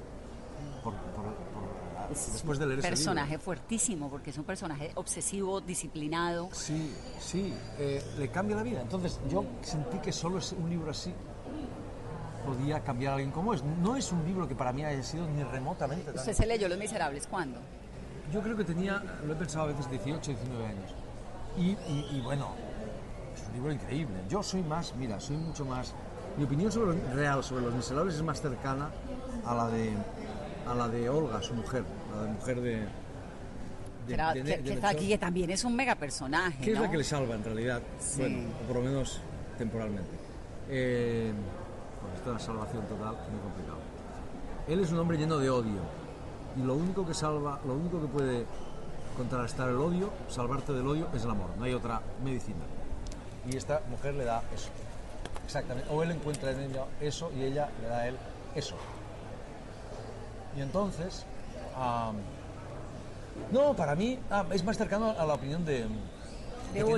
por- 0.85 0.93
por- 0.95 1.66
después 2.09 2.59
de 2.59 2.67
leer 2.67 2.79
ese 2.79 2.89
libro. 2.89 2.97
personaje 2.97 3.39
fuertísimo, 3.39 4.09
porque 4.11 4.31
es 4.31 4.39
un 4.39 4.45
personaje 4.45 4.93
obsesivo, 4.95 5.61
disciplinado. 5.61 6.49
Sí, 6.53 6.93
sí, 7.21 7.53
eh, 7.79 8.03
le 8.19 8.29
cambia 8.29 8.57
la 8.57 8.63
vida. 8.63 8.81
Entonces 8.83 9.19
yo 9.31 9.45
sentí 9.63 9.99
que 9.99 10.13
solo 10.13 10.39
es 10.39 10.53
un 10.53 10.69
libro 10.71 10.91
así 10.91 11.13
podía 12.47 12.81
cambiar 12.81 13.13
a 13.13 13.17
alguien 13.17 13.33
como 13.33 13.55
es. 13.55 13.63
No 13.65 13.97
es 13.97 14.13
un 14.13 14.25
libro 14.25 14.47
que 14.47 14.55
para 14.55 14.73
mí 14.73 14.85
haya 14.85 15.03
sido 15.03 15.27
ni 15.29 15.43
remotamente 15.43 16.05
tan... 16.07 16.17
¿Usted 16.17 16.33
se 16.33 16.47
leyó 16.47 16.69
Los 16.69 16.79
Miserables 16.79 17.27
cuándo? 17.27 17.59
Yo 18.33 18.41
creo 18.41 18.57
que 18.57 18.65
tenía, 18.65 19.03
lo 19.27 19.33
he 19.33 19.37
pensado 19.37 19.65
a 19.65 19.69
veces, 19.69 19.91
18, 19.91 20.31
19 20.31 20.67
años. 20.67 20.95
Y, 21.57 21.71
y- 21.91 22.09
y 22.13 22.21
bueno, 22.23 22.51
es 23.35 23.47
un 23.49 23.55
libro 23.55 23.73
increíble. 23.73 24.15
Yo 24.29 24.43
soy 24.43 24.63
más, 24.63 24.95
mira, 24.97 25.19
soy 25.21 25.37
mucho 25.37 25.65
más... 25.65 25.93
Mi 26.37 26.45
opinión 26.45 26.71
sobre 26.71 26.97
los- 26.97 27.15
real 27.15 27.43
sobre 27.43 27.63
Los 27.65 27.75
Miserables 27.75 28.15
es 28.15 28.23
más 28.23 28.41
cercana 28.41 28.91
a 29.45 29.55
la 29.55 29.69
de, 29.69 29.93
a 30.69 30.75
la 30.75 30.87
de 30.89 31.09
Olga, 31.09 31.43
su 31.43 31.55
mujer, 31.55 31.85
la 32.17 32.23
de 32.23 32.29
mujer 32.33 32.61
de... 32.61 32.71
de- 32.77 32.87
Que, 34.07 34.15
era- 34.15 34.33
de- 34.33 34.43
que- 34.43 34.45
de 34.45 34.51
que 34.55 34.57
Melchor. 34.63 34.75
está 34.77 34.89
aquí, 34.91 35.09
que 35.09 35.19
también 35.19 35.51
es 35.51 35.65
un 35.65 35.75
mega 35.77 35.95
personaje. 35.97 36.59
¿Qué 36.65 36.73
es 36.73 36.77
¿no? 36.79 36.85
la 36.85 36.91
que 36.91 36.99
le 36.99 37.05
salva 37.05 37.35
en 37.35 37.45
realidad? 37.45 37.83
Sí. 37.99 38.21
Bueno, 38.21 38.39
o 38.63 38.67
por 38.67 38.77
lo 38.77 38.83
menos 38.83 39.21
temporalmente. 39.59 40.11
Eh, 40.69 41.33
con 42.01 42.13
esto 42.15 42.31
de 42.31 42.35
la 42.35 42.41
salvación 42.41 42.83
total, 42.87 43.15
muy 43.31 43.41
complicado. 43.41 43.79
Él 44.69 44.81
es 44.81 44.91
un 44.93 44.99
hombre 44.99 45.17
lleno 45.19 45.39
de 45.39 45.49
odio 45.51 45.81
y 46.57 46.63
lo 46.63 46.75
único 46.75 47.07
que 47.07 47.15
salva, 47.15 47.61
lo 47.67 47.75
único 47.75 48.01
que 48.01 48.07
puede 48.09 48.45
contrarrestar 49.17 49.69
el 49.69 49.77
odio, 49.77 50.11
salvarte 50.29 50.73
del 50.73 50.87
odio, 50.87 51.09
es 51.15 51.25
el 51.25 51.31
amor. 51.31 51.51
No 51.59 51.65
hay 51.65 51.73
otra 51.75 52.01
medicina. 52.25 52.65
Y 53.49 53.57
esta 53.57 53.81
mujer 53.89 54.15
le 54.15 54.25
da 54.25 54.43
eso. 54.55 54.71
Exactamente. 55.45 55.89
O 55.93 56.03
él 56.03 56.11
encuentra 56.11 56.51
en 56.51 56.61
ella 56.63 56.85
eso 57.01 57.31
y 57.37 57.43
ella 57.45 57.69
le 57.81 57.89
da 57.89 57.99
a 57.99 58.09
él 58.09 58.17
eso. 58.57 58.75
Y 60.57 60.61
entonces, 60.63 61.25
no, 63.53 63.75
para 63.77 63.95
mí 63.95 64.19
ah, 64.31 64.45
es 64.51 64.65
más 64.65 64.77
cercano 64.79 65.11
a 65.11 65.25
la 65.27 65.35
opinión 65.35 65.65
de, 65.65 65.85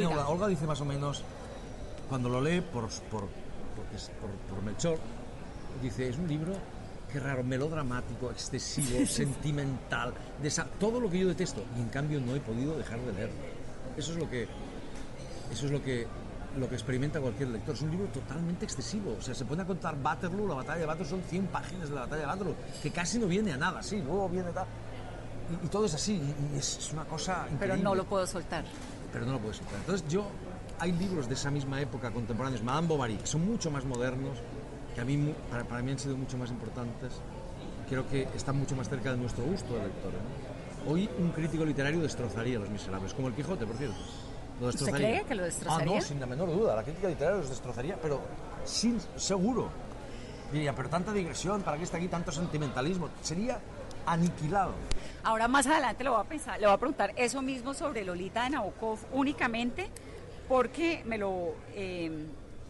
Olga. 0.08 0.28
Olga 0.28 0.46
dice 0.48 0.66
más 0.66 0.80
o 0.80 0.84
menos, 0.84 1.22
cuando 2.08 2.28
lo 2.28 2.40
lee 2.40 2.60
por, 2.60 2.88
por, 3.10 3.28
porque 3.76 3.96
es- 3.96 4.10
por, 4.20 4.30
por 4.54 4.62
Melchor, 4.64 4.98
dice, 5.82 6.08
es 6.08 6.16
un 6.16 6.28
libro, 6.28 6.52
qué 7.12 7.20
raro, 7.20 7.42
melodramático, 7.44 8.30
excesivo, 8.30 9.04
sentimental, 9.06 10.14
todo 10.80 11.00
lo 11.00 11.10
que 11.10 11.18
yo 11.18 11.28
detesto. 11.28 11.62
Y 11.76 11.80
en 11.80 11.88
cambio 11.88 12.20
no 12.20 12.34
he 12.34 12.40
podido 12.40 12.76
dejar 12.76 13.00
de 13.00 13.12
leerlo. 13.12 13.36
Eso 13.96 14.12
es 14.12 14.18
lo 14.18 14.30
que, 14.30 14.44
eso 15.52 15.66
es 15.66 15.72
lo 15.72 15.82
que, 15.82 16.06
lo 16.56 16.68
que 16.68 16.74
experimenta 16.74 17.20
cualquier 17.20 17.48
lector. 17.50 17.74
Es 17.74 17.82
un 17.82 17.90
libro 17.90 18.06
totalmente 18.08 18.64
excesivo. 18.64 19.16
O 19.18 19.22
sea, 19.22 19.34
se 19.34 19.44
pone 19.44 19.62
a 19.62 19.66
contar 19.66 19.96
Waterloo, 20.02 20.48
la 20.48 20.54
batalla 20.56 20.80
de 20.80 20.86
Waterloo, 20.86 21.10
son 21.10 21.22
100 21.22 21.46
páginas 21.48 21.88
de 21.88 21.94
la 21.94 22.00
batalla 22.02 22.22
de 22.22 22.26
Waterloo, 22.28 22.54
que 22.82 22.90
casi 22.90 23.18
no 23.18 23.26
viene 23.26 23.52
a 23.52 23.56
nada, 23.56 23.82
sí, 23.82 24.00
luego 24.00 24.28
viene 24.28 24.50
tal. 24.52 24.66
Y, 25.62 25.66
y 25.66 25.68
todo 25.68 25.86
es 25.86 25.94
así, 25.94 26.14
y, 26.14 26.54
y 26.54 26.58
es, 26.58 26.78
es 26.78 26.92
una 26.92 27.04
cosa 27.04 27.42
Pero 27.44 27.54
increíble 27.54 27.82
no 27.82 27.94
lo 27.94 28.04
puedo 28.04 28.26
soltar. 28.26 28.64
pero 29.12 29.24
no 29.26 29.32
lo 29.32 29.38
puedes 29.40 29.56
soltar. 29.58 29.76
Entonces 29.80 30.06
yo, 30.08 30.26
hay 30.78 30.92
libros 30.92 31.28
de 31.28 31.34
esa 31.34 31.50
misma 31.50 31.80
época 31.80 32.10
contemporáneos, 32.10 32.62
Madame 32.62 32.88
Bovary, 32.88 33.16
que 33.16 33.26
son 33.26 33.46
mucho 33.46 33.70
más 33.70 33.84
modernos, 33.84 34.38
que 34.94 35.00
a 35.00 35.04
mí, 35.04 35.34
para, 35.50 35.64
para 35.64 35.82
mí 35.82 35.92
han 35.92 35.98
sido 35.98 36.16
mucho 36.16 36.36
más 36.38 36.50
importantes, 36.50 37.12
creo 37.88 38.06
que 38.08 38.28
están 38.34 38.56
mucho 38.58 38.74
más 38.76 38.88
cerca 38.88 39.12
de 39.12 39.16
nuestro 39.18 39.44
gusto 39.44 39.74
de 39.74 39.84
lectores. 39.84 40.18
¿no? 40.84 40.92
Hoy 40.92 41.08
un 41.18 41.30
crítico 41.30 41.64
literario 41.64 42.00
destrozaría 42.00 42.58
Los 42.58 42.68
Miserables, 42.70 43.14
como 43.14 43.28
el 43.28 43.34
Quijote, 43.34 43.64
por 43.66 43.76
cierto. 43.76 43.96
Lo 44.60 44.68
¿Usted 44.68 44.92
cree 44.92 45.24
que 45.24 45.34
lo 45.34 45.44
destrozaría? 45.44 45.92
Ah, 45.92 46.00
no, 46.00 46.02
sin 46.04 46.18
la 46.20 46.26
menor 46.26 46.48
duda, 46.48 46.74
la 46.74 46.82
crítica 46.82 47.08
literaria 47.08 47.38
los 47.40 47.48
destrozaría, 47.50 47.96
pero 48.00 48.20
sin, 48.64 49.00
seguro. 49.16 49.68
Diría, 50.52 50.74
pero 50.74 50.88
tanta 50.88 51.12
digresión, 51.12 51.62
¿para 51.62 51.76
qué 51.76 51.84
está 51.84 51.98
aquí 51.98 52.08
tanto 52.08 52.32
sentimentalismo? 52.32 53.08
Sería 53.22 53.60
aniquilado. 54.06 54.72
Ahora 55.22 55.46
más 55.46 55.66
adelante 55.66 56.02
le 56.02 56.10
voy 56.10 56.20
a 56.20 56.24
pensar, 56.24 56.58
le 56.58 56.66
voy 56.66 56.74
a 56.74 56.78
preguntar 56.78 57.12
eso 57.16 57.42
mismo 57.42 57.74
sobre 57.74 58.04
Lolita 58.04 58.44
de 58.44 58.50
Nabokov 58.50 58.98
únicamente 59.12 59.88
porque 60.48 61.02
me 61.04 61.18
lo 61.18 61.54
eh, 61.74 62.10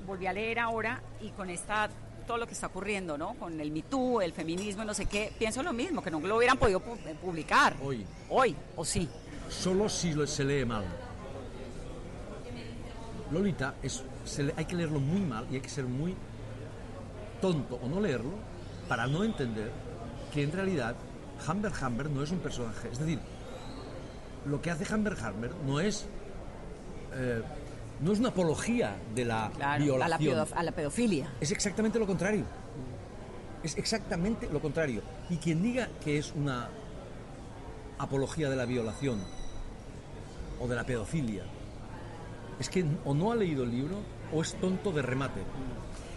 volví 0.07 0.27
a 0.27 0.33
leer 0.33 0.59
ahora 0.59 1.01
y 1.21 1.31
con 1.31 1.49
esta 1.51 1.89
todo 2.27 2.37
lo 2.37 2.47
que 2.47 2.53
está 2.55 2.67
ocurriendo, 2.67 3.17
¿no? 3.17 3.35
Con 3.35 3.59
el 3.61 3.71
Me 3.71 3.83
Too, 3.83 4.21
el 4.21 4.33
feminismo 4.35 4.85
no 4.85 4.93
sé 4.93 5.07
qué, 5.07 5.33
pienso 5.39 5.63
lo 5.63 5.73
mismo, 5.73 6.03
que 6.03 6.11
no 6.11 6.21
lo 6.21 6.37
hubieran 6.37 6.59
podido 6.59 6.81
pu- 6.81 6.99
publicar. 7.17 7.75
Hoy. 7.83 8.05
Hoy, 8.29 8.55
o 8.77 8.85
sí. 8.85 9.09
Solo 9.49 9.89
si 9.89 10.13
lo- 10.13 10.27
se 10.27 10.45
lee 10.45 10.65
mal. 10.67 10.85
Lolita 13.31 13.75
es, 13.83 14.03
se 14.25 14.43
le- 14.45 14.55
hay 14.57 14.65
que 14.65 14.75
leerlo 14.77 15.01
muy 15.01 15.21
mal 15.21 15.47
y 15.51 15.55
hay 15.57 15.61
que 15.61 15.69
ser 15.69 15.85
muy 15.85 16.15
tonto 17.41 17.77
o 17.83 17.89
no 17.89 18.01
leerlo 18.01 18.33
para 18.89 19.07
no 19.07 19.23
entender 19.25 19.71
que 20.33 20.43
en 20.43 20.53
realidad 20.53 20.97
Humber 21.49 21.73
Humber 21.83 22.11
no 22.11 22.23
es 22.23 22.31
un 22.31 22.39
personaje. 22.39 22.89
Es 22.91 22.99
decir, 22.99 23.19
lo 24.47 24.61
que 24.61 24.71
hace 24.71 24.93
Humber 24.93 25.15
Humber 25.15 25.53
no 25.67 25.79
es 25.81 26.07
eh, 27.15 27.43
no 28.01 28.13
es 28.13 28.19
una 28.21 28.29
apología 28.29 28.97
de 29.15 29.25
la 29.25 29.51
Claro, 29.55 29.95
a 30.03 30.09
la, 30.09 30.19
violación. 30.19 30.59
a 30.59 30.63
la 30.63 30.73
pedofilia. 30.73 31.33
Es 31.41 31.51
exactamente 31.51 31.99
lo 31.99 32.07
contrario. 32.07 32.45
Es 33.63 33.77
exactamente 33.77 34.49
lo 34.53 34.61
contrario. 34.61 35.03
Y 35.29 35.37
quien 35.39 35.63
diga 35.63 35.89
que 36.05 36.17
es 36.19 36.33
una 36.35 36.69
apología 37.99 38.49
de 38.49 38.55
la 38.57 38.65
violación 38.67 39.21
o 40.61 40.69
de 40.69 40.77
la 40.77 40.85
pedofilia, 40.85 41.43
es 42.59 42.69
que 42.69 42.85
o 43.05 43.15
no 43.15 43.33
ha 43.33 43.37
leído 43.37 43.65
el 43.65 43.71
libro 43.71 43.97
o 44.33 44.43
es 44.43 44.55
tonto 44.55 44.93
de 44.93 45.03
remate. 45.03 45.41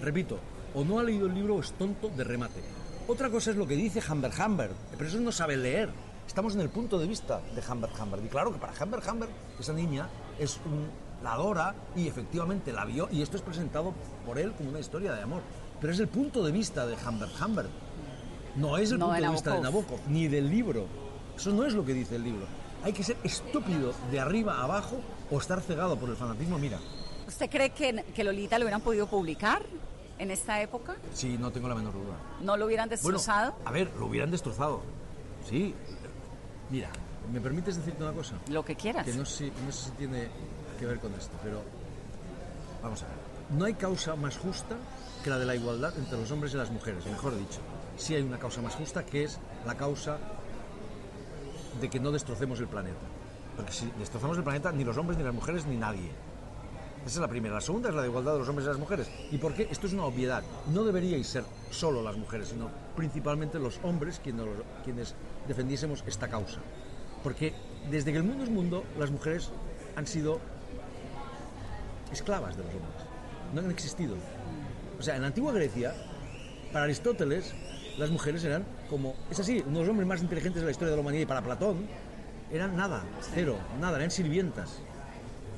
Repito, 0.02 0.40
o 0.74 0.84
no 0.84 1.00
ha 1.00 1.04
leído 1.04 1.28
el 1.28 1.34
libro 1.34 1.56
o 1.56 1.60
es 1.60 1.72
tonto 1.74 2.10
de 2.10 2.24
remate. 2.24 2.62
Otra 3.08 3.30
cosa 3.30 3.52
es 3.52 3.58
lo 3.58 3.68
que 3.68 3.76
dice 3.76 4.02
Humber 4.10 4.32
Humber, 4.44 4.72
pero 4.92 5.10
eso 5.10 5.20
no 5.20 5.32
sabe 5.32 5.58
leer. 5.58 5.90
Estamos 6.28 6.56
en 6.56 6.62
el 6.62 6.70
punto 6.70 6.98
de 6.98 7.08
vista 7.08 7.42
de 7.54 7.62
Humber 7.70 7.90
Humber. 8.00 8.22
Y 8.24 8.28
claro 8.28 8.54
que 8.54 8.60
para 8.60 8.74
Humber 8.82 9.02
Humber, 9.10 9.30
esa 9.60 9.74
niña 9.74 10.08
es 10.40 10.60
un, 10.66 10.88
la 11.24 11.34
adora 11.34 11.76
y 11.96 12.08
efectivamente 12.08 12.72
la 12.72 12.86
vio, 12.86 13.10
y 13.12 13.22
esto 13.22 13.38
es 13.38 13.44
presentado 13.44 13.94
por 14.26 14.40
él 14.40 14.54
como 14.54 14.70
una 14.70 14.80
historia 14.80 15.14
de 15.14 15.22
amor. 15.22 15.42
Pero 15.80 15.94
es 15.94 16.00
el 16.00 16.08
punto 16.08 16.44
de 16.44 16.52
vista 16.52 16.86
de 16.86 16.96
Humber 16.96 17.30
Humber. 17.44 17.66
No 18.56 18.78
es 18.78 18.92
el 18.92 19.00
No 19.00 19.08
punto 19.08 19.22
de 19.22 19.28
de, 19.28 19.32
vista 19.34 19.54
de. 19.56 19.62
Nabokov, 19.62 20.00
ni 20.08 20.28
del 20.28 20.50
libro. 20.50 20.86
Eso 21.36 21.52
no 21.52 21.66
es 21.66 21.74
lo 21.74 21.86
que 21.86 21.94
dice 21.94 22.16
el 22.16 22.24
libro. 22.24 22.46
Hay 22.84 22.94
que 22.94 23.04
ser 23.04 23.18
estúpido 23.24 23.94
de 24.12 24.20
arriba 24.20 24.56
a 24.56 24.64
abajo 24.64 25.02
o 25.32 25.38
estar 25.40 25.62
cegado 25.62 25.98
por 25.98 26.10
el 26.10 26.16
fanatismo. 26.16 26.58
Mira, 26.60 26.78
¿Usted 27.28 27.50
cree 27.50 27.70
que, 27.72 28.04
que 28.14 28.24
Lolita 28.24 28.60
lo 28.60 28.66
hubieran 28.66 28.82
podido 28.82 29.08
publicar 29.08 29.62
en 30.20 30.32
esta 30.32 30.62
época? 30.62 30.96
sí, 31.14 31.38
no 31.40 31.52
tengo 31.52 31.68
la 31.70 31.76
menor 31.76 31.94
duda. 31.94 32.16
¿No 32.42 32.58
lo 32.58 32.66
hubieran 32.66 32.90
Bueno, 32.90 33.18
destrozado? 33.18 33.56
a 33.66 33.72
ver, 33.72 33.90
lo 33.98 34.08
hubieran 34.08 34.30
destrozado. 34.32 34.82
Sí. 35.50 35.74
Mira, 36.70 36.90
¿me 37.32 37.40
permites 37.42 37.78
decirte 37.78 38.04
una 38.04 38.12
cosa? 38.14 38.36
Lo 38.50 38.64
que 38.66 38.76
quieras. 38.76 39.06
Que 39.06 39.14
no 39.14 39.26
sé, 39.26 39.52
no 39.66 39.72
sé 39.72 39.86
si 39.86 39.92
tiene 39.92 40.28
que 40.80 40.86
ver 40.86 41.00
con 41.00 41.14
esto, 41.14 41.34
pero 41.44 41.62
vamos 42.84 43.02
a 43.04 43.06
ver. 43.08 43.16
No 43.58 43.66
hay 43.66 43.74
causa 43.76 44.16
más 44.16 44.38
justa 44.38 44.76
que 45.24 45.30
la 45.30 45.38
de 45.38 45.46
la 45.46 45.56
igualdad 45.56 45.94
entre 45.98 46.18
los 46.18 46.30
hombres 46.32 46.54
y 46.54 46.58
las 46.58 46.70
mujeres, 46.72 47.06
mejor 47.06 47.38
dicho. 47.38 47.60
Sí 47.98 48.16
hay 48.16 48.22
una 48.24 48.40
causa 48.40 48.62
más 48.62 48.76
justa 48.76 49.06
que 49.06 49.24
es 49.26 49.40
la 49.66 49.76
causa 49.76 50.18
de 51.80 51.90
que 51.90 52.00
no 52.00 52.12
destrocemos 52.12 52.60
el 52.60 52.68
planeta. 52.68 53.00
Porque 53.56 53.72
si 53.72 53.92
destrozamos 54.00 54.38
el 54.38 54.44
planeta, 54.44 54.72
ni 54.72 54.84
los 54.84 54.98
hombres, 54.98 55.18
ni 55.18 55.24
las 55.24 55.34
mujeres, 55.34 55.66
ni 55.66 55.78
nadie. 55.78 56.10
Esa 57.06 57.16
es 57.16 57.18
la 57.18 57.28
primera. 57.28 57.56
La 57.56 57.62
segunda 57.62 57.90
es 57.90 57.96
la 57.96 58.02
de 58.02 58.08
igualdad 58.08 58.34
de 58.34 58.40
los 58.40 58.50
hombres 58.50 58.66
y 58.66 58.70
las 58.70 58.78
mujeres. 58.78 59.10
¿Y 59.32 59.38
por 59.38 59.54
qué? 59.54 59.68
Esto 59.72 59.88
es 59.88 59.94
una 59.94 60.06
obviedad. 60.06 60.44
No 60.72 60.84
deberíais 60.84 61.28
ser 61.28 61.44
solo 61.72 62.02
las 62.04 62.16
mujeres, 62.16 62.50
sino 62.50 62.70
principalmente 62.96 63.60
los 63.60 63.80
hombres 63.84 64.20
quienes, 64.24 64.46
quienes 64.84 65.16
defendiésemos 65.48 66.04
esta 66.06 66.28
causa. 66.28 66.60
Porque 67.24 67.54
desde 67.90 68.12
que 68.12 68.18
el 68.18 68.24
mundo 68.24 68.44
es 68.44 68.50
mundo, 68.50 68.84
las 69.00 69.10
mujeres 69.10 69.50
han 69.96 70.06
sido 70.06 70.40
esclavas 72.12 72.56
de 72.56 72.64
los 72.64 72.74
hombres. 72.74 72.96
No 73.54 73.62
han 73.62 73.72
existido. 73.72 74.16
O 75.00 75.02
sea, 75.02 75.16
en 75.16 75.22
la 75.22 75.28
antigua 75.28 75.52
Grecia, 75.52 75.96
para 76.72 76.86
Aristóteles, 76.86 77.54
las 77.98 78.12
mujeres 78.12 78.44
eran 78.44 78.64
como, 78.90 79.16
es 79.30 79.40
así, 79.40 79.64
unos 79.66 79.88
hombres 79.88 80.08
más 80.08 80.22
inteligentes 80.22 80.62
de 80.62 80.66
la 80.66 80.72
historia 80.72 80.92
de 80.92 80.98
la 80.98 81.02
humanidad 81.02 81.24
y 81.24 81.26
para 81.26 81.42
Platón 81.42 81.88
eran 82.52 82.76
nada, 82.76 83.04
cero, 83.34 83.58
nada, 83.80 83.98
eran 83.98 84.12
sirvientas. 84.12 84.80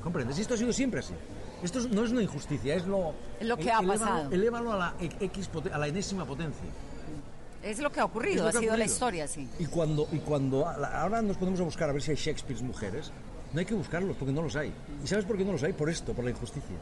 ¿Comprendes? 0.02 0.38
Y 0.38 0.42
esto 0.42 0.54
ha 0.54 0.58
sido 0.58 0.74
siempre 0.74 1.00
así. 1.00 1.14
Esto 1.64 1.80
es- 1.80 1.90
no 1.90 2.04
es 2.04 2.12
una 2.12 2.22
injusticia, 2.22 2.76
es 2.76 2.86
lo... 2.86 3.14
Lo 3.42 3.58
que 3.58 3.72
ha 3.72 3.80
elévalo- 3.80 3.88
pasado. 4.00 4.32
Elévalo 4.32 4.72
a 4.74 4.78
la, 4.78 4.94
X, 5.00 5.50
a 5.72 5.78
la 5.78 5.88
enésima 5.88 6.26
potencia. 6.26 6.68
Es 7.64 7.80
lo 7.80 7.90
que 7.92 8.02
ha 8.02 8.06
ocurrido, 8.06 8.46
ha 8.48 8.52
que 8.52 8.58
ha 8.58 8.60
sido 8.60 8.72
la 8.72 8.84
ocurrido. 8.84 8.94
historia, 8.94 9.28
sí. 9.28 9.48
Y 9.60 9.66
cuando, 9.68 10.08
y 10.12 10.20
cuando 10.20 10.60
la- 10.78 11.02
ahora 11.02 11.22
nos 11.22 11.38
ponemos 11.38 11.62
a 11.62 11.64
buscar 11.64 11.90
a 11.90 11.94
ver 11.94 12.02
si 12.02 12.12
hay 12.12 12.18
Shakespeare 12.18 12.62
mujeres, 12.62 13.12
no 13.54 13.60
hay 13.60 13.66
que 13.66 13.76
buscarlos 13.76 14.18
porque 14.18 14.34
no 14.34 14.42
los 14.42 14.56
hay. 14.58 14.74
¿Y 15.04 15.08
sabes 15.08 15.24
por 15.24 15.38
qué 15.38 15.46
no 15.46 15.54
los 15.54 15.64
hay? 15.64 15.72
Por 15.72 15.90
esto, 15.90 16.14
por 16.14 16.26
la 16.26 16.32
injusticia. 16.32 16.76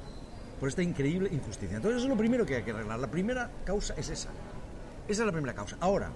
Por 0.60 0.69
esta 0.69 0.82
increíble 0.82 1.30
injusticia. 1.32 1.76
Entonces 1.78 1.97
eso 1.97 2.06
es 2.08 2.10
lo 2.12 2.17
primero 2.17 2.43
que 2.45 2.56
hay 2.56 2.63
que 2.63 2.71
arreglar. 2.71 2.97
La 3.00 3.08
primera 3.12 3.52
causa 3.65 3.93
es 3.97 4.10
esa. 4.10 4.30
Esa 5.08 5.21
es 5.21 5.26
la 5.28 5.32
primera 5.32 5.54
causa. 5.54 5.78
Ahora, 5.80 6.10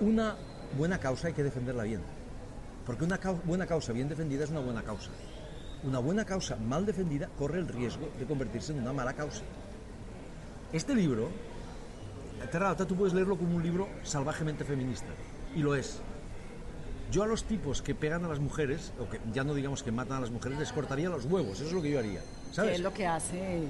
una 0.00 0.36
buena 0.76 0.98
causa 0.98 1.28
hay 1.28 1.32
que 1.32 1.42
defenderla 1.42 1.84
bien. 1.84 2.00
Porque 2.86 3.04
una 3.04 3.18
buena 3.44 3.66
causa 3.66 3.92
bien 3.92 4.08
defendida 4.08 4.44
es 4.44 4.50
una 4.50 4.60
buena 4.60 4.82
causa. 4.82 5.10
Una 5.84 5.98
buena 5.98 6.24
causa 6.24 6.56
mal 6.56 6.86
defendida 6.86 7.28
corre 7.38 7.58
el 7.58 7.68
riesgo 7.68 8.08
de 8.18 8.24
convertirse 8.24 8.72
en 8.72 8.80
una 8.80 8.92
mala 8.92 9.14
causa. 9.14 9.42
Este 10.72 10.94
libro, 10.94 11.28
Terra 12.50 12.70
Alta, 12.70 12.86
tú 12.86 12.96
puedes 12.96 13.14
leerlo 13.14 13.36
como 13.36 13.56
un 13.56 13.62
libro 13.62 13.88
salvajemente 14.02 14.64
feminista. 14.64 15.08
Y 15.54 15.60
lo 15.60 15.74
es. 15.74 16.00
Yo 17.10 17.22
a 17.22 17.26
los 17.26 17.44
tipos 17.44 17.82
que 17.82 17.94
pegan 17.94 18.24
a 18.24 18.28
las 18.28 18.38
mujeres, 18.38 18.92
o 18.98 19.08
que 19.08 19.20
ya 19.32 19.44
no 19.44 19.54
digamos 19.54 19.82
que 19.82 19.92
matan 19.92 20.18
a 20.18 20.20
las 20.20 20.30
mujeres, 20.30 20.58
les 20.58 20.72
cortaría 20.72 21.10
los 21.10 21.26
huevos. 21.26 21.58
Eso 21.58 21.66
es 21.66 21.72
lo 21.72 21.82
que 21.82 21.90
yo 21.90 21.98
haría. 21.98 22.20
¿Sabes? 22.52 22.70
Que 22.70 22.76
es 22.76 22.80
lo 22.82 22.92
que 22.92 23.06
hace 23.06 23.62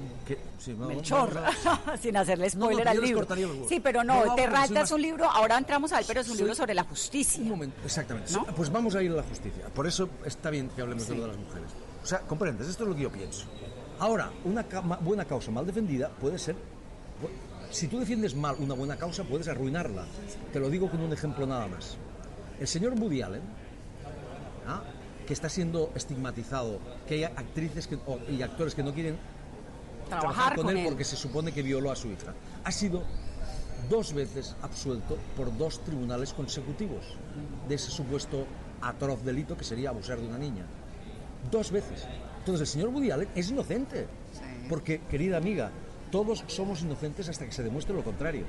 sí, 0.59 0.73
vamos- 0.73 0.87
Melchor, 0.95 1.33
vamos 1.33 1.99
sin 2.01 2.17
hacerle 2.17 2.47
No, 2.49 2.59
no, 2.59 2.65
spoiler 2.65 2.83
que 2.83 2.89
al 2.89 3.01
libro. 3.01 3.27
Sí, 3.69 3.79
pero 3.79 4.03
No, 4.03 4.13
no, 4.13 4.19
vamos, 4.21 4.35
Terra 4.35 4.51
porque 4.51 4.67
soy 4.67 4.67
Alta 4.67 4.79
más- 4.81 4.89
es 4.89 4.91
un 4.93 5.01
libro, 5.01 5.25
ahora 5.31 5.57
entramos 5.57 5.91
a 5.93 5.99
él, 5.99 6.05
pero 6.07 6.19
es 6.21 6.27
un 6.27 6.33
Soy- 6.33 6.39
libro 6.39 6.55
sobre 6.55 6.73
la 6.73 6.83
justicia. 6.83 7.41
Un 7.41 7.49
momento, 7.49 7.77
exactamente. 7.85 8.31
¿No? 8.33 8.45
Pues 8.47 8.69
vamos 8.71 8.93
a 8.95 9.01
ir 9.01 9.11
a 9.11 9.15
la 9.15 9.23
justicia. 9.23 9.65
Por 9.73 9.87
eso 9.87 10.09
está 10.25 10.49
bien 10.49 10.69
que 10.75 10.81
hablemos 10.81 11.07
de 11.07 11.15
lo 11.15 11.21
de 11.23 11.27
las 11.29 11.37
mujeres. 11.37 11.69
O 12.03 12.05
sea, 12.05 12.19
comprendes, 12.19 12.67
esto 12.67 12.83
es 12.83 12.89
lo 12.89 12.95
que 12.95 13.01
yo 13.03 13.11
pienso. 13.11 13.45
Ahora, 13.99 14.29
una 14.43 14.63
ca- 14.67 14.81
buena 14.81 15.23
causa 15.25 15.49
mal 15.51 15.65
defendida 15.65 16.09
puede 16.09 16.37
ser... 16.37 16.55
Si 17.71 17.87
tú 17.87 17.99
defiendes 17.99 18.35
mal 18.35 18.55
una 18.59 18.75
buena 18.75 18.97
causa, 18.97 19.23
puedes 19.23 19.47
arruinarla. 19.47 20.05
Te 20.51 20.59
lo 20.59 20.69
digo 20.69 20.91
con 20.91 20.99
un 21.01 21.11
ejemplo 21.13 21.47
nada 21.47 21.67
más. 21.67 21.97
El 22.59 22.67
señor 22.67 22.93
Woody 22.99 23.21
Allen, 23.23 23.41
¿ah? 24.67 24.81
Que 25.25 25.33
está 25.33 25.49
siendo 25.49 25.91
estigmatizado, 25.95 26.79
que 27.07 27.15
hay 27.15 27.23
actrices 27.23 27.87
que- 27.87 27.95
o- 28.05 28.19
y 28.29 28.41
actores 28.41 28.75
que 28.75 28.83
no 28.83 28.93
quieren 28.93 29.17
trabajar 30.09 30.55
con, 30.55 30.65
con 30.65 30.75
él, 30.77 30.81
él. 30.83 30.87
porque 30.89 31.03
se 31.03 31.15
supone 31.15 31.51
que 31.51 31.61
violó 31.61 31.91
a 31.91 31.95
su 31.95 32.09
hija. 32.09 32.33
Ha 32.63 32.71
sido 32.71 33.03
dos 33.89 34.13
veces 34.13 34.55
absuelto 34.61 35.17
por 35.35 35.55
dos 35.57 35.83
tribunales 35.83 36.33
consecutivos 36.33 37.05
de 37.67 37.75
ese 37.75 37.89
supuesto 37.91 38.45
atroz 38.81 39.23
delito 39.23 39.55
que 39.57 39.63
sería 39.63 39.89
abusar 39.89 40.19
de 40.19 40.27
una 40.27 40.37
niña. 40.37 40.65
Dos 41.51 41.71
veces. 41.71 42.05
Entonces 42.39 42.61
el 42.61 42.67
señor 42.67 42.89
Woody 42.89 43.11
Allen 43.11 43.29
es 43.35 43.49
inocente. 43.49 44.07
Porque, 44.69 45.01
querida 45.09 45.37
amiga, 45.37 45.71
todos 46.11 46.43
somos 46.47 46.81
inocentes 46.81 47.27
hasta 47.27 47.45
que 47.45 47.51
se 47.51 47.63
demuestre 47.63 47.93
lo 47.93 48.03
contrario. 48.03 48.45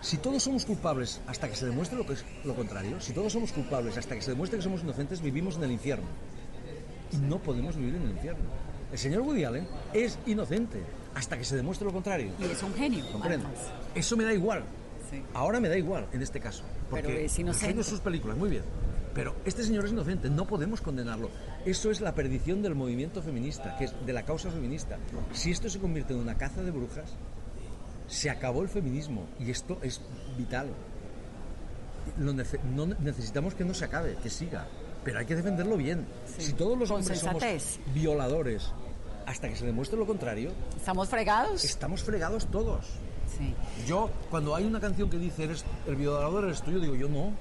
Si 0.00 0.18
todos 0.18 0.42
somos 0.42 0.64
culpables 0.64 1.20
hasta 1.26 1.48
que 1.48 1.56
se 1.56 1.66
demuestre 1.66 1.98
lo, 1.98 2.06
que 2.06 2.14
es 2.14 2.24
lo 2.44 2.54
contrario, 2.54 3.00
si 3.00 3.12
todos 3.12 3.32
somos 3.32 3.52
culpables 3.52 3.96
hasta 3.96 4.14
que 4.14 4.22
se 4.22 4.30
demuestre 4.30 4.58
que 4.58 4.64
somos 4.64 4.82
inocentes, 4.82 5.20
vivimos 5.20 5.56
en 5.56 5.64
el 5.64 5.72
infierno. 5.72 6.06
Y 7.12 7.16
no 7.16 7.38
podemos 7.38 7.76
vivir 7.76 7.96
en 7.96 8.02
el 8.02 8.10
infierno. 8.10 8.44
El 8.92 8.98
señor 8.98 9.22
Woody 9.22 9.44
Allen 9.44 9.66
es 9.92 10.18
inocente 10.26 10.82
hasta 11.14 11.36
que 11.36 11.44
se 11.44 11.56
demuestre 11.56 11.86
lo 11.86 11.92
contrario. 11.92 12.32
Y 12.38 12.44
es 12.44 12.62
un 12.62 12.74
genio. 12.74 13.04
¿Comprende? 13.10 13.46
además. 13.46 13.72
Eso 13.94 14.16
me 14.16 14.24
da 14.24 14.32
igual. 14.32 14.64
Sí. 15.10 15.22
Ahora 15.34 15.60
me 15.60 15.68
da 15.68 15.76
igual 15.76 16.06
en 16.12 16.22
este 16.22 16.40
caso. 16.40 16.64
Porque 16.90 17.06
Pero 17.06 17.18
es 17.20 17.38
inocente. 17.38 17.82
sus 17.82 18.00
películas, 18.00 18.36
muy 18.36 18.50
bien. 18.50 18.62
Pero 19.14 19.34
este 19.46 19.62
señor 19.62 19.86
es 19.86 19.92
inocente, 19.92 20.28
no 20.28 20.46
podemos 20.46 20.82
condenarlo. 20.82 21.30
Eso 21.64 21.90
es 21.90 22.02
la 22.02 22.14
perdición 22.14 22.60
del 22.60 22.74
movimiento 22.74 23.22
feminista, 23.22 23.74
que 23.78 23.84
es 23.84 23.94
de 24.04 24.12
la 24.12 24.24
causa 24.24 24.50
feminista. 24.50 24.98
Si 25.32 25.50
esto 25.50 25.70
se 25.70 25.78
convierte 25.78 26.12
en 26.12 26.20
una 26.20 26.36
caza 26.36 26.62
de 26.62 26.70
brujas, 26.70 27.14
se 28.08 28.30
acabó 28.30 28.62
el 28.62 28.68
feminismo 28.68 29.26
y 29.40 29.50
esto 29.50 29.78
es 29.82 30.00
vital. 30.36 30.68
Lo 32.18 32.32
nece- 32.32 32.62
no 32.62 32.86
necesitamos 32.86 33.54
que 33.54 33.64
no 33.64 33.74
se 33.74 33.84
acabe, 33.84 34.16
que 34.22 34.30
siga, 34.30 34.66
pero 35.04 35.18
hay 35.18 35.26
que 35.26 35.34
defenderlo 35.36 35.76
bien. 35.76 36.06
Sí, 36.38 36.46
Si 36.46 36.52
todos 36.52 36.78
los 36.78 36.90
hombres 36.90 37.18
somos 37.18 37.42
violadores 37.92 38.70
hasta 39.26 39.48
que 39.48 39.56
se 39.56 39.66
demuestre 39.66 39.98
lo 39.98 40.06
contrario, 40.06 40.52
¿Estamos 40.76 41.08
fregados? 41.08 41.64
estamos 41.64 42.02
fregados 42.04 42.46
todos. 42.46 42.86
Sí. 43.36 43.52
Yo, 43.86 44.08
cuando 44.30 44.54
hay 44.54 44.64
una 44.64 44.80
canción 44.80 45.10
que 45.10 45.18
dice 45.18 45.44
eres 45.44 45.64
el 45.88 45.96
violador 45.96 46.44
eres 46.44 46.62
tú, 46.62 46.70
yo 46.70 46.78
digo, 46.78 46.94
yo 46.94 47.08
no. 47.08 47.32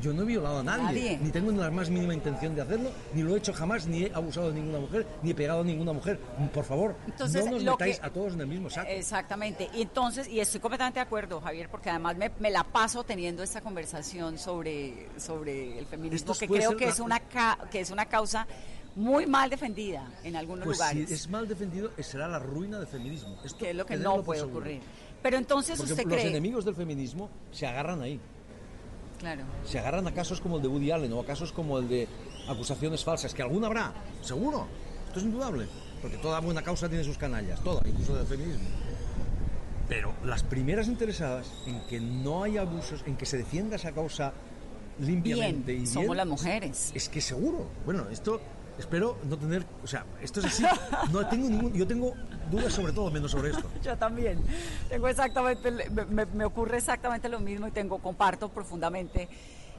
Yo 0.00 0.12
no 0.12 0.22
he 0.22 0.26
violado 0.26 0.58
a 0.60 0.62
nadie, 0.62 0.84
Nadie. 0.84 1.18
ni 1.20 1.30
tengo 1.30 1.50
la 1.52 1.70
más 1.70 1.90
mínima 1.90 2.14
intención 2.14 2.54
de 2.54 2.62
hacerlo, 2.62 2.90
ni 3.14 3.22
lo 3.22 3.34
he 3.34 3.38
hecho 3.38 3.52
jamás, 3.52 3.86
ni 3.86 4.04
he 4.04 4.12
abusado 4.14 4.48
de 4.48 4.54
ninguna 4.60 4.78
mujer, 4.78 5.06
ni 5.22 5.30
he 5.30 5.34
pegado 5.34 5.60
a 5.62 5.64
ninguna 5.64 5.92
mujer. 5.92 6.18
Por 6.54 6.64
favor, 6.64 6.94
Entonces, 7.06 7.44
no 7.46 7.52
nos 7.52 7.64
metáis 7.64 7.98
que- 7.98 8.06
a 8.06 8.10
todos 8.10 8.34
en 8.34 8.40
el 8.42 8.46
mismo 8.46 8.70
saco. 8.70 8.88
Exactamente. 8.90 9.68
Y 9.74 9.82
entonces, 9.82 10.28
y 10.28 10.38
estoy 10.40 10.60
completamente 10.60 11.00
de 11.00 11.04
acuerdo, 11.04 11.40
Javier, 11.40 11.68
porque 11.68 11.90
además 11.90 12.16
me, 12.16 12.30
me 12.38 12.50
la 12.50 12.62
paso 12.64 13.02
teniendo 13.02 13.42
esta 13.42 13.60
conversación 13.60 14.38
sobre, 14.38 15.08
sobre 15.18 15.78
el 15.78 15.86
feminismo, 15.86 16.32
Esto 16.32 16.46
que 16.46 16.46
creo 16.52 16.76
que 16.76 16.84
la- 16.86 16.90
es 16.92 17.00
una 17.00 17.20
ca- 17.20 17.58
que 17.70 17.80
es 17.80 17.90
una 17.90 18.06
causa 18.06 18.46
muy 18.94 19.26
mal 19.26 19.50
defendida 19.50 20.08
en 20.24 20.36
algunos 20.36 20.64
Pues 20.64 20.78
lugares. 20.78 21.08
si 21.08 21.14
es 21.14 21.28
mal 21.28 21.46
defendido, 21.48 21.90
será 22.00 22.26
la 22.28 22.38
ruina 22.38 22.78
del 22.78 22.86
feminismo. 22.88 23.36
Esto 23.44 23.58
que 23.58 23.70
es 23.70 23.76
lo 23.76 23.84
que 23.86 23.96
no 23.96 24.22
puede 24.22 24.40
seguro. 24.40 24.58
ocurrir. 24.58 24.80
Pero 25.22 25.36
entonces 25.36 25.76
Porque 25.76 25.92
usted 25.92 26.04
los 26.04 26.12
cree, 26.14 26.28
enemigos 26.28 26.64
del 26.64 26.74
feminismo 26.76 27.28
se 27.50 27.66
agarran 27.66 28.00
ahí. 28.02 28.20
Claro, 29.18 29.42
Se 29.64 29.78
agarran 29.78 30.06
a 30.06 30.14
casos 30.14 30.40
como 30.40 30.56
el 30.56 30.62
de 30.62 30.68
Woody 30.68 30.90
Allen 30.90 31.12
o 31.12 31.20
a 31.20 31.26
casos 31.26 31.52
como 31.52 31.78
el 31.78 31.88
de 31.88 32.08
acusaciones 32.48 33.04
falsas, 33.04 33.34
que 33.34 33.42
alguna 33.42 33.66
habrá, 33.66 33.92
seguro. 34.22 34.66
Esto 35.08 35.20
es 35.20 35.24
indudable. 35.26 35.66
Porque 36.00 36.16
toda 36.18 36.40
buena 36.40 36.62
causa 36.62 36.88
tiene 36.88 37.02
sus 37.04 37.18
canallas, 37.18 37.60
toda, 37.60 37.82
incluso 37.88 38.14
del 38.14 38.26
feminismo. 38.26 38.68
Pero 39.88 40.14
las 40.24 40.42
primeras 40.42 40.86
interesadas 40.86 41.50
en 41.66 41.80
que 41.88 41.98
no 41.98 42.44
haya 42.44 42.60
abusos, 42.60 43.02
en 43.06 43.16
que 43.16 43.26
se 43.26 43.38
defienda 43.38 43.76
esa 43.76 43.92
causa 43.92 44.32
limpiamente 45.00 45.72
bien, 45.72 45.84
y 45.84 45.86
somos 45.86 46.16
las 46.16 46.26
mujeres. 46.26 46.92
es 46.94 47.08
que 47.08 47.20
seguro. 47.20 47.68
Bueno, 47.84 48.06
esto 48.10 48.40
espero 48.78 49.18
no 49.24 49.36
tener, 49.36 49.64
o 49.82 49.86
sea, 49.86 50.04
esto 50.22 50.40
es 50.40 50.46
así. 50.46 50.64
No 51.10 51.26
tengo 51.26 51.48
ningún, 51.48 51.72
yo 51.72 51.86
tengo 51.86 52.14
dudas 52.50 52.72
sobre 52.72 52.92
todo, 52.92 53.10
menos 53.10 53.30
sobre 53.30 53.50
esto. 53.50 53.68
Yo 53.82 53.96
también. 53.96 54.38
Tengo 54.88 55.08
exactamente, 55.08 55.70
me, 56.10 56.26
me- 56.26 56.44
ocurre 56.44 56.78
exactamente 56.78 57.28
lo 57.28 57.40
mismo 57.40 57.66
y 57.66 57.70
tengo, 57.70 57.98
comparto 57.98 58.48
profundamente 58.48 59.28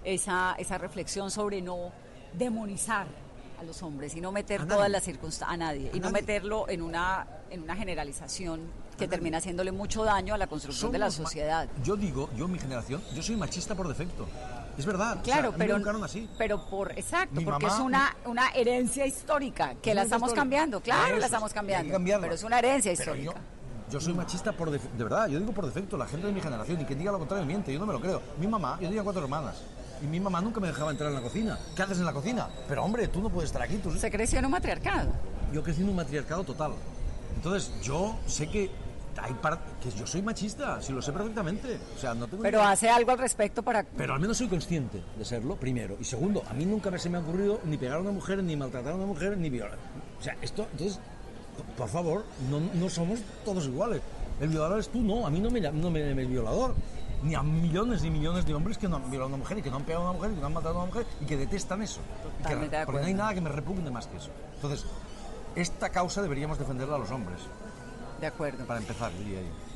esa, 0.04 0.56
esa 0.58 0.78
reflexión 0.78 1.30
sobre 1.32 1.62
no 1.62 1.92
demonizar 2.34 3.08
a 3.60 3.64
los 3.64 3.84
hombres 3.84 4.16
y 4.16 4.22
no 4.22 4.32
meter 4.32 4.62
A 4.62 4.64
todas 4.64 4.80
nadie. 4.80 4.92
las 4.92 5.04
circunstancias 5.04 5.54
a 5.54 5.58
nadie 5.58 5.90
A 5.94 5.98
y 5.98 6.00
no 6.00 6.10
nadie. 6.12 6.22
meterlo 6.22 6.70
en 6.70 6.82
una, 6.82 7.28
en 7.50 7.62
una 7.64 7.76
generalización 7.76 8.60
que 8.92 9.06
nadie. 9.06 9.08
termina 9.10 9.38
haciéndole 9.40 9.72
mucho 9.74 10.04
daño 10.06 10.34
a 10.34 10.38
la 10.38 10.48
construcción 10.48 10.92
de 10.94 11.00
la 11.00 11.12
Somos 11.12 11.30
sociedad. 11.32 11.68
Yo 11.84 11.98
digo, 11.98 12.30
yo 12.38 12.48
mi 12.48 12.58
generación, 12.60 13.02
yo 13.14 13.22
soy 13.22 13.36
machista 13.36 13.76
por 13.76 13.88
defecto. 13.90 14.28
Es 14.80 14.86
verdad. 14.86 15.12
o 15.12 15.14
sea, 15.16 15.22
Claro, 15.24 15.50
a 15.50 15.52
mí 15.52 15.58
pero, 15.60 15.74
me 15.76 15.78
educaron 15.80 16.04
así. 16.04 16.30
pero 16.38 16.66
por 16.70 16.92
exacto, 16.98 17.36
Mi 17.36 17.44
porque 17.46 17.66
mamá- 17.66 17.76
es 17.76 17.82
una, 17.82 18.16
una 18.26 18.50
herencia 18.52 19.06
histórica 19.06 19.76
que 19.82 19.94
la 19.94 20.04
estamos 20.04 20.28
historia. 20.30 20.42
cambiando, 20.42 20.82
claro, 20.82 21.04
Eso 21.08 21.14
la 21.14 21.18
es, 21.20 21.26
estamos 21.26 21.54
cambiando, 21.54 22.00
pero 22.22 22.34
es 22.34 22.44
una 22.44 22.60
herencia 22.60 22.94
yo- 22.94 23.00
histórica. 23.02 23.34
Yo 23.92 24.00
soy 24.00 24.14
machista 24.14 24.52
por 24.54 24.70
defecto, 24.70 24.96
de 24.98 25.04
verdad, 25.04 25.28
yo 25.28 25.40
digo 25.40 25.52
por 25.52 25.66
defecto, 25.66 25.98
la 25.98 26.06
gente 26.06 26.28
de 26.28 26.32
mi 26.34 26.40
generación, 26.42 26.80
y 26.80 26.86
quien 26.86 27.00
diga 27.00 27.12
lo 27.12 27.18
contrario 27.18 27.44
miente, 27.46 27.74
yo 27.74 27.80
no 27.80 27.88
me 27.88 27.94
lo 27.94 28.00
creo. 28.00 28.22
Mi 28.40 28.46
mamá, 28.48 28.78
yo 28.80 28.88
tenía 28.88 29.04
cuatro 29.04 29.24
hermanas, 29.24 29.64
y 30.02 30.06
mi 30.06 30.20
mamá 30.20 30.40
nunca 30.42 30.60
me 30.60 30.68
dejaba 30.68 30.92
entrar 30.92 31.10
en 31.10 31.16
la 31.16 31.22
cocina. 31.22 31.58
¿Qué 31.76 31.82
haces 31.82 31.98
en 31.98 32.06
la 32.06 32.14
cocina? 32.14 32.48
Pero 32.68 32.84
hombre, 32.84 33.08
tú 33.08 33.20
no 33.22 33.30
puedes 33.30 33.50
estar 33.50 33.64
aquí. 33.64 33.78
Tú... 33.78 33.92
Se 33.98 34.12
creció 34.12 34.38
en 34.40 34.46
un 34.46 34.52
matriarcado. 34.52 35.12
Yo 35.52 35.64
crecí 35.64 35.82
en 35.82 35.90
un 35.90 35.96
matriarcado 35.96 36.44
total. 36.44 36.74
Entonces, 37.36 37.72
yo 37.82 38.16
sé 38.28 38.48
que 38.48 38.70
hay 39.18 39.34
que 39.82 39.92
yo 39.92 40.06
soy 40.08 40.22
machista, 40.22 40.82
si 40.82 40.94
lo 40.94 41.02
sé 41.02 41.12
perfectamente. 41.12 41.80
O 41.96 42.00
sea, 42.00 42.14
no 42.14 42.28
tengo 42.28 42.44
Pero 42.44 42.62
hace 42.62 42.90
algo 42.90 43.12
al 43.12 43.18
respecto 43.18 43.64
para... 43.64 43.84
pero 43.84 44.14
al 44.14 44.20
menos 44.20 44.38
soy 44.38 44.48
consciente 44.48 45.02
de 45.18 45.26
serlo, 45.26 45.56
primero. 45.56 45.98
Y 46.00 46.04
segundo, 46.04 46.44
a 46.50 46.54
mí 46.54 46.66
nunca 46.66 46.90
me- 46.92 47.00
se 47.00 47.10
me 47.10 47.18
ha 47.18 47.22
ocurrido 47.22 47.60
ni 47.66 47.78
pegar 47.78 47.98
a 47.98 48.02
una 48.02 48.12
mujer, 48.12 48.44
ni 48.44 48.56
maltratar 48.56 48.94
a 48.94 48.96
una 48.96 49.06
mujer, 49.06 49.38
ni 49.38 49.50
violar. 49.50 49.78
O 50.20 50.24
sea, 50.24 50.38
esto, 50.42 50.68
entonces, 50.72 51.00
por 51.78 51.90
favor, 51.90 52.26
no, 52.50 52.60
no 52.60 52.90
somos 52.90 53.20
todos 53.44 53.66
iguales. 53.66 54.02
El 54.40 54.50
violador 54.50 54.80
es 54.80 54.90
tú, 54.90 55.02
no, 55.02 55.26
a 55.26 55.30
mí 55.30 55.40
no 55.40 55.50
me, 55.52 55.60
no 55.60 55.90
me 55.90 56.00
llames 56.08 56.30
violador. 56.30 56.76
Ni 57.22 57.36
a 57.36 57.44
millones 57.44 58.02
y 58.06 58.10
millones 58.10 58.46
de 58.46 58.54
hombres 58.54 58.78
que 58.78 58.88
no 58.88 58.96
han 58.96 59.10
violado 59.12 59.26
a 59.26 59.28
una 59.28 59.38
mujer 59.38 59.58
y 59.58 59.62
que 59.62 59.70
no 59.70 59.76
han 59.76 59.84
pegado 59.84 60.06
a 60.08 60.10
una 60.12 60.18
mujer 60.18 60.32
y 60.32 60.36
que 60.36 60.40
no 60.42 60.48
han 60.48 60.54
matado 60.54 60.76
a 60.76 60.84
una 60.84 60.86
mujer 60.88 61.06
y 61.20 61.26
que 61.26 61.36
detestan 61.36 61.82
eso. 61.82 62.00
Que- 62.48 62.56
porque 62.86 63.02
no 63.02 63.08
hay 63.08 63.14
nada 63.14 63.34
que 63.34 63.42
me 63.42 63.50
repugne 63.50 63.92
más 63.92 64.08
que 64.08 64.16
eso. 64.16 64.30
Entonces, 64.56 64.86
esta 65.56 65.90
causa 65.90 66.22
deberíamos 66.22 66.58
defenderla 66.58 66.96
a 66.96 67.00
los 67.00 67.12
hombres. 67.12 67.40
De 68.20 68.28
acuerdo. 68.28 68.66
Para 68.66 68.80
empezar. 68.80 69.12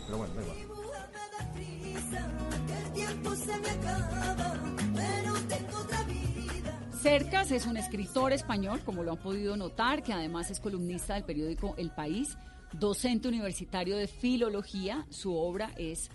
Pero 0.05 0.17
bueno, 0.17 0.33
da 0.33 0.41
igual. 0.41 0.57
Cercas 7.01 7.51
es 7.51 7.65
un 7.65 7.75
escritor 7.77 8.31
español, 8.31 8.81
como 8.85 9.03
lo 9.03 9.11
han 9.11 9.17
podido 9.17 9.57
notar, 9.57 10.03
que 10.03 10.13
además 10.13 10.49
es 10.51 10.59
columnista 10.59 11.15
del 11.15 11.25
periódico 11.25 11.75
El 11.77 11.91
País, 11.91 12.37
docente 12.71 13.27
universitario 13.27 13.97
de 13.97 14.07
filología. 14.07 15.05
Su 15.09 15.35
obra 15.35 15.71
es 15.77 16.09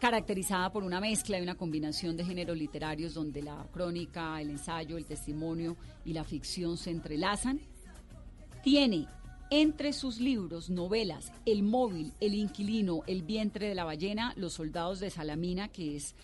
caracterizada 0.00 0.70
por 0.70 0.84
una 0.84 1.00
mezcla 1.00 1.38
y 1.38 1.42
una 1.42 1.56
combinación 1.56 2.16
de 2.16 2.24
géneros 2.24 2.56
literarios 2.56 3.14
donde 3.14 3.42
la 3.42 3.66
crónica, 3.72 4.40
el 4.40 4.50
ensayo, 4.50 4.96
el 4.96 5.06
testimonio 5.06 5.76
y 6.04 6.12
la 6.12 6.22
ficción 6.22 6.76
se 6.76 6.90
entrelazan. 6.90 7.60
Tiene 8.62 9.08
entre 9.50 9.92
sus 9.92 10.20
libros 10.20 10.70
novelas 10.70 11.32
El 11.46 11.62
móvil, 11.62 12.12
El 12.20 12.34
inquilino, 12.34 13.02
El 13.06 13.22
vientre 13.22 13.68
de 13.68 13.74
la 13.74 13.84
ballena, 13.84 14.32
Los 14.36 14.54
soldados 14.54 15.00
de 15.00 15.10
Salamina, 15.10 15.68
que 15.68 15.96
es 15.96 16.14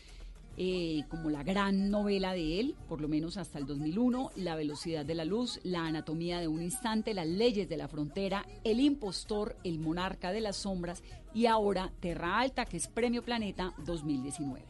eh, 0.57 1.03
como 1.09 1.31
la 1.31 1.43
gran 1.43 1.91
novela 1.91 2.33
de 2.33 2.61
él, 2.61 2.77
por 2.89 3.01
lo 3.01 3.09
menos 3.09 3.37
hasta 3.37 3.59
el 3.59 3.67
2001, 3.67 4.31
La 4.37 4.55
velocidad 4.55 5.05
de 5.05 5.15
la 5.15 5.25
luz, 5.25 5.59
La 5.65 5.87
anatomía 5.87 6.39
de 6.39 6.49
un 6.49 6.63
instante, 6.63 7.15
Las 7.15 7.27
leyes 7.27 7.69
de 7.69 7.77
la 7.77 7.89
frontera, 7.89 8.47
El 8.63 8.81
impostor, 8.81 9.57
El 9.65 9.79
monarca 9.79 10.31
de 10.31 10.41
las 10.41 10.57
sombras 10.57 11.03
y 11.35 11.47
ahora 11.47 11.93
Terra 12.01 12.39
Alta, 12.39 12.65
que 12.67 12.77
es 12.77 12.87
Premio 12.87 13.23
Planeta 13.23 13.75
2019. 13.85 14.65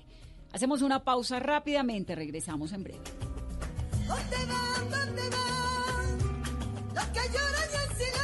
Hacemos 0.52 0.82
una 0.82 1.02
pausa 1.02 1.40
rápidamente, 1.40 2.14
regresamos 2.14 2.72
en 2.72 2.84
breve. 2.84 3.02
¿Dónde 4.06 4.36
van? 4.46 4.90
¿Dónde 4.90 5.22
van? 5.30 6.94
Los 6.94 7.04
que 7.06 7.20
lloran 7.32 7.88
en 7.88 8.23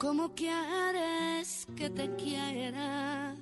¿Cómo 0.00 0.34
quieres 0.34 1.66
que 1.76 1.90
te 1.90 2.08
quiera? 2.16 3.36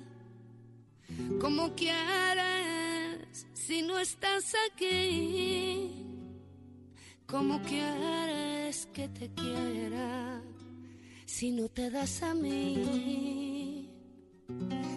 ¿Cómo 1.39 1.73
quieres 1.73 3.47
si 3.53 3.81
no 3.81 3.97
estás 3.97 4.53
aquí? 4.67 6.05
¿Cómo 7.25 7.61
quieres 7.61 8.87
que 8.87 9.07
te 9.07 9.29
quiera 9.29 10.41
si 11.25 11.51
no 11.51 11.69
te 11.69 11.89
das 11.89 12.21
a 12.23 12.33
mí? 12.33 13.89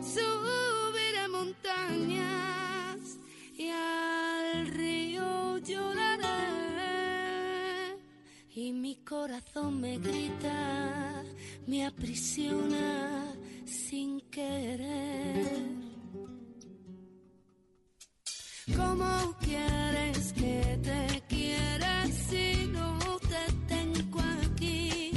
Subiré 0.02 1.28
montañas 1.28 2.98
y 3.56 3.68
al 3.68 4.66
río 4.66 5.58
lloraré 5.58 6.32
y 8.52 8.72
mi 8.72 8.96
corazón 8.96 9.80
me 9.80 9.98
grita, 9.98 11.22
me 11.66 11.86
aprisiona 11.86 13.34
sin 13.64 14.20
querer. 14.30 15.46
¿Cómo 18.76 19.36
quieres 19.40 20.32
que 20.32 20.78
te 20.82 21.22
quiera 21.28 22.06
si 22.06 22.66
no 22.66 22.98
te 23.20 23.52
tengo 23.66 24.20
aquí? 24.44 25.12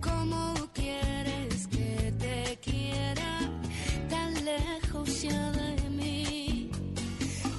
¿Cómo 0.00 0.54
quieres 0.72 1.66
que 1.68 2.12
te 2.18 2.58
quiera 2.62 3.60
tan 4.08 4.44
lejos 4.44 5.22
ya 5.22 5.52
de 5.52 5.90
mí? 5.90 6.70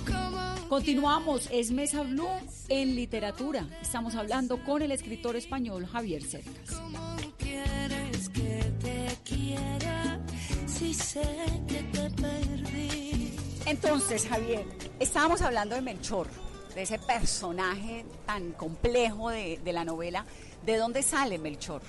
¿Cómo 0.06 0.68
Continuamos, 0.70 1.50
es 1.52 1.72
Mesa 1.72 2.04
Blue 2.04 2.28
en 2.70 2.96
literatura. 2.96 3.68
Estamos 3.82 4.16
hablando 4.16 4.64
con 4.64 4.82
el 4.82 4.92
escritor 4.92 5.36
español 5.36 5.86
Javier 5.86 6.24
Cercas. 6.24 6.82
Si 10.66 10.94
sé 10.94 11.22
que 11.68 11.84
te 11.84 12.10
perdí? 12.12 13.36
Entonces, 13.66 14.28
Javier, 14.28 14.66
estábamos 15.00 15.42
hablando 15.42 15.76
de 15.76 15.82
Melchor, 15.82 16.28
de 16.76 16.82
ese 16.84 17.00
personaje 17.00 18.06
tan 18.26 18.52
complejo 18.54 19.30
de, 19.30 19.60
de 19.64 19.74
la 19.74 19.84
novela. 19.84 20.26
¿De 20.66 20.78
dónde 20.78 21.02
sale 21.04 21.38
Melchor? 21.38 21.82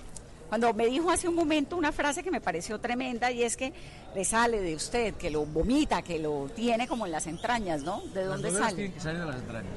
Cuando 0.48 0.72
me 0.72 0.86
dijo 0.86 1.10
hace 1.10 1.28
un 1.28 1.34
momento 1.34 1.76
una 1.76 1.92
frase 1.92 2.22
que 2.22 2.30
me 2.30 2.40
pareció 2.40 2.80
tremenda 2.80 3.30
y 3.30 3.42
es 3.42 3.56
que 3.56 3.72
le 4.14 4.24
sale 4.24 4.60
de 4.62 4.74
usted, 4.74 5.14
que 5.14 5.30
lo 5.30 5.44
vomita, 5.44 6.00
que 6.02 6.18
lo 6.18 6.48
tiene 6.54 6.88
como 6.88 7.04
en 7.04 7.12
las 7.12 7.26
entrañas, 7.26 7.82
¿no? 7.82 8.00
¿De 8.14 8.22
Las 8.22 8.28
dónde 8.30 8.48
novelas 8.48 8.64
sale? 8.70 8.76
tienen 8.76 8.92
que 8.94 9.00
salir 9.00 9.20
de 9.20 9.26
las 9.26 9.36
entrañas. 9.36 9.72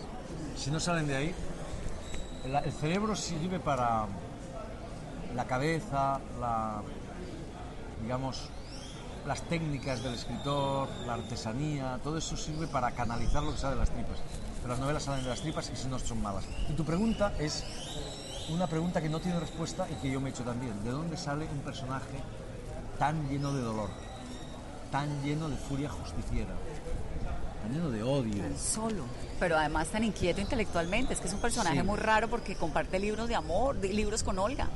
Si 0.55 0.71
no 0.71 0.79
salen 0.79 1.07
de 1.07 1.15
ahí, 1.17 1.35
el, 2.45 2.55
el 2.55 2.71
cerebro 2.71 3.15
sirve 3.17 3.59
para 3.59 4.07
la 5.35 5.45
cabeza, 5.45 6.21
la, 6.39 6.81
digamos, 8.01 8.49
las 9.25 9.41
técnicas 9.43 10.03
del 10.03 10.13
escritor, 10.15 10.89
la 11.05 11.13
artesanía, 11.15 11.99
todo 12.03 12.17
eso 12.17 12.35
sirve 12.35 12.67
para 12.67 12.91
canalizar 12.91 13.43
lo 13.43 13.51
que 13.51 13.57
sale 13.59 13.75
de 13.75 13.79
las 13.81 13.89
tripas. 13.89 14.17
Pero 14.61 14.69
las 14.73 14.79
novelas 14.79 15.03
salen 15.03 15.23
de 15.23 15.29
las 15.29 15.41
tripas 15.41 15.69
y 15.73 15.75
si 15.75 15.87
no 15.87 15.99
son 15.99 16.21
malas. 16.21 16.43
Y 16.69 16.73
tu 16.73 16.83
pregunta 16.83 17.33
es 17.39 17.63
una 18.49 18.67
pregunta 18.67 19.01
que 19.01 19.09
no 19.09 19.19
tiene 19.19 19.39
respuesta 19.39 19.87
y 19.89 19.95
que 19.95 20.11
yo 20.11 20.19
me 20.19 20.29
he 20.29 20.31
hecho 20.33 20.43
también. 20.43 20.83
¿De 20.83 20.91
dónde 20.91 21.17
sale 21.17 21.45
un 21.45 21.59
personaje 21.59 22.19
tan 22.99 23.27
lleno 23.29 23.53
de 23.53 23.61
dolor, 23.61 23.89
tan 24.91 25.21
lleno 25.23 25.49
de 25.49 25.55
furia 25.55 25.89
justiciera, 25.89 26.51
tan 27.61 27.71
lleno 27.73 27.89
de 27.89 28.03
odio? 28.03 28.43
Solo. 28.57 29.03
Pero 29.39 29.57
además 29.57 29.87
tan 29.87 30.03
inquieto 30.03 30.41
intelectualmente. 30.41 31.13
Es 31.13 31.19
que 31.19 31.27
es 31.27 31.33
un 31.33 31.41
personaje 31.41 31.77
Sí. 31.77 31.83
muy 31.83 31.97
raro 31.97 32.27
porque 32.27 32.55
comparte 32.55 32.99
libros 32.99 33.27
de 33.27 33.35
amor, 33.35 33.77
de- 33.79 33.93
libros 33.93 34.23
con 34.23 34.37
Olga. 34.39 34.67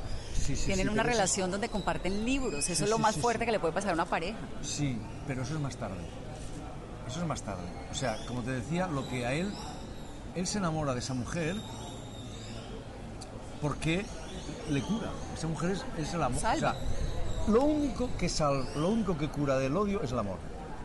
Sí, 0.46 0.54
sí, 0.56 0.66
Tienen 0.66 0.86
sí, 0.86 0.92
una 0.92 1.02
eso- 1.02 1.10
relación 1.10 1.50
donde 1.50 1.68
comparten 1.68 2.24
libros. 2.24 2.64
Eso 2.68 2.74
Sí, 2.74 2.84
es 2.84 2.90
lo 2.90 2.98
más 2.98 3.16
fuerte 3.16 3.44
que 3.46 3.52
le 3.52 3.58
puede 3.58 3.72
pasar 3.74 3.90
a 3.90 3.94
una 3.94 4.04
pareja. 4.06 4.38
Sí, 4.62 4.98
pero 5.26 5.42
eso 5.42 5.54
es 5.54 5.60
más 5.60 5.76
tarde. 5.76 5.96
Eso 7.08 7.20
es 7.20 7.26
más 7.26 7.42
tarde. 7.42 7.62
O 7.90 7.94
sea, 7.94 8.16
como 8.26 8.42
te 8.42 8.50
decía, 8.52 8.86
lo 8.86 9.08
que 9.08 9.26
a 9.26 9.32
él, 9.32 9.52
él 10.34 10.46
se 10.46 10.58
enamora 10.58 10.92
de 10.94 11.00
esa 11.00 11.14
mujer 11.14 11.56
porque 13.60 14.04
le 14.70 14.82
cura. 14.82 15.10
Esa 15.34 15.46
mujer 15.48 15.70
es, 15.72 15.84
es 15.98 16.14
el 16.14 16.22
amor. 16.22 16.38
O 16.38 16.40
sea, 16.58 16.74
lo 17.48 17.62
único 17.64 18.08
que 18.18 18.28
sal, 18.28 18.68
lo 18.76 18.88
único 18.90 19.16
que 19.16 19.28
cura 19.28 19.56
del 19.58 19.76
odio 19.76 20.02
es 20.02 20.12
el 20.12 20.18
amor. 20.18 20.38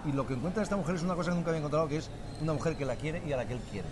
Y 0.05 0.11
lo 0.13 0.25
que 0.25 0.33
encuentra 0.33 0.63
esta 0.63 0.75
mujer 0.77 0.95
es 0.95 1.03
una 1.03 1.15
cosa 1.15 1.29
que 1.31 1.35
nunca 1.35 1.49
había 1.49 1.59
encontrado, 1.59 1.87
que 1.87 1.97
es 1.97 2.09
una 2.41 2.53
mujer 2.53 2.75
que 2.75 2.85
la 2.85 2.95
quiere 2.95 3.21
y 3.27 3.33
a 3.33 3.37
la 3.37 3.47
que 3.47 3.53
él 3.53 3.61
quiere. 3.71 3.87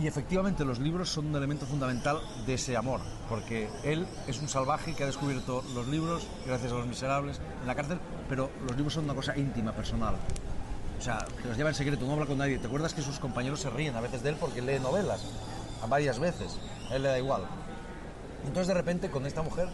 Y 0.00 0.06
efectivamente 0.06 0.64
los 0.64 0.78
libros 0.78 1.10
son 1.10 1.26
un 1.26 1.36
elemento 1.36 1.66
fundamental 1.66 2.20
de 2.46 2.54
ese 2.54 2.74
amor, 2.74 3.00
porque 3.28 3.68
él 3.84 4.06
es 4.26 4.40
un 4.40 4.48
salvaje 4.48 4.94
que 4.94 5.02
ha 5.02 5.06
descubierto 5.06 5.62
los 5.74 5.88
libros 5.88 6.26
gracias 6.46 6.72
a 6.72 6.76
los 6.76 6.86
miserables 6.86 7.38
en 7.60 7.66
la 7.66 7.74
cárcel, 7.74 8.00
pero 8.26 8.48
los 8.66 8.74
libros 8.76 8.94
son 8.94 9.04
una 9.04 9.14
cosa 9.14 9.36
íntima, 9.36 9.72
personal. 9.72 10.14
O 10.98 11.02
sea, 11.02 11.18
te 11.18 11.48
los 11.48 11.56
lleva 11.56 11.68
en 11.68 11.74
secreto, 11.74 12.06
no 12.06 12.14
habla 12.14 12.24
con 12.24 12.38
nadie. 12.38 12.58
¿Te 12.58 12.66
acuerdas 12.66 12.94
que 12.94 13.02
sus 13.02 13.18
compañeros 13.18 13.60
se 13.60 13.68
ríen 13.68 13.94
a 13.94 14.00
veces 14.00 14.22
de 14.22 14.30
él 14.30 14.36
porque 14.40 14.62
lee 14.62 14.78
novelas? 14.78 15.22
A 15.82 15.86
varias 15.86 16.18
veces. 16.18 16.58
A 16.90 16.96
él 16.96 17.02
le 17.02 17.08
da 17.10 17.18
igual. 17.18 17.42
Entonces 18.46 18.68
de 18.68 18.74
repente 18.74 19.10
con 19.10 19.26
esta 19.26 19.42
mujer, 19.42 19.68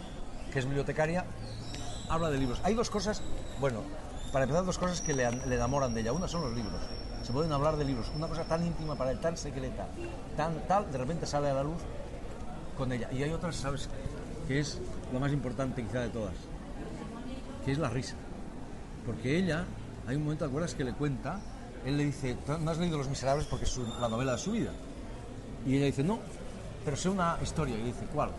que 0.51 0.59
es 0.59 0.65
bibliotecaria, 0.65 1.25
habla 2.09 2.29
de 2.29 2.37
libros. 2.37 2.59
Hay 2.63 2.73
dos 2.73 2.89
cosas, 2.89 3.21
bueno, 3.61 3.81
para 4.33 4.43
empezar 4.43 4.65
dos 4.65 4.77
cosas 4.77 4.99
que 4.99 5.13
le, 5.13 5.31
le 5.31 5.55
enamoran 5.55 5.93
de 5.93 6.01
ella. 6.01 6.11
Una 6.11 6.27
son 6.27 6.41
los 6.41 6.53
libros. 6.53 6.81
Se 7.27 7.33
pueden 7.33 7.51
hablar 7.51 7.75
de 7.75 7.83
libros. 7.83 8.09
Una 8.15 8.29
cosa 8.29 8.45
tan 8.45 8.65
íntima 8.65 8.95
para 8.95 9.11
él, 9.11 9.19
tan 9.19 9.35
secreta, 9.35 9.85
tan 10.37 10.65
tal, 10.65 10.89
de 10.89 10.97
repente 10.97 11.25
sale 11.25 11.49
a 11.49 11.55
la 11.55 11.63
luz 11.63 11.81
con 12.77 12.89
ella. 12.93 13.09
Y 13.11 13.21
hay 13.21 13.31
otra, 13.31 13.51
¿sabes? 13.51 13.89
Que 14.47 14.61
es 14.61 14.79
la 15.11 15.19
más 15.19 15.33
importante 15.33 15.83
quizá 15.83 15.99
de 15.99 16.07
todas. 16.07 16.35
Que 17.65 17.73
es 17.73 17.79
la 17.79 17.89
risa. 17.89 18.15
Porque 19.05 19.37
ella, 19.37 19.65
hay 20.07 20.15
un 20.15 20.23
momento, 20.23 20.45
¿te 20.45 20.49
acuerdas 20.49 20.73
que 20.73 20.85
le 20.85 20.93
cuenta? 20.93 21.41
Él 21.85 21.97
le 21.97 22.05
dice, 22.05 22.37
"¿Tú 22.45 22.57
¿no 22.59 22.71
has 22.71 22.77
leído 22.77 22.97
Los 22.97 23.09
Miserables 23.09 23.45
porque 23.47 23.65
es 23.65 23.77
la 23.99 24.07
novela 24.07 24.31
de 24.31 24.37
su 24.37 24.53
vida? 24.53 24.71
Y 25.65 25.75
ella 25.75 25.87
dice, 25.87 26.05
no, 26.05 26.19
pero 26.85 26.95
sé 26.95 27.09
una 27.09 27.37
historia. 27.43 27.77
Y 27.77 27.83
dice, 27.83 28.07
¿cuál? 28.13 28.29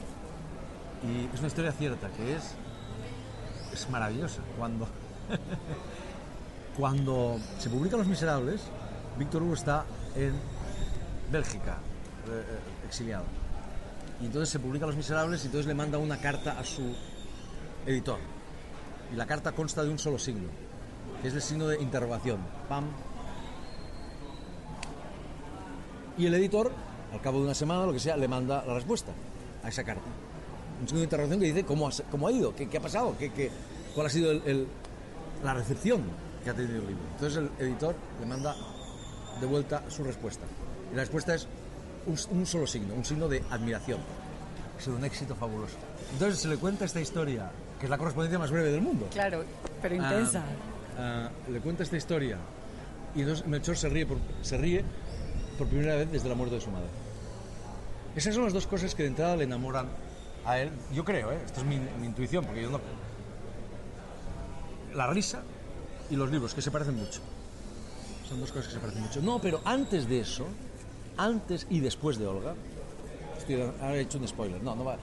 Y 1.06 1.26
es 1.34 1.40
una 1.40 1.48
historia 1.48 1.72
cierta, 1.72 2.08
que 2.08 2.36
es, 2.36 2.54
es 3.70 3.90
maravillosa. 3.90 4.40
Cuando, 4.56 4.88
cuando 6.78 7.38
se 7.58 7.68
publican 7.68 7.98
Los 7.98 8.08
Miserables, 8.08 8.62
Víctor 9.18 9.42
Hugo 9.42 9.54
está 9.54 9.84
en 10.16 10.32
Bélgica, 11.30 11.78
eh, 12.28 12.30
eh, 12.48 12.86
exiliado. 12.86 13.24
Y 14.20 14.26
entonces 14.26 14.48
se 14.48 14.58
publican 14.58 14.88
Los 14.88 14.96
Miserables 14.96 15.42
y 15.42 15.46
entonces 15.46 15.66
le 15.66 15.74
manda 15.74 15.98
una 15.98 16.18
carta 16.20 16.58
a 16.58 16.64
su 16.64 16.94
editor. 17.86 18.18
Y 19.12 19.16
la 19.16 19.26
carta 19.26 19.52
consta 19.52 19.82
de 19.82 19.90
un 19.90 19.98
solo 19.98 20.18
signo, 20.18 20.48
que 21.22 21.28
es 21.28 21.34
el 21.34 21.42
signo 21.42 21.66
de 21.68 21.80
interrogación. 21.80 22.38
Pam. 22.68 22.84
Y 26.16 26.26
el 26.26 26.34
editor, 26.34 26.72
al 27.12 27.20
cabo 27.20 27.38
de 27.38 27.44
una 27.44 27.54
semana, 27.54 27.86
lo 27.86 27.92
que 27.92 28.00
sea, 28.00 28.16
le 28.16 28.26
manda 28.28 28.64
la 28.66 28.74
respuesta 28.74 29.12
a 29.62 29.68
esa 29.68 29.84
carta. 29.84 30.02
Un 30.80 30.86
signo 30.86 30.98
de 31.00 31.04
interrogación 31.04 31.40
que 31.40 31.46
dice 31.46 31.64
cómo 31.64 31.88
ha, 31.88 31.90
cómo 32.10 32.28
ha 32.28 32.32
ido, 32.32 32.54
qué, 32.54 32.68
qué 32.68 32.78
ha 32.78 32.80
pasado, 32.80 33.16
qué, 33.18 33.32
qué- 33.32 33.50
cuál 33.94 34.06
ha 34.08 34.10
sido 34.10 34.30
el- 34.32 34.66
la 35.44 35.54
recepción 35.54 36.02
que 36.42 36.50
ha 36.50 36.54
tenido 36.54 36.76
el 36.80 36.86
libro. 36.88 37.02
Entonces 37.14 37.38
el 37.38 37.66
editor 37.66 37.94
le 38.20 38.26
manda 38.26 38.54
de 39.40 39.46
vuelta 39.46 39.82
su 39.88 40.04
respuesta. 40.04 40.44
Y 40.92 40.96
la 40.96 41.02
respuesta 41.02 41.34
es 41.34 41.46
un, 42.06 42.18
un 42.38 42.46
solo 42.46 42.66
signo, 42.66 42.94
un 42.94 43.04
signo 43.04 43.28
de 43.28 43.42
admiración. 43.50 44.00
Ha 44.78 44.80
sido 44.80 44.96
un 44.96 45.04
éxito 45.04 45.34
fabuloso. 45.34 45.76
Entonces 46.12 46.40
se 46.40 46.48
le 46.48 46.56
cuenta 46.56 46.84
esta 46.84 47.00
historia, 47.00 47.50
que 47.78 47.86
es 47.86 47.90
la 47.90 47.98
correspondencia 47.98 48.38
más 48.38 48.50
breve 48.50 48.70
del 48.72 48.80
mundo. 48.80 49.08
Claro, 49.12 49.44
pero 49.82 49.94
Ah, 49.94 49.98
intensa. 49.98 50.42
ah, 50.98 51.28
le 51.50 51.60
cuenta 51.60 51.82
esta 51.82 51.96
historia 51.96 52.38
y 53.14 53.20
entonces 53.22 53.46
Melchor 53.46 53.76
se 53.76 53.88
ríe, 53.88 54.06
por, 54.06 54.18
se 54.42 54.56
ríe 54.58 54.84
por 55.56 55.66
primera 55.66 55.96
vez 55.96 56.10
desde 56.12 56.28
la 56.28 56.34
muerte 56.34 56.54
de 56.56 56.60
su 56.60 56.70
madre. 56.70 56.88
Esas 58.14 58.34
son 58.34 58.44
las 58.44 58.52
dos 58.52 58.66
cosas 58.66 58.94
que 58.94 59.02
de 59.02 59.08
entrada 59.08 59.36
le 59.36 59.44
enamoran 59.44 59.86
a 60.44 60.58
él. 60.58 60.70
Yo 60.92 61.04
creo, 61.04 61.30
¿eh? 61.32 61.38
esto 61.44 61.60
es 61.60 61.66
mi, 61.66 61.78
mi 62.00 62.06
intuición, 62.06 62.44
porque 62.44 62.62
yo 62.62 62.70
no... 62.70 62.80
La 64.94 65.06
risa 65.08 65.42
y 66.10 66.16
los 66.16 66.30
libros, 66.30 66.54
que 66.54 66.62
se 66.62 66.70
parecen 66.70 66.96
mucho. 66.96 67.20
Son 68.28 68.40
dos 68.40 68.50
cosas 68.52 68.68
que 68.68 68.74
se 68.74 68.80
parecen 68.80 69.02
mucho. 69.02 69.22
No, 69.22 69.40
pero 69.40 69.60
antes 69.64 70.08
de 70.08 70.20
eso, 70.20 70.44
antes 71.16 71.66
y 71.70 71.80
después 71.80 72.18
de 72.18 72.26
Olga, 72.26 72.54
estoy, 73.38 73.60
ahora 73.62 73.96
he 73.96 74.00
hecho 74.00 74.18
un 74.18 74.28
spoiler, 74.28 74.62
no, 74.62 74.74
no 74.76 74.84
va. 74.84 74.96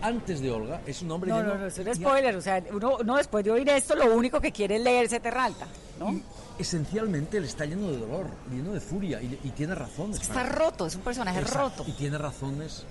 Antes 0.00 0.40
de 0.40 0.50
Olga 0.52 0.80
es 0.86 1.02
un 1.02 1.10
hombre 1.10 1.30
No, 1.30 1.38
lleno- 1.38 1.54
no, 1.54 1.58
no, 1.60 1.66
es 1.66 1.78
un 1.78 1.94
spoiler. 1.94 2.36
O 2.36 2.40
sea, 2.42 2.62
uno, 2.72 2.98
uno 3.00 3.16
después 3.16 3.44
de 3.44 3.50
oír 3.50 3.68
esto, 3.68 3.96
lo 3.96 4.14
único 4.14 4.40
que 4.40 4.52
quiere 4.52 4.76
es 4.76 4.82
leerse 4.82 5.18
Terralta, 5.20 5.66
¿no? 5.98 6.20
esencialmente 6.58 7.36
él 7.38 7.44
está 7.44 7.64
lleno 7.64 7.88
de 7.90 7.98
dolor, 7.98 8.26
lleno 8.50 8.72
de 8.72 8.80
furia 8.80 9.22
y, 9.22 9.38
y 9.44 9.50
tiene 9.50 9.74
razones. 9.76 10.20
Está 10.20 10.34
para- 10.34 10.48
roto, 10.48 10.86
es 10.86 10.94
un 10.96 11.02
personaje 11.02 11.38
Exacto, 11.40 11.82
roto. 11.84 11.84
Y 11.90 11.92
tiene 11.92 12.18
razones 12.18 12.84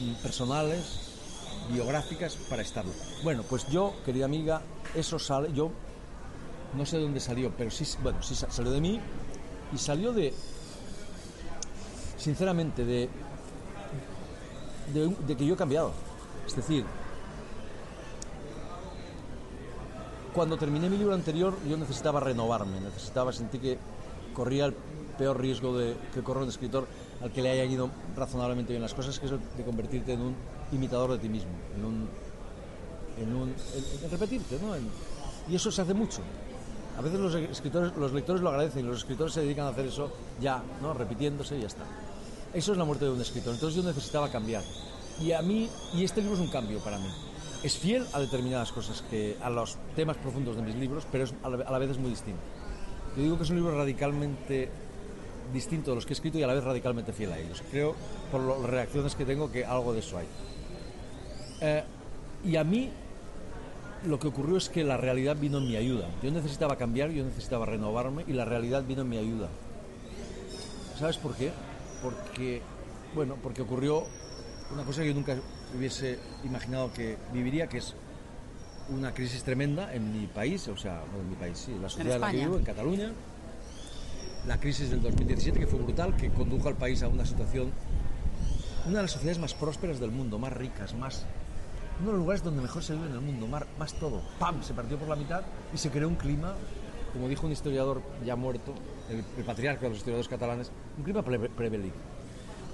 mm, 0.00 0.14
personales, 0.22 1.00
biográficas 1.70 2.34
para 2.48 2.62
estarlo. 2.62 2.92
Bueno, 3.22 3.42
pues 3.42 3.66
yo, 3.68 3.94
querida 4.04 4.24
amiga, 4.24 4.62
eso 4.94 5.18
sale. 5.18 5.52
Yo 5.52 5.70
no 6.76 6.86
sé 6.86 6.96
de 6.96 7.02
dónde 7.02 7.20
salió, 7.20 7.50
pero 7.56 7.70
sí, 7.70 7.84
bueno, 8.02 8.18
salió 8.22 8.72
de 8.72 8.80
mí 8.80 9.00
y 9.74 9.78
salió 9.78 10.12
de, 10.12 10.32
sinceramente, 12.18 12.84
de, 12.84 13.08
de, 15.26 15.36
que 15.36 15.46
yo 15.46 15.54
he 15.54 15.56
cambiado. 15.56 15.92
Es 16.46 16.56
decir, 16.56 16.84
cuando 20.32 20.56
terminé 20.56 20.88
mi 20.88 20.96
libro 20.96 21.14
anterior 21.14 21.54
yo 21.68 21.76
necesitaba 21.76 22.20
renovarme, 22.20 22.80
necesitaba 22.80 23.32
sentir 23.32 23.60
que 23.60 23.78
corría 24.34 24.66
el 24.66 24.74
peor 25.18 25.38
riesgo 25.40 25.76
de, 25.76 25.94
que 26.14 26.22
corre 26.22 26.42
un 26.42 26.48
escritor 26.48 26.86
al 27.22 27.30
que 27.30 27.42
le 27.42 27.50
hayan 27.50 27.70
ido 27.70 27.90
razonablemente 28.16 28.72
bien 28.72 28.82
las 28.82 28.94
cosas, 28.94 29.18
que 29.18 29.26
es 29.26 29.32
el 29.32 29.40
de 29.56 29.62
convertirte 29.64 30.14
en 30.14 30.22
un 30.22 30.34
imitador 30.72 31.12
de 31.12 31.18
ti 31.18 31.28
mismo, 31.28 31.50
en 31.76 31.84
un, 31.84 32.08
en, 33.20 33.34
un, 33.34 33.48
en- 33.50 34.10
repetirte, 34.10 34.58
¿no? 34.58 34.74
Y 35.48 35.54
eso 35.54 35.70
se 35.70 35.82
hace 35.82 35.92
mucho. 35.94 36.22
A 36.96 37.00
veces 37.00 37.18
los 37.18 37.34
escritores, 37.34 37.96
los 37.96 38.12
lectores 38.12 38.42
lo 38.42 38.50
agradecen 38.50 38.84
y 38.84 38.88
los 38.88 38.98
escritores 38.98 39.32
se 39.32 39.40
dedican 39.40 39.66
a 39.66 39.68
hacer 39.68 39.86
eso 39.86 40.12
ya, 40.40 40.62
¿no? 40.80 40.92
Repitiéndose 40.92 41.56
y 41.56 41.60
ya 41.60 41.66
está. 41.66 41.84
Eso 42.52 42.72
es 42.72 42.78
la 42.78 42.84
muerte 42.84 43.06
de 43.06 43.12
un 43.12 43.20
escritor. 43.20 43.54
Entonces 43.54 43.82
yo 43.82 43.88
necesitaba 43.88 44.28
cambiar. 44.30 44.62
Y 45.20 45.32
a 45.32 45.40
mí, 45.42 45.68
y 45.94 46.04
este 46.04 46.20
libro 46.20 46.36
es 46.36 46.40
un 46.40 46.48
cambio 46.48 46.78
para 46.80 46.98
mí. 46.98 47.08
Es 47.62 47.78
fiel 47.78 48.04
a 48.12 48.20
determinadas 48.20 48.72
cosas, 48.72 49.02
que, 49.02 49.36
a 49.42 49.48
los 49.48 49.78
temas 49.96 50.16
profundos 50.16 50.56
de 50.56 50.62
mis 50.62 50.74
libros, 50.74 51.06
pero 51.10 51.24
es, 51.24 51.34
a, 51.42 51.48
la, 51.48 51.64
a 51.64 51.72
la 51.72 51.78
vez 51.78 51.90
es 51.90 51.98
muy 51.98 52.10
distinto. 52.10 52.40
Yo 53.16 53.22
digo 53.22 53.36
que 53.36 53.44
es 53.44 53.50
un 53.50 53.56
libro 53.56 53.76
radicalmente 53.76 54.70
distinto 55.52 55.90
de 55.90 55.94
los 55.96 56.06
que 56.06 56.12
he 56.12 56.16
escrito 56.16 56.38
y 56.38 56.42
a 56.42 56.46
la 56.46 56.54
vez 56.54 56.64
radicalmente 56.64 57.12
fiel 57.12 57.32
a 57.32 57.38
ellos. 57.38 57.62
Creo, 57.70 57.94
por 58.30 58.40
las 58.40 58.70
reacciones 58.70 59.14
que 59.14 59.24
tengo, 59.24 59.50
que 59.50 59.64
algo 59.64 59.92
de 59.92 60.00
eso 60.00 60.18
hay. 60.18 60.26
Eh, 61.60 61.84
y 62.44 62.56
a 62.56 62.64
mí 62.64 62.90
lo 64.04 64.18
que 64.18 64.28
ocurrió 64.28 64.56
es 64.56 64.68
que 64.68 64.84
la 64.84 64.96
realidad 64.96 65.36
vino 65.36 65.58
en 65.58 65.68
mi 65.68 65.76
ayuda. 65.76 66.08
Yo 66.22 66.30
necesitaba 66.30 66.76
cambiar, 66.76 67.10
yo 67.10 67.24
necesitaba 67.24 67.66
renovarme 67.66 68.24
y 68.26 68.32
la 68.32 68.44
realidad 68.44 68.84
vino 68.84 69.02
en 69.02 69.08
mi 69.08 69.18
ayuda. 69.18 69.48
¿Sabes 70.98 71.16
por 71.18 71.34
qué? 71.34 71.52
Porque, 72.02 72.62
bueno, 73.14 73.36
porque 73.42 73.62
ocurrió 73.62 74.04
una 74.72 74.84
cosa 74.84 75.02
que 75.02 75.08
yo 75.08 75.14
nunca 75.14 75.36
hubiese 75.76 76.18
imaginado 76.44 76.92
que 76.92 77.16
viviría, 77.32 77.68
que 77.68 77.78
es 77.78 77.94
una 78.88 79.14
crisis 79.14 79.42
tremenda 79.44 79.94
en 79.94 80.12
mi 80.12 80.26
país, 80.26 80.66
o 80.68 80.76
sea, 80.76 81.02
no 81.12 81.20
en 81.20 81.30
mi 81.30 81.36
país, 81.36 81.58
sí, 81.58 81.72
en 81.72 81.82
la 81.82 81.88
sociedad 81.88 82.16
en 82.16 82.20
la 82.20 82.30
que 82.30 82.36
vivo, 82.38 82.56
en 82.56 82.64
Cataluña. 82.64 83.12
La 84.46 84.58
crisis 84.58 84.90
del 84.90 85.00
2017, 85.02 85.60
que 85.60 85.66
fue 85.68 85.78
brutal, 85.78 86.16
que 86.16 86.30
condujo 86.30 86.68
al 86.68 86.74
país 86.74 87.02
a 87.04 87.08
una 87.08 87.24
situación, 87.24 87.70
una 88.86 88.96
de 88.96 89.02
las 89.02 89.12
sociedades 89.12 89.38
más 89.38 89.54
prósperas 89.54 90.00
del 90.00 90.10
mundo, 90.10 90.38
más 90.38 90.52
ricas, 90.52 90.94
más 90.94 91.24
uno 92.02 92.10
de 92.10 92.16
los 92.16 92.20
lugares 92.24 92.42
donde 92.42 92.60
mejor 92.62 92.82
se 92.82 92.94
vive 92.94 93.06
en 93.06 93.12
el 93.14 93.20
mundo, 93.20 93.46
más, 93.46 93.62
más 93.78 93.94
todo. 93.94 94.20
¡Pam! 94.38 94.62
Se 94.62 94.74
partió 94.74 94.98
por 94.98 95.08
la 95.08 95.16
mitad 95.16 95.42
y 95.72 95.78
se 95.78 95.90
creó 95.90 96.08
un 96.08 96.16
clima, 96.16 96.54
como 97.12 97.28
dijo 97.28 97.46
un 97.46 97.52
historiador 97.52 98.02
ya 98.24 98.36
muerto, 98.36 98.74
el, 99.08 99.24
el 99.38 99.44
patriarca 99.44 99.82
de 99.82 99.88
los 99.90 99.98
historiadores 99.98 100.28
catalanes, 100.28 100.70
un 100.98 101.04
clima 101.04 101.22
pre- 101.22 101.48
prebélico. 101.48 101.96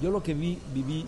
Yo 0.00 0.10
lo 0.10 0.22
que 0.22 0.32
vi, 0.34 0.58
viví, 0.72 1.06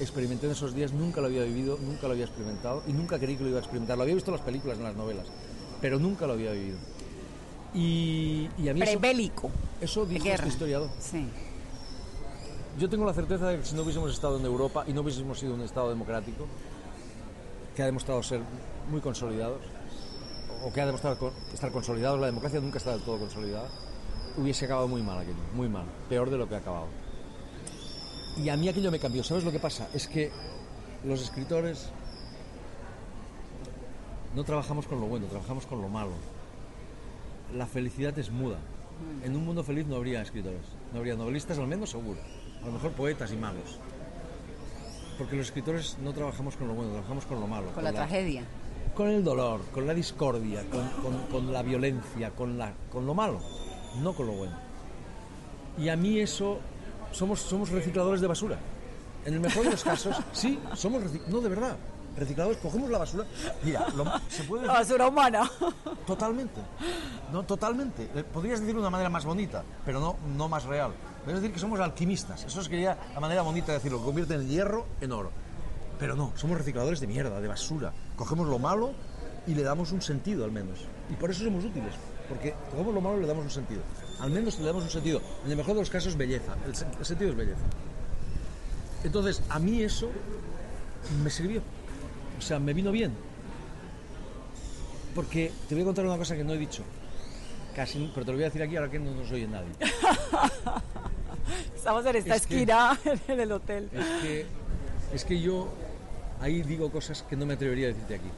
experimenté 0.00 0.46
en 0.46 0.52
esos 0.52 0.74
días, 0.74 0.92
nunca 0.92 1.20
lo 1.20 1.28
había 1.28 1.44
vivido, 1.44 1.78
nunca 1.80 2.06
lo 2.08 2.12
había 2.14 2.24
experimentado 2.24 2.82
y 2.86 2.92
nunca 2.92 3.18
creí 3.18 3.36
que 3.36 3.44
lo 3.44 3.50
iba 3.50 3.58
a 3.58 3.62
experimentar. 3.62 3.96
Lo 3.96 4.02
había 4.02 4.14
visto 4.14 4.30
en 4.30 4.36
las 4.38 4.44
películas, 4.44 4.78
en 4.78 4.84
las 4.84 4.96
novelas, 4.96 5.26
pero 5.80 5.98
nunca 5.98 6.26
lo 6.26 6.32
había 6.32 6.50
vivido. 6.52 6.78
Y, 7.74 8.48
y 8.58 8.68
a 8.68 8.74
mí 8.74 8.80
eso- 8.82 8.98
Prebélico. 8.98 9.50
Eso, 9.80 10.04
dijo 10.06 10.24
guerra. 10.24 10.36
este 10.36 10.48
historiador. 10.48 10.90
Sí. 10.98 11.26
Yo 12.78 12.88
tengo 12.88 13.04
la 13.04 13.12
certeza 13.12 13.48
de 13.48 13.58
que 13.58 13.64
si 13.66 13.74
no 13.74 13.82
hubiésemos 13.82 14.10
estado 14.12 14.38
en 14.38 14.46
Europa 14.46 14.84
y 14.86 14.92
no 14.94 15.02
hubiésemos 15.02 15.38
sido 15.38 15.54
un 15.54 15.60
Estado 15.60 15.90
democrático, 15.90 16.46
que 17.74 17.82
ha 17.82 17.86
demostrado 17.86 18.22
ser 18.22 18.40
muy 18.90 19.00
consolidados, 19.00 19.60
o 20.64 20.72
que 20.72 20.80
ha 20.80 20.86
demostrado 20.86 21.32
estar 21.52 21.72
consolidados, 21.72 22.20
la 22.20 22.26
democracia 22.26 22.60
nunca 22.60 22.78
está 22.78 22.92
del 22.92 23.02
todo 23.02 23.18
consolidada, 23.18 23.68
hubiese 24.36 24.64
acabado 24.64 24.88
muy 24.88 25.02
mal 25.02 25.18
aquello, 25.18 25.42
muy 25.54 25.68
mal, 25.68 25.86
peor 26.08 26.30
de 26.30 26.38
lo 26.38 26.48
que 26.48 26.54
ha 26.54 26.58
acabado. 26.58 26.86
Y 28.36 28.48
a 28.48 28.56
mí 28.56 28.68
aquello 28.68 28.90
me 28.90 28.98
cambió. 28.98 29.22
¿Sabes 29.22 29.44
lo 29.44 29.52
que 29.52 29.58
pasa? 29.58 29.88
Es 29.92 30.08
que 30.08 30.30
los 31.04 31.20
escritores 31.20 31.90
no 34.34 34.44
trabajamos 34.44 34.86
con 34.86 35.00
lo 35.00 35.06
bueno, 35.06 35.26
trabajamos 35.26 35.66
con 35.66 35.82
lo 35.82 35.88
malo. 35.88 36.12
La 37.54 37.66
felicidad 37.66 38.18
es 38.18 38.30
muda. 38.30 38.56
En 39.22 39.36
un 39.36 39.44
mundo 39.44 39.64
feliz 39.64 39.86
no 39.86 39.96
habría 39.96 40.22
escritores, 40.22 40.62
no 40.92 40.98
habría 40.98 41.16
novelistas 41.16 41.58
al 41.58 41.66
menos 41.66 41.90
seguro, 41.90 42.20
a 42.62 42.66
lo 42.66 42.72
mejor 42.72 42.92
poetas 42.92 43.32
y 43.32 43.36
magos. 43.36 43.78
Porque 45.22 45.36
los 45.36 45.46
escritores 45.46 45.96
no 46.02 46.12
trabajamos 46.12 46.56
con 46.56 46.66
lo 46.66 46.74
bueno, 46.74 46.90
trabajamos 46.90 47.24
con 47.26 47.38
lo 47.40 47.46
malo. 47.46 47.68
Con 47.72 47.84
la 47.84 47.92
tragedia. 47.92 48.42
Con 48.92 49.08
el 49.08 49.22
dolor, 49.22 49.60
con 49.72 49.86
la 49.86 49.94
discordia, 49.94 50.64
con, 50.68 50.88
con- 51.00 51.26
con 51.30 51.52
la 51.52 51.62
violencia, 51.62 52.32
con, 52.32 52.58
la, 52.58 52.72
con 52.90 53.06
lo 53.06 53.14
malo, 53.14 53.38
no 54.02 54.12
con 54.14 54.26
lo 54.26 54.32
bueno. 54.32 54.56
Y 55.78 55.88
a 55.90 55.96
mí 55.96 56.18
eso, 56.18 56.58
somos, 57.12 57.38
somos 57.38 57.70
recicladores 57.70 58.20
de 58.20 58.26
basura. 58.26 58.58
En 59.24 59.34
el 59.34 59.38
mejor 59.40 59.62
de 59.62 59.70
los 59.70 59.84
casos, 59.84 60.16
sí, 60.32 60.58
somos 60.74 61.04
reci- 61.04 61.24
no 61.28 61.40
de 61.40 61.48
verdad, 61.50 61.76
recicladores, 62.18 62.58
cogemos 62.58 62.90
la 62.90 62.98
basura. 62.98 63.24
Mira, 63.62 63.86
lo- 63.94 64.04
se 64.28 64.42
puede 64.42 64.66
La 64.66 64.72
basura 64.72 65.06
humana. 65.06 65.48
Totalmente. 66.04 66.60
No, 67.32 67.44
totalmente. 67.44 68.10
Eh, 68.12 68.24
Podrías 68.24 68.58
decirlo 68.58 68.80
de 68.80 68.86
una 68.88 68.90
manera 68.90 69.08
más 69.08 69.24
bonita, 69.24 69.62
pero 69.86 70.00
no, 70.00 70.16
no 70.36 70.48
más 70.48 70.64
real. 70.64 70.90
Podrías 71.22 71.40
decir 71.40 71.54
que 71.54 71.60
somos 71.60 71.78
alquimistas. 71.78 72.44
Eso 72.44 72.62
sería 72.62 72.98
la 73.14 73.20
manera 73.20 73.42
bonita 73.42 73.68
de 73.68 73.74
decirlo. 73.74 73.98
que 73.98 74.04
Convierte 74.04 74.34
el 74.34 74.48
hierro 74.48 74.86
en 75.00 75.12
oro. 75.12 75.30
Pero 75.98 76.16
no, 76.16 76.32
somos 76.34 76.58
recicladores 76.58 77.00
de 77.00 77.06
mierda, 77.06 77.40
de 77.40 77.46
basura. 77.46 77.92
Cogemos 78.16 78.48
lo 78.48 78.58
malo 78.58 78.92
y 79.46 79.54
le 79.54 79.62
damos 79.62 79.92
un 79.92 80.02
sentido 80.02 80.44
al 80.44 80.50
menos. 80.50 80.80
Y 81.08 81.14
por 81.14 81.30
eso 81.30 81.44
somos 81.44 81.64
útiles. 81.64 81.94
Porque 82.28 82.54
cogemos 82.70 82.94
lo 82.94 83.00
malo 83.00 83.18
y 83.18 83.20
le 83.20 83.28
damos 83.28 83.44
un 83.44 83.50
sentido. 83.50 83.82
Al 84.18 84.30
menos 84.30 84.58
le 84.58 84.64
damos 84.64 84.82
un 84.82 84.90
sentido. 84.90 85.20
En 85.44 85.52
el 85.52 85.56
mejor 85.56 85.74
de 85.74 85.80
los 85.80 85.90
casos, 85.90 86.16
belleza. 86.16 86.56
El 86.66 87.04
sentido 87.04 87.30
es 87.30 87.36
belleza. 87.36 87.64
Entonces, 89.04 89.42
a 89.48 89.58
mí 89.58 89.82
eso 89.82 90.10
me 91.22 91.30
sirvió. 91.30 91.62
O 92.38 92.42
sea, 92.42 92.58
me 92.58 92.72
vino 92.72 92.90
bien. 92.90 93.12
Porque 95.14 95.52
te 95.68 95.74
voy 95.74 95.82
a 95.82 95.86
contar 95.86 96.04
una 96.04 96.16
cosa 96.16 96.34
que 96.34 96.42
no 96.42 96.52
he 96.52 96.58
dicho. 96.58 96.82
Casi, 97.74 98.10
pero 98.14 98.26
te 98.26 98.32
lo 98.32 98.36
voy 98.36 98.44
a 98.44 98.46
decir 98.48 98.62
aquí 98.62 98.76
ahora 98.76 98.90
que 98.90 98.98
no 98.98 99.12
nos 99.14 99.30
oye 99.30 99.46
nadie. 99.48 99.70
Estamos 101.74 102.04
en 102.06 102.16
esta 102.16 102.34
Es 102.36 102.46
que- 102.46 102.54
esquina 102.56 102.98
en 103.28 103.40
el 103.40 103.52
hotel. 103.52 103.88
Es 103.92 104.06
que, 104.22 104.46
es 105.14 105.24
que 105.24 105.40
yo 105.40 105.68
ahí 106.40 106.62
digo 106.62 106.90
cosas 106.90 107.22
que 107.22 107.36
no 107.36 107.46
me 107.46 107.54
atrevería 107.54 107.86
a 107.86 107.88
decirte 107.88 108.14
aquí. 108.16 108.28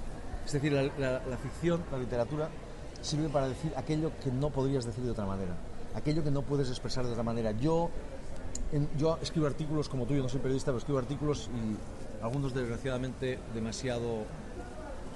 Es 0.47 0.53
decir, 0.53 0.73
la, 0.73 0.83
la- 0.99 1.23
la 1.27 1.37
ficción, 1.37 1.83
la 1.91 1.99
literatura, 1.99 2.49
sirve 3.03 3.29
para 3.29 3.49
decir 3.49 3.73
aquello 3.77 4.13
que 4.23 4.31
no 4.31 4.51
podrías 4.51 4.85
decir 4.85 5.05
de 5.05 5.11
otra 5.11 5.27
manera, 5.27 5.55
aquello 5.95 6.23
que 6.23 6.31
no 6.31 6.43
puedes 6.43 6.69
expresar 6.69 7.05
de 7.05 7.13
otra 7.13 7.23
manera. 7.23 7.51
Yo, 7.53 7.91
en- 8.73 8.89
yo 8.97 9.19
escribo 9.21 9.47
artículos 9.47 9.89
como 9.89 10.07
tú, 10.07 10.15
yo 10.15 10.23
no 10.23 10.29
soy 10.29 10.41
periodista, 10.41 10.67
pero 10.67 10.79
escribo 10.79 10.99
artículos 10.99 11.51
y 11.55 12.23
algunos 12.25 12.55
desgraciadamente 12.55 13.39
demasiado 13.55 14.25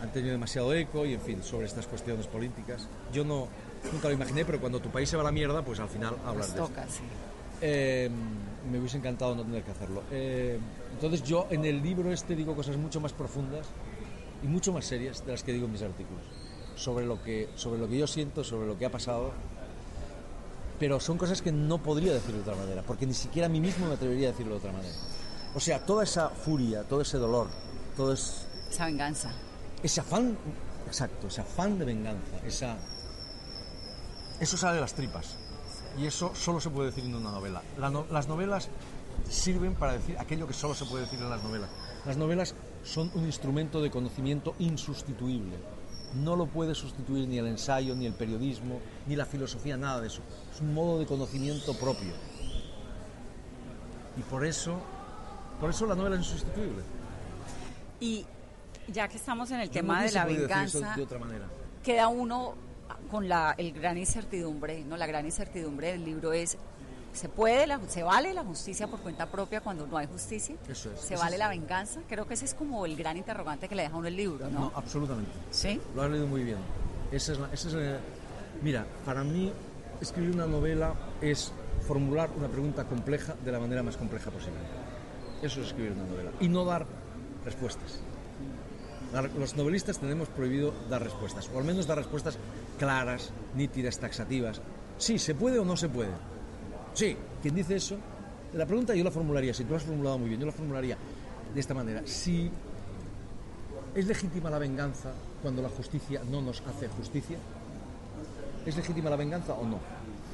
han 0.00 0.12
tenido 0.12 0.32
demasiado 0.32 0.72
eco 0.74 1.04
y 1.06 1.14
en 1.14 1.20
fin 1.20 1.42
sobre 1.42 1.66
estas 1.66 1.86
cuestiones 1.88 2.26
políticas. 2.28 2.86
Yo 3.12 3.24
no 3.24 3.48
nunca 3.92 4.08
lo 4.08 4.14
imaginé, 4.14 4.44
pero 4.44 4.60
cuando 4.60 4.80
tu 4.80 4.90
país 4.90 5.08
se 5.08 5.16
va 5.16 5.22
a 5.22 5.26
la 5.26 5.32
mierda, 5.32 5.62
pues 5.62 5.80
al 5.80 5.88
final 5.88 6.16
hablas 6.24 6.48
Nos 6.48 6.54
de 6.56 6.62
esto. 6.62 6.68
toca, 6.68 6.86
sí. 6.88 7.02
Eh, 7.60 8.10
me 8.70 8.78
hubiese 8.78 8.98
encantado 8.98 9.34
no 9.34 9.42
tener 9.42 9.62
que 9.62 9.70
hacerlo. 9.70 10.02
Eh, 10.10 10.58
entonces 10.92 11.22
yo 11.22 11.46
en 11.50 11.64
el 11.64 11.82
libro 11.82 12.12
este 12.12 12.34
digo 12.36 12.54
cosas 12.54 12.76
mucho 12.76 13.00
más 13.00 13.12
profundas 13.12 13.66
y 14.42 14.46
mucho 14.46 14.72
más 14.72 14.84
serias 14.84 15.24
de 15.24 15.32
las 15.32 15.42
que 15.42 15.52
digo 15.52 15.66
en 15.66 15.72
mis 15.72 15.82
artículos. 15.82 16.22
Sobre 16.76 17.06
lo 17.06 17.22
que, 17.22 17.48
sobre 17.56 17.80
lo 17.80 17.88
que 17.88 17.98
yo 17.98 18.06
siento, 18.06 18.44
sobre 18.44 18.66
lo 18.66 18.78
que 18.78 18.86
ha 18.86 18.90
pasado. 18.90 19.32
Pero 20.78 21.00
son 21.00 21.18
cosas 21.18 21.42
que 21.42 21.50
no 21.50 21.78
podría 21.78 22.12
decir 22.12 22.34
de 22.34 22.40
otra 22.40 22.54
manera, 22.54 22.82
porque 22.82 23.04
ni 23.04 23.14
siquiera 23.14 23.46
a 23.46 23.48
mí 23.48 23.60
mismo 23.60 23.88
me 23.88 23.94
atrevería 23.94 24.28
a 24.28 24.30
decirlo 24.30 24.52
de 24.54 24.58
otra 24.58 24.72
manera. 24.72 24.94
O 25.54 25.60
sea, 25.60 25.84
toda 25.84 26.04
esa 26.04 26.28
furia, 26.28 26.84
todo 26.84 27.00
ese 27.00 27.18
dolor, 27.18 27.48
todo 27.96 28.12
es, 28.12 28.46
Esa 28.70 28.86
venganza. 28.86 29.32
ese 29.82 30.00
afán, 30.00 30.38
exacto, 30.86 31.26
ese 31.26 31.40
afán 31.40 31.78
de 31.80 31.84
venganza, 31.84 32.36
esa, 32.46 32.76
eso 34.41 34.57
sale 34.57 34.76
de 34.76 34.80
las 34.80 34.95
tripas. 34.95 35.36
Y 35.99 36.07
eso 36.07 36.32
solo 36.34 36.61
se 36.61 36.70
puede 36.70 36.91
decir 36.91 37.05
en 37.05 37.14
una 37.14 37.30
novela. 37.32 37.62
La 37.78 37.91
no- 37.91 38.07
las 38.11 38.28
novelas 38.28 38.68
sirven 39.28 39.74
para 39.74 39.95
decir 39.95 40.16
aquello 40.18 40.47
que 40.47 40.55
solo 40.55 40.74
se 40.74 40.84
puede 40.84 41.05
decir 41.05 41.18
en 41.20 41.28
las 41.28 41.43
novelas. 41.43 41.70
Las 42.07 42.16
novelas 42.16 42.55
son 42.84 43.11
un 43.14 43.24
instrumento 43.26 43.82
de 43.82 43.91
conocimiento 43.91 44.55
insustituible. 44.61 45.57
No 46.14 46.36
lo 46.36 46.47
puede 46.47 46.74
sustituir 46.74 47.28
ni 47.28 47.39
el 47.39 47.47
ensayo, 47.49 47.95
ni 47.95 48.07
el 48.07 48.14
periodismo, 48.14 48.80
ni 49.07 49.16
la 49.16 49.26
filosofía, 49.26 49.76
nada 49.76 50.01
de 50.01 50.07
eso. 50.07 50.22
Es 50.55 50.61
un 50.61 50.72
modo 50.72 50.99
de 50.99 51.07
conocimiento 51.07 51.74
propio. 51.74 52.12
Y 54.16 54.22
por 54.22 54.45
eso, 54.47 54.78
por 55.61 55.70
eso 55.70 55.86
la 55.86 55.95
novela 55.95 56.16
es 56.16 56.22
insustituible. 56.22 56.82
Y 58.01 58.24
ya 58.89 59.09
que 59.09 59.16
estamos 59.16 59.51
en 59.51 59.61
el 59.61 59.68
Yo 59.68 59.72
tema 59.74 60.01
no 60.01 60.07
de 60.07 60.12
la 60.12 60.24
venganza, 60.24 60.95
de 60.97 61.03
otra 61.03 61.18
manera. 61.18 61.47
queda 61.82 62.09
uno 62.09 62.55
con 63.11 63.28
la 63.28 63.55
el 63.59 63.72
gran 63.72 63.99
incertidumbre, 63.99 64.84
¿no? 64.84 64.97
La 64.97 65.07
gran 65.07 65.24
incertidumbre 65.24 65.93
del 65.93 66.05
libro 66.05 66.32
es 66.32 66.57
¿se 67.12 67.28
puede 67.28 67.66
la, 67.66 67.80
se 67.89 68.03
vale 68.03 68.32
la 68.34 68.45
justicia 68.45 68.86
por 68.86 69.01
cuenta 69.01 69.26
propia 69.26 69.61
cuando 69.61 69.86
no 69.86 69.97
hay 69.97 70.07
justicia? 70.07 70.57
Eso 70.68 70.91
es. 70.93 71.01
¿Se 71.01 71.14
Ese 71.14 71.16
vale 71.16 71.36
es- 71.36 71.39
la 71.41 71.49
venganza? 71.49 72.01
Creo 72.09 72.26
que 72.26 72.34
ese 72.34 72.45
es 72.45 72.55
como 72.55 72.84
el 72.86 72.97
gran 72.97 73.16
interrogante 73.16 73.68
que 73.68 73.74
le 73.74 73.82
deja 73.82 73.97
uno 73.97 74.07
el 74.09 74.16
libro, 74.16 74.49
¿no? 74.51 74.61
No, 74.61 74.72
absolutamente. 74.74 75.32
¿Sí? 75.51 75.80
Lo 75.95 76.03
has 76.03 76.11
leído 76.11 76.26
muy 76.26 76.45
bien. 76.45 76.59
Esa 77.11 77.32
es 77.32 77.39
la, 77.39 77.49
esa 77.53 77.68
es 77.68 77.74
la- 77.74 77.99
Mira, 78.62 78.86
para 79.05 79.24
mí 79.24 79.53
escribir 80.01 80.32
una 80.34 80.47
novela 80.47 80.95
es 81.20 81.53
formular 81.86 82.30
una 82.36 82.49
pregunta 82.49 82.84
compleja 82.84 83.34
de 83.45 83.53
la 83.53 83.59
manera 83.59 83.82
más 83.82 83.97
compleja 83.97 84.30
posible. 84.30 84.59
Eso 85.43 85.61
es 85.61 85.68
escribir 85.68 85.93
una 85.93 86.05
novela. 86.05 86.30
Y 86.41 86.49
no 86.49 86.64
dar 86.64 86.84
respuestas. 87.45 88.01
Los 89.39 89.57
novelistas 89.57 89.99
tenemos 89.99 90.28
prohibido 90.28 90.74
dar 90.91 91.03
respuestas, 91.03 91.49
o 91.55 91.59
al 91.59 91.64
menos 91.64 91.86
dar 91.86 91.97
respuestas 91.97 92.36
claras, 92.78 93.30
nítidas, 93.54 93.98
taxativas. 93.98 94.60
Sí, 94.96 95.18
¿se 95.18 95.34
puede 95.34 95.58
o 95.58 95.64
no 95.64 95.76
se 95.76 95.88
puede? 95.88 96.10
Sí, 96.94 97.16
quien 97.42 97.54
dice 97.54 97.76
eso, 97.76 97.96
la 98.54 98.66
pregunta 98.66 98.94
yo 98.94 99.04
la 99.04 99.10
formularía, 99.10 99.52
si 99.54 99.64
tú 99.64 99.70
la 99.72 99.76
has 99.76 99.82
formulado 99.84 100.18
muy 100.18 100.28
bien, 100.28 100.40
yo 100.40 100.46
la 100.46 100.52
formularía 100.52 100.96
de 101.54 101.60
esta 101.60 101.74
manera. 101.74 102.02
Si 102.06 102.50
es 103.94 104.06
legítima 104.06 104.50
la 104.50 104.58
venganza 104.58 105.10
cuando 105.42 105.62
la 105.62 105.68
justicia 105.68 106.20
no 106.30 106.40
nos 106.40 106.60
hace 106.62 106.88
justicia, 106.88 107.36
¿es 108.66 108.76
legítima 108.76 109.10
la 109.10 109.16
venganza 109.16 109.52
o 109.54 109.66
no? 109.66 109.78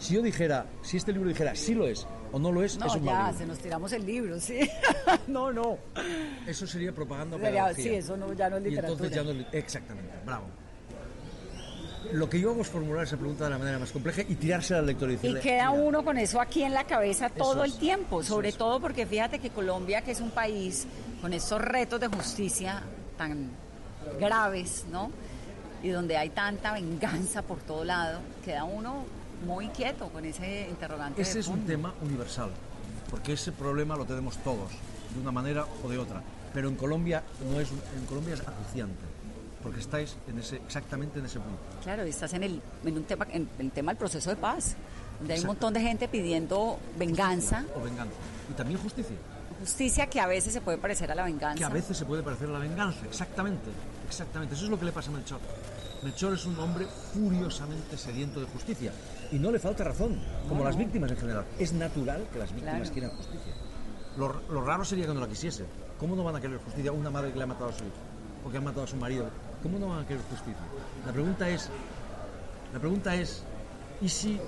Si 0.01 0.15
yo 0.15 0.23
dijera, 0.23 0.67
si 0.83 0.97
este 0.97 1.13
libro 1.13 1.29
dijera 1.29 1.55
sí 1.55 1.75
lo 1.75 1.87
es 1.87 2.07
o 2.33 2.39
no 2.39 2.51
lo 2.51 2.63
es, 2.63 2.77
No, 2.79 2.87
es 2.87 2.95
un 2.97 3.05
mal 3.05 3.15
ya, 3.15 3.23
libro. 3.27 3.39
se 3.39 3.47
nos 3.47 3.59
tiramos 3.59 3.93
el 3.93 4.05
libro, 4.05 4.41
sí. 4.41 4.59
no, 5.29 5.53
no. 5.53 5.79
Eso 6.47 6.67
sería 6.67 6.93
propaganda 6.93 7.39
Sería- 7.39 7.73
sí, 7.75 7.89
eso 7.91 8.17
no- 8.17 8.33
ya 8.33 8.51
no 8.51 8.57
es 8.57 8.65
Y 8.65 8.75
entonces 8.77 9.01
literatura. 9.13 9.35
ya 9.41 9.45
no 9.53 9.59
Exactamente, 9.59 10.11
bravo. 10.27 10.47
Lo 12.13 12.29
que 12.29 12.41
yo 12.41 12.51
hago 12.51 12.63
es 12.63 12.69
formular 12.69 13.05
esa 13.05 13.17
pregunta 13.17 13.45
de 13.45 13.51
la 13.51 13.59
manera 13.59 13.79
más 13.79 13.91
compleja 13.91 14.23
y 14.23 14.35
tirársela 14.35 14.81
al 14.81 14.87
lector 14.87 15.09
y 15.11 15.15
Y 15.15 15.17
decirle... 15.17 15.41
queda 15.41 15.71
uno 15.71 16.05
con 16.05 16.19
eso 16.19 16.41
aquí 16.41 16.63
en 16.63 16.75
la 16.75 16.85
cabeza 16.85 17.31
todo 17.31 17.65
es, 17.65 17.73
el 17.73 17.79
tiempo, 17.79 18.23
sobre 18.23 18.53
todo 18.53 18.81
porque 18.81 19.07
fíjate 19.07 19.39
que 19.39 19.51
Colombia, 19.51 20.03
que 20.03 20.13
es 20.13 20.21
un 20.21 20.31
país 20.31 20.87
con 21.21 21.33
estos 21.33 21.61
retos 21.61 22.01
de 22.01 22.09
justicia 22.09 22.83
tan 23.17 23.51
graves, 24.21 24.85
¿no? 24.91 25.11
Y 25.83 25.89
donde 25.89 26.17
hay 26.17 26.31
tanta 26.31 26.73
venganza 26.73 27.43
por 27.43 27.59
todo 27.59 27.85
lado, 27.85 28.21
queda 28.45 28.65
uno 28.65 29.05
muy 29.47 29.69
quieto 29.69 30.09
con 30.09 30.25
ese 30.25 30.67
interrogante. 30.69 31.21
Ese 31.21 31.41
es 31.41 31.49
un 31.49 31.67
tema 31.67 31.95
universal, 32.03 32.51
porque 33.11 33.35
ese 33.35 33.53
problema 33.53 33.97
lo 33.97 34.05
tenemos 34.05 34.39
todos, 34.39 34.71
de 35.15 35.21
una 35.21 35.33
manera 35.33 35.67
o 35.85 35.89
de 35.89 35.99
otra. 35.99 36.23
Pero 36.53 36.69
en 36.69 36.77
Colombia 36.77 37.23
no 37.51 37.61
es, 37.61 37.69
en 37.71 38.07
Colombia 38.07 38.35
es 38.35 38.41
acuciante, 38.41 39.05
porque 39.65 39.81
estáis 39.81 40.15
en 40.29 40.39
ese, 40.39 40.57
exactamente 40.57 41.19
en 41.19 41.25
ese 41.27 41.41
punto. 41.41 41.59
Claro, 41.83 42.03
estás 42.03 42.33
en 42.35 42.45
el, 42.45 42.61
en 42.85 42.97
un 42.97 43.03
tema, 43.05 43.27
en 43.33 43.49
el 43.59 43.71
tema 43.73 43.91
del 43.93 43.99
proceso 43.99 44.31
de 44.31 44.37
paz, 44.37 44.77
donde 45.19 45.35
hay 45.35 45.41
un 45.41 45.47
montón 45.47 45.73
de 45.75 45.81
gente 45.81 46.07
pidiendo 46.07 46.79
venganza, 46.99 47.65
O 47.75 47.81
venganza. 47.83 48.15
Y 48.51 48.53
también 48.53 48.79
justicia, 48.79 49.17
justicia 49.59 50.07
que 50.07 50.21
a 50.21 50.27
veces 50.27 50.53
se 50.53 50.61
puede 50.61 50.79
parecer 50.79 51.11
a 51.11 51.15
la 51.15 51.25
venganza. 51.25 51.59
que 51.59 51.65
a 51.65 51.69
veces 51.71 51.97
se 51.97 52.05
puede 52.05 52.23
parecer 52.23 52.49
a 52.49 52.53
la 52.53 52.59
venganza, 52.61 53.05
exactamente, 53.07 53.71
exactamente. 54.07 54.55
Eso 54.55 54.65
es 54.65 54.71
lo 54.71 54.79
que 54.79 54.85
le 54.85 54.93
pasa 54.93 55.11
a 55.11 55.15
Melchor. 55.15 55.41
Melchor 56.03 56.35
es 56.35 56.45
un 56.45 56.59
hombre 56.59 56.87
furiosamente 57.15 57.97
sediento 57.97 58.39
de 58.41 58.47
justicia, 58.47 58.93
y 59.33 59.39
no 59.39 59.51
le 59.51 59.59
falta 59.59 59.83
razón, 59.85 60.21
como 60.47 60.61
No, 60.61 60.65
las 60.67 60.77
no. 60.77 60.81
víctimas 60.85 61.11
en 61.11 61.17
general. 61.17 61.47
Es 61.59 61.73
natural 61.73 62.27
que 62.31 62.39
las 62.39 62.51
víctimas 62.53 62.75
Claro. 62.81 62.93
quieran 62.93 63.11
justicia. 63.17 63.55
Lo, 64.19 64.43
lo 64.51 64.61
raro 64.63 64.85
sería 64.85 65.07
que 65.07 65.15
no 65.15 65.21
la 65.21 65.29
quisiese. 65.29 65.65
¿Cómo 65.99 66.15
no 66.15 66.23
van 66.23 66.37
a 66.37 66.41
querer 66.41 66.59
justicia 66.59 66.93
una 66.93 67.09
madre 67.11 67.33
que 67.33 67.39
le 67.39 67.45
ha 67.45 67.47
matado 67.47 67.71
a 67.71 67.73
su 67.73 67.85
hijo? 67.85 67.95
O 68.47 68.51
que 68.51 68.59
ha 68.59 68.61
matado 68.61 68.85
a 68.85 68.87
su 68.87 68.97
marido. 68.97 69.27
¿Cómo 69.65 69.79
no 69.81 69.89
van 69.89 70.05
a 70.05 70.07
querer 70.07 70.23
justicia? 70.31 70.63
La 71.07 71.13
pregunta 71.13 71.49
es, 71.49 71.69
la 72.73 72.79
pregunta 72.79 73.15
es, 73.17 73.43
¿y 74.03 74.09
si, 74.11 74.39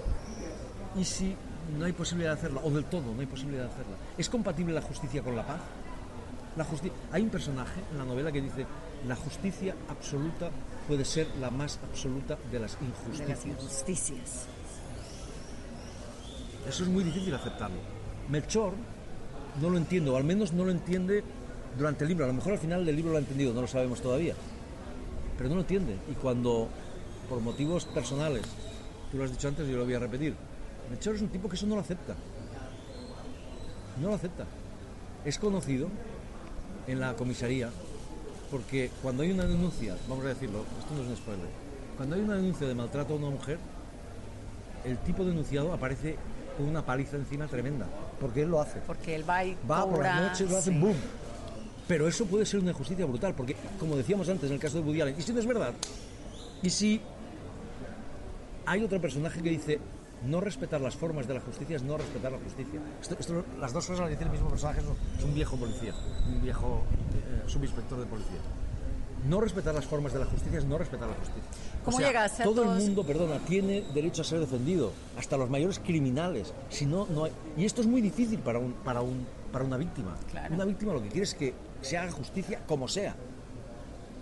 y 0.95 1.05
si 1.05 1.35
no 1.79 1.87
hay 1.87 1.93
posibilidad 1.93 2.35
de 2.35 2.39
hacerla? 2.39 2.61
O 2.63 2.71
del 2.71 2.85
todo 2.85 3.13
no 3.15 3.21
hay 3.21 3.27
posibilidad 3.27 3.65
de 3.65 3.71
hacerla. 3.71 3.97
¿Es 4.19 4.29
compatible 4.29 4.75
la 4.75 4.83
justicia 4.83 5.23
con 5.23 5.35
la 5.35 5.47
paz? 5.47 5.61
La 6.57 6.65
justi- 6.65 6.93
hay 7.13 7.23
un 7.23 7.31
personaje 7.31 7.81
en 7.93 7.99
la 7.99 8.05
novela 8.05 8.31
que 8.31 8.41
dice, 8.43 8.67
la 9.09 9.17
justicia 9.17 9.75
absoluta 9.89 10.51
puede 10.87 11.05
ser 11.05 11.27
la 11.41 11.51
más 11.51 11.79
absoluta 11.91 12.37
de 12.53 12.61
las 12.61 12.79
de 12.79 12.87
injusticias. 12.87 13.29
las 13.29 13.47
injusticias. 13.47 14.47
Eso 16.69 16.83
es 16.83 16.89
muy 16.91 17.05
difícil 17.05 17.35
aceptarlo. 17.35 17.77
Melchor 18.29 18.73
no 19.63 19.71
lo 19.71 19.79
entiende, 19.79 20.11
o 20.11 20.17
al 20.17 20.25
menos 20.25 20.53
no 20.53 20.65
lo 20.65 20.71
entiende 20.71 21.25
durante 21.79 22.05
el 22.05 22.09
libro. 22.09 22.25
A 22.25 22.29
lo 22.29 22.35
mejor 22.35 22.53
al 22.53 22.59
final 22.59 22.85
del 22.85 22.97
libro 22.97 23.13
lo 23.13 23.17
ha 23.17 23.21
entendido, 23.21 23.55
no 23.55 23.63
lo 23.63 23.67
sabemos 23.67 24.03
todavía. 24.03 24.35
Pero 25.37 25.49
no 25.49 25.57
lo 25.57 25.61
entiende. 25.63 25.97
Y 26.11 26.15
cuando, 26.15 26.69
por 27.29 27.41
motivos 27.41 27.85
personales, 27.87 28.43
tú 29.11 29.19
lo 29.19 29.25
has 29.25 29.31
dicho 29.31 29.49
antes 29.49 29.69
y 29.69 29.71
yo 29.73 29.79
lo 29.79 29.85
voy 29.85 29.95
a 29.95 29.99
repetir, 29.99 30.35
Melchor 30.91 31.17
es 31.17 31.23
un 31.23 31.29
tipo 31.29 31.49
que 31.49 31.57
eso 31.57 31.67
no 31.67 31.75
lo 31.75 31.81
acepta. 31.81 32.15
No 34.01 34.09
lo 34.09 34.15
acepta. 34.15 34.45
Es 35.25 35.39
conocido 35.39 35.89
en 36.87 37.01
la 37.01 37.15
comisaría 37.15 37.71
porque 38.51 38.91
cuando 39.03 39.23
hay 39.23 39.33
una 39.33 39.45
denuncia, 39.45 39.97
vamos 40.09 40.25
a 40.25 40.29
decirlo, 40.29 40.65
esto 40.79 40.95
no 40.95 41.03
es 41.03 41.09
un 41.09 41.17
spoiler, 41.17 41.49
cuando 41.97 42.15
hay 42.15 42.23
una 42.23 42.37
denuncia 42.37 42.67
de 42.67 42.75
maltrato 42.75 43.15
a 43.15 43.17
una 43.17 43.31
mujer, 43.31 43.59
el 44.85 44.99
tipo 44.99 45.25
denunciado 45.25 45.73
aparece 45.73 46.17
con 46.57 46.67
una 46.67 46.85
paliza 46.85 47.17
encima 47.17 47.47
tremenda, 47.49 47.87
porque 48.21 48.43
él 48.43 48.51
lo 48.51 48.61
hace. 48.61 48.81
Porque 48.87 49.15
él 49.15 49.29
va 49.29 49.45
y 49.45 49.57
Va 49.69 49.89
por 49.89 50.03
las 50.03 50.23
noches, 50.23 50.51
lo 50.51 50.59
hace 50.59 50.71
sí. 50.71 50.79
boom. 50.79 50.97
Pero 51.89 52.09
eso 52.09 52.27
puede 52.27 52.45
ser 52.47 52.61
una 52.61 52.71
injusticia 52.71 53.07
brutal, 53.07 53.35
porque 53.35 53.55
como 53.79 53.97
decíamos 53.97 54.29
antes 54.29 54.49
en 54.51 54.55
el 54.55 54.61
caso 54.61 54.79
de 54.79 54.85
Woody 54.85 55.01
Allen, 55.03 55.15
¿y 55.19 55.23
si 55.23 55.33
no 55.33 55.39
es 55.41 55.47
verdad? 55.47 55.73
¿Y 56.63 56.71
si 56.71 57.01
hay 58.67 58.83
otro 58.83 59.01
personaje 59.01 59.41
que 59.43 59.51
dice 59.51 59.79
no 60.25 60.41
respetar 60.41 60.81
las 60.81 60.97
formas 60.97 61.29
de 61.29 61.35
la 61.35 61.41
justicia 61.41 61.77
es 61.77 61.83
no 61.83 61.97
respetar 61.97 62.33
la 62.33 62.39
justicia? 62.39 62.81
Esto- 63.01 63.17
esto- 63.21 63.45
las 63.61 63.73
dos 63.73 63.87
cosas 63.87 64.01
las 64.01 64.11
dice 64.11 64.25
el 64.25 64.31
mismo 64.31 64.49
personaje, 64.49 64.81
es 64.81 65.25
un- 65.25 65.35
viejo 65.35 65.57
policía, 65.57 65.93
un 66.27 66.43
viejo 66.43 66.83
eh, 67.15 67.43
subinspector 67.49 68.01
de 68.01 68.07
policía. 68.07 68.39
No 69.29 69.41
respetar 69.41 69.75
las 69.75 69.85
formas 69.85 70.13
de 70.13 70.21
la 70.21 70.25
justicia 70.27 70.59
es 70.59 70.65
no 70.65 70.79
respetar 70.79 71.09
la 71.09 71.15
justicia. 71.15 71.43
¿Cómo 71.85 71.97
O 71.97 72.01
sea, 72.01 72.25
a 72.25 72.29
todo 72.45 72.63
todos- 72.63 72.79
el 72.79 72.85
mundo, 72.87 73.05
perdona, 73.05 73.39
tiene 73.41 73.83
derecho 73.95 74.23
a 74.23 74.25
ser 74.25 74.41
defendido, 74.41 74.93
hasta 75.19 75.37
los 75.37 75.51
mayores 75.51 75.79
criminales. 75.81 76.53
Si 76.69 76.87
no, 76.87 77.07
no 77.07 77.25
hay... 77.25 77.33
Y 77.57 77.65
esto 77.65 77.81
es 77.81 77.87
muy 77.87 78.01
difícil 78.01 78.39
para, 78.41 78.59
un, 78.59 78.73
para, 78.73 79.03
un, 79.03 79.27
para 79.53 79.65
una 79.65 79.77
víctima. 79.77 80.17
Claro. 80.31 80.55
Una 80.55 80.65
víctima 80.65 80.93
lo 80.93 81.03
que 81.03 81.09
quiere 81.09 81.25
es 81.25 81.35
que 81.35 81.55
se 81.87 81.97
haga 81.99 82.13
justicia 82.13 82.61
como 82.67 82.89
sea. 82.89 83.15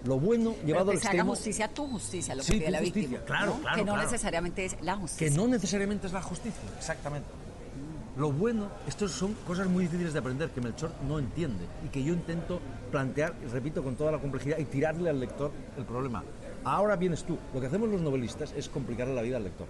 Lo 0.04 0.20
bueno 0.20 0.54
llevado 0.66 0.90
al 0.90 0.96
que 0.98 1.00
se 1.02 1.08
haga 1.08 1.14
extremo... 1.16 1.30
justicia 1.34 1.68
tu 1.68 1.86
justicia, 1.88 2.34
lo 2.34 2.42
que 2.42 2.46
Sí, 2.46 2.52
pide 2.54 2.66
tu 2.66 2.70
la 2.72 2.78
justicia, 2.78 3.08
víctima. 3.08 3.24
claro, 3.24 3.46
¿no? 3.54 3.60
claro, 3.60 3.76
Que 3.76 3.84
no 3.84 3.92
claro. 3.94 4.02
necesariamente 4.10 4.64
es 4.66 4.76
la 4.82 4.96
justicia. 4.96 5.28
Que 5.30 5.34
no 5.34 5.48
necesariamente 5.48 6.06
es 6.06 6.12
la 6.12 6.22
justicia, 6.22 6.60
exactamente. 6.78 7.28
Lo 8.16 8.30
bueno, 8.30 8.68
estos 8.86 9.10
son 9.12 9.32
cosas 9.46 9.66
muy 9.66 9.84
difíciles 9.84 10.12
de 10.12 10.18
aprender 10.20 10.50
que 10.50 10.60
Melchor 10.60 10.92
no 11.08 11.18
entiende 11.18 11.64
y 11.84 11.88
que 11.88 12.04
yo 12.04 12.12
intento 12.12 12.60
plantear, 12.92 13.34
repito, 13.50 13.82
con 13.82 13.96
toda 13.96 14.12
la 14.12 14.18
complejidad 14.18 14.58
y 14.58 14.64
tirarle 14.66 15.10
al 15.10 15.18
lector 15.18 15.50
el 15.76 15.84
problema. 15.84 16.22
Ahora 16.64 16.94
vienes 16.96 17.24
tú. 17.24 17.36
Lo 17.52 17.60
que 17.60 17.66
hacemos 17.66 17.88
los 17.88 18.00
novelistas 18.00 18.52
es 18.56 18.68
complicarle 18.68 19.14
la 19.14 19.22
vida 19.22 19.38
al 19.38 19.44
lector. 19.44 19.66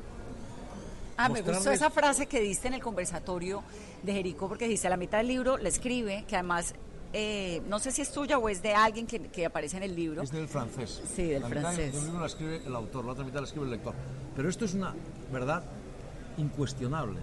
Ah, 1.17 1.29
me 1.29 1.43
gustó 1.43 1.71
esa 1.71 1.91
frase 1.91 2.27
que 2.27 2.41
diste 2.41 2.67
en 2.69 2.75
el 2.75 2.83
conversatorio 2.83 3.63
de 4.03 4.13
Jerico, 4.13 4.49
porque 4.49 4.67
dice, 4.69 4.89
a 4.89 4.91
la 4.91 4.97
mitad 4.97 5.19
del 5.19 5.29
libro 5.29 5.57
la 5.59 5.69
escribe, 5.69 6.25
que 6.29 6.35
además, 6.37 6.75
eh, 7.17 7.63
no 7.69 7.79
sé 7.79 7.93
si 7.93 8.03
es 8.03 8.11
tuya 8.11 8.39
o 8.39 8.49
es 8.49 8.61
de 8.61 8.75
alguien 8.75 9.07
que, 9.07 9.21
que 9.21 9.47
aparece 9.47 9.77
en 9.77 9.85
el 9.85 9.95
libro. 9.95 10.23
Es 10.23 10.33
del 10.33 10.49
francés. 10.49 11.01
Sí, 11.15 11.29
del 11.29 11.43
la 11.43 11.49
mitad 11.49 11.61
francés. 11.61 11.95
un 11.95 12.05
libro 12.07 12.21
la 12.21 12.27
escribe 12.27 12.63
el 12.67 12.75
autor, 12.75 13.05
la 13.05 13.13
otra 13.13 13.25
mitad 13.25 13.39
la 13.39 13.47
escribe 13.47 13.67
el 13.67 13.71
lector. 13.71 13.95
Pero 14.35 14.49
esto 14.49 14.65
es 14.65 14.75
una 14.75 14.93
verdad 15.33 15.63
incuestionable. 16.39 17.21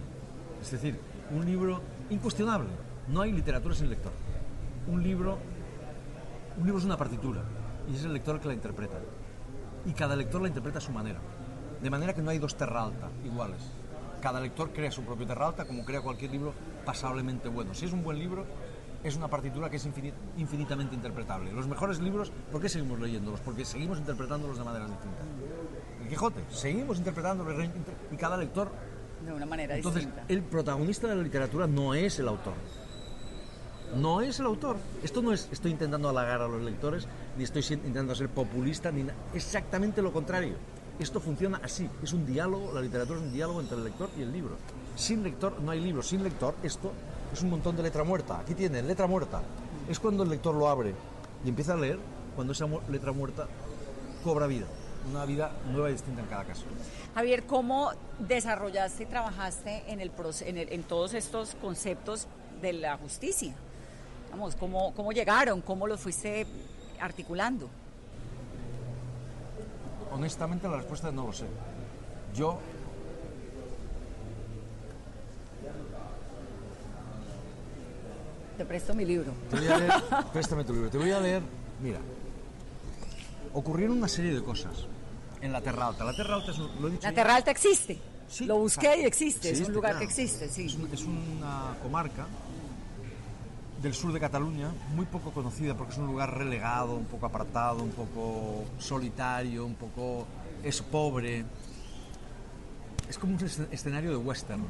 Es 0.62 0.72
decir, 0.72 0.98
un 1.30 1.46
libro 1.46 1.82
incuestionable. 2.10 2.70
No 3.10 3.20
hay 3.20 3.34
literatura 3.34 3.76
sin 3.76 3.90
lector. 3.90 4.14
Un 4.88 5.04
libro, 5.04 5.38
un 6.58 6.64
libro 6.64 6.80
es 6.80 6.86
una 6.86 6.96
partitura 6.96 7.44
y 7.92 7.96
es 7.98 8.06
el 8.06 8.14
lector 8.14 8.36
el 8.36 8.42
que 8.42 8.48
la 8.48 8.54
interpreta. 8.54 8.98
Y 9.86 9.92
cada 9.92 10.16
lector 10.16 10.42
la 10.42 10.48
interpreta 10.48 10.78
a 10.78 10.82
su 10.82 10.94
manera. 10.94 11.20
De 11.84 11.90
manera 11.90 12.14
que 12.14 12.22
no 12.22 12.30
hay 12.30 12.40
dos 12.40 12.56
terra 12.56 12.84
alta 12.84 13.10
iguales. 13.26 13.62
Cada 14.22 14.40
lector 14.40 14.72
crea 14.72 14.90
su 14.90 15.04
propio 15.04 15.28
terra 15.28 15.48
alta 15.48 15.66
como 15.66 15.84
crea 15.84 16.00
cualquier 16.00 16.32
libro 16.32 16.54
pasablemente 16.86 17.50
bueno. 17.50 17.74
Si 17.74 17.86
es 17.86 17.92
un 17.92 18.04
buen 18.04 18.20
libro, 18.20 18.46
es 19.04 19.16
una 19.16 19.28
partitura 19.28 19.70
que 19.70 19.78
es 19.78 19.88
infini- 19.88 20.14
infinitamente 20.38 20.94
interpretable. 20.96 21.52
Los 21.52 21.68
mejores 21.68 22.00
libros, 22.00 22.32
¿por 22.52 22.62
qué 22.62 22.70
seguimos 22.70 23.00
leyéndolos? 23.00 23.40
Porque 23.42 23.66
seguimos 23.66 23.98
interpretándolos 23.98 24.58
de 24.58 24.64
maneras 24.64 24.90
distintas. 24.90 25.26
El 26.02 26.08
Quijote, 26.08 26.42
seguimos 26.50 26.98
interpretándolos 27.00 27.66
y 28.12 28.16
cada 28.16 28.38
lector 28.38 28.70
De 29.26 29.34
una 29.34 29.46
manera 29.46 29.76
entonces, 29.76 30.04
distinta. 30.06 30.26
el 30.28 30.42
protagonista 30.44 31.08
de 31.08 31.16
la 31.16 31.24
literatura 31.24 31.68
no 31.68 31.94
es 31.94 32.20
el 32.20 32.28
autor. 32.28 32.54
No 33.96 34.22
es 34.22 34.40
el 34.40 34.46
autor. 34.46 34.78
Esto 35.04 35.22
no 35.22 35.34
es 35.34 35.50
estoy 35.52 35.72
intentando 35.72 36.08
halagar 36.10 36.42
a 36.42 36.48
los 36.48 36.62
lectores, 36.62 37.08
ni 37.38 37.44
estoy 37.44 37.62
intentando 37.72 38.16
ser 38.16 38.30
populista, 38.30 38.92
ni 38.92 39.06
exactamente 39.34 40.02
lo 40.02 40.14
contrario. 40.14 40.56
Esto 41.00 41.20
funciona 41.20 41.60
así. 41.64 41.90
Es 42.02 42.14
un 42.14 42.26
diálogo, 42.26 42.72
la 42.74 42.82
literatura 42.82 43.20
es 43.20 43.26
un 43.26 43.34
diálogo 43.34 43.60
entre 43.60 43.78
el 43.78 43.84
lector 43.84 44.10
y 44.18 44.22
el 44.22 44.32
libro. 44.32 44.56
Sin 44.96 45.24
lector 45.24 45.60
no 45.62 45.72
hay 45.72 45.82
libro. 45.82 46.02
Sin 46.04 46.24
lector 46.24 46.56
esto 46.64 46.92
es 47.34 47.42
un 47.42 47.50
montón 47.50 47.76
de 47.78 47.84
letra 47.84 48.04
muerta. 48.04 48.40
Aquí 48.40 48.54
tiene 48.54 48.82
letra 48.82 49.08
muerta. 49.08 49.42
Es 49.90 50.00
cuando 50.00 50.24
el 50.24 50.30
lector 50.30 50.54
lo 50.56 50.68
abre 50.70 50.94
y 51.46 51.50
empieza 51.50 51.74
a 51.74 51.78
leer, 51.78 51.98
cuando 52.36 52.54
esa 52.54 52.68
letra 52.90 53.12
muerta 53.12 53.48
cobra 54.24 54.48
vida. 54.48 54.66
Una 55.10 55.26
vida 55.26 55.52
nueva 55.72 55.90
y 55.90 55.94
distinta 55.94 56.22
en 56.22 56.28
cada 56.28 56.44
caso. 56.44 56.64
Javier, 57.16 57.44
¿cómo 57.48 57.92
desarrollaste 58.20 59.04
y 59.04 59.06
trabajaste 59.08 59.84
en, 59.92 60.00
el, 60.00 60.12
en, 60.46 60.58
el- 60.58 60.72
en 60.72 60.84
todos 60.84 61.14
estos 61.16 61.56
conceptos 61.56 62.28
de 62.62 62.74
la 62.74 62.98
justicia? 62.98 63.54
Vamos, 64.30 64.56
¿cómo, 64.56 64.94
¿cómo 64.94 65.12
llegaron? 65.12 65.62
¿Cómo 65.62 65.88
los 65.88 66.00
fuiste 66.00 66.46
articulando? 67.00 67.68
Honestamente 70.14 70.68
la 70.68 70.78
respuesta 70.78 71.08
es 71.08 71.14
no 71.14 71.26
lo 71.28 71.34
sé. 71.34 71.46
yo 72.36 72.60
Te 78.62 78.66
presto 78.68 78.94
mi 78.94 79.04
libro. 79.06 79.34
Te 79.50 79.56
voy 79.58 79.68
a 79.70 79.78
leer, 79.80 79.94
préstame 80.32 80.64
tu 80.64 80.72
libro, 80.72 80.88
te 80.92 80.98
voy 81.00 81.10
a 81.10 81.20
leer, 81.20 81.42
mira, 81.82 81.98
ocurrieron 83.56 83.98
una 83.98 84.08
serie 84.08 84.36
de 84.36 84.44
cosas 84.44 84.86
en 85.42 85.52
la 85.52 85.62
Terra 85.62 85.88
Alta. 85.88 86.04
La 86.06 86.16
Terra 86.16 86.36
Alta 86.36 86.52
es, 86.52 86.60
un- 86.60 86.70
lo 86.80 86.88
he 86.88 86.92
dicho 86.92 87.08
La. 87.08 87.12
Terra 87.12 87.36
Alta 87.38 87.50
existe. 87.50 87.98
Sí, 88.30 88.46
Lo 88.46 88.60
busqué 88.60 89.02
y 89.02 89.06
existe. 89.06 89.42
Sí, 89.42 89.48
es 89.48 89.54
un 89.54 89.58
existe, 89.62 89.74
lugar 89.74 89.92
claro. 89.94 90.00
que 90.00 90.06
existe, 90.06 90.48
sí. 90.48 90.66
Es, 90.68 90.76
un- 90.76 90.90
es 90.94 91.04
una 91.06 91.76
comarca 91.82 92.28
del 93.82 93.96
sur 93.96 94.14
de 94.14 94.20
Cataluña, 94.20 94.70
muy 94.94 95.08
poco 95.08 95.32
conocida 95.32 95.76
porque 95.76 95.94
es 95.94 95.98
un 95.98 96.06
lugar 96.06 96.38
relegado, 96.38 96.94
un 96.94 97.06
poco 97.06 97.26
apartado, 97.26 97.82
un 97.82 97.90
poco 97.90 98.64
solitario, 98.78 99.66
un 99.66 99.74
poco... 99.74 100.28
es 100.64 100.84
pobre. 100.84 101.46
Es 103.10 103.18
como 103.18 103.34
un 103.34 103.40
escen- 103.40 103.68
escenario 103.72 104.12
de 104.12 104.18
western. 104.18 104.62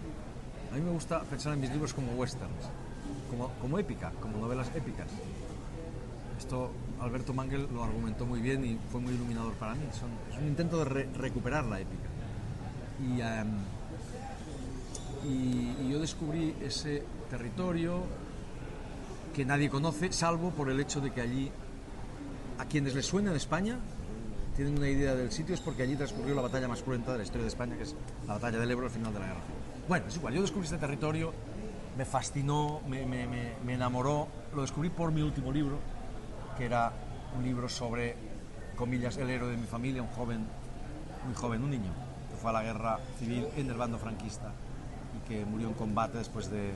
A 0.72 0.76
mí 0.76 0.82
me 0.82 0.92
gusta 0.92 1.24
pensar 1.24 1.52
en 1.52 1.60
mis 1.60 1.70
libros 1.72 1.94
como 1.94 2.14
westerns, 2.14 2.70
como, 3.32 3.50
como 3.60 3.80
épica, 3.80 4.12
como 4.22 4.38
novelas 4.38 4.68
épicas. 4.76 5.08
Esto 6.38 6.72
Alberto 7.00 7.34
Mangel 7.34 7.68
lo 7.74 7.84
argumentó 7.84 8.26
muy 8.28 8.42
bien 8.42 8.64
y 8.66 8.78
fue 8.92 9.02
muy 9.02 9.14
iluminador 9.14 9.54
para 9.54 9.74
mí. 9.74 9.82
Son- 10.00 10.10
es 10.32 10.38
un 10.40 10.48
intento 10.48 10.78
de 10.80 10.86
re- 10.86 11.10
recuperar 11.18 11.66
la 11.66 11.80
épica. 11.80 12.10
Y, 13.02 13.22
em, 13.22 13.58
y, 15.24 15.76
y 15.86 15.90
yo 15.92 16.00
descubrí 16.00 16.56
ese 16.62 17.04
territorio 17.30 18.04
que 19.34 19.46
nadie 19.46 19.70
conoce, 19.70 20.12
salvo 20.12 20.52
por 20.52 20.70
el 20.70 20.80
hecho 20.80 21.00
de 21.00 21.12
que 21.12 21.22
allí, 21.22 21.52
a 22.60 22.66
quienes 22.66 22.94
les 22.96 23.06
suena 23.06 23.30
en 23.32 23.38
España, 23.38 23.78
tienen 24.56 24.78
una 24.78 24.90
idea 24.90 25.16
del 25.16 25.32
sitio, 25.32 25.56
es 25.56 25.62
porque 25.62 25.84
allí 25.84 25.96
transcurrió 25.96 26.36
la 26.36 26.42
batalla 26.42 26.68
más 26.68 26.82
cruenta 26.84 27.14
de 27.14 27.20
la 27.20 27.24
historia 27.24 27.44
de 27.44 27.48
España, 27.50 27.78
que 27.78 27.84
es 27.84 27.96
la 28.28 28.34
batalla 28.34 28.60
del 28.60 28.70
Ebro 28.70 28.86
al 28.86 28.92
final 28.92 29.14
de 29.14 29.20
la 29.20 29.26
guerra. 29.28 29.40
Bueno, 29.88 30.06
es 30.08 30.16
igual, 30.18 30.34
yo 30.34 30.42
descubrí 30.42 30.66
este 30.66 30.78
territorio, 30.78 31.34
me 32.02 32.06
fascinó, 32.06 32.82
me, 32.88 33.06
me- 33.06 33.28
me- 33.64 33.74
enamoró, 33.76 34.28
lo 34.56 34.64
descubrí 34.64 34.90
por 34.90 35.12
mi 35.12 35.22
último 35.22 35.52
libro, 35.52 35.78
que 36.58 36.66
era 36.66 36.92
un 37.38 37.44
libro 37.44 37.70
sobre, 37.70 38.16
comillas, 38.76 39.18
el 39.18 39.30
héroe 39.30 39.52
de 39.52 39.58
mi 39.58 39.68
familia, 39.68 40.02
un 40.02 40.08
joven, 40.10 40.40
muy 41.28 41.36
joven, 41.36 41.64
un 41.64 41.70
niño, 41.70 41.92
que 42.32 42.38
fue 42.38 42.50
a 42.50 42.54
la 42.54 42.64
guerra 42.64 42.98
civil 43.20 43.46
en 43.56 43.70
el 43.70 43.78
bando 43.78 44.00
franquista 44.00 44.52
y 45.16 45.28
que 45.30 45.46
murió 45.46 45.68
en 45.68 45.76
combate 45.76 46.18
después 46.18 46.50
de, 46.50 46.70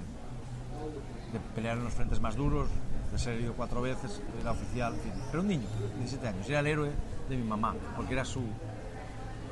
de 1.33 1.39
pelear 1.55 1.77
en 1.79 1.85
los 1.85 1.93
frentes 1.95 2.19
más 2.21 2.35
duros, 2.35 2.67
de 3.11 3.17
ser 3.17 3.33
herido 3.33 3.53
cuatro 3.53 3.81
veces, 3.81 4.21
era 4.39 4.51
oficial. 4.51 4.93
Pero 5.31 5.41
un 5.41 5.47
niño, 5.47 5.65
17 5.97 6.27
años, 6.27 6.47
era 6.47 6.59
el 6.59 6.67
héroe 6.67 6.91
de 7.29 7.35
mi 7.35 7.43
mamá, 7.43 7.73
porque 7.95 8.13
era 8.13 8.25
su... 8.25 8.43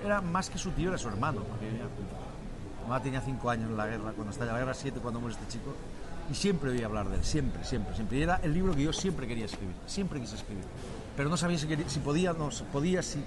Era 0.05 0.21
más 0.21 0.51
que 0.51 0.59
su 0.59 0.69
tío, 0.69 0.89
era 0.89 0.99
su 0.99 1.07
hermano, 1.07 1.41
porque 1.41 1.65
mamá 2.83 3.01
tenía 3.01 3.21
5 3.21 3.49
años 3.49 3.69
en 3.69 3.77
la 3.77 3.87
guerra, 3.87 4.11
cuando 4.13 4.31
estalla 4.31 4.53
la 4.53 4.59
guerra, 4.59 4.73
7 4.73 4.99
cuando 4.99 5.19
muere 5.19 5.35
este 5.35 5.47
chico, 5.51 5.73
y 6.31 6.35
siempre 6.35 6.69
oí 6.71 6.83
hablar 6.83 7.09
de 7.09 7.17
él, 7.17 7.23
siempre, 7.23 7.63
siempre, 7.63 7.95
siempre. 7.95 8.17
Y 8.17 8.23
era 8.23 8.37
el 8.43 8.53
libro 8.53 8.73
que 8.75 8.83
yo 8.83 8.93
siempre 8.93 9.27
quería 9.27 9.45
escribir, 9.45 9.75
siempre 9.85 10.19
quise 10.19 10.35
escribir. 10.35 10.63
Pero 11.17 11.29
no 11.29 11.37
sabía 11.37 11.57
si, 11.57 11.67
quería- 11.67 11.89
si 11.89 11.99
podía, 11.99 12.33
no, 12.33 12.49
si 12.51 12.63
podía, 12.63 13.01
si... 13.03 13.23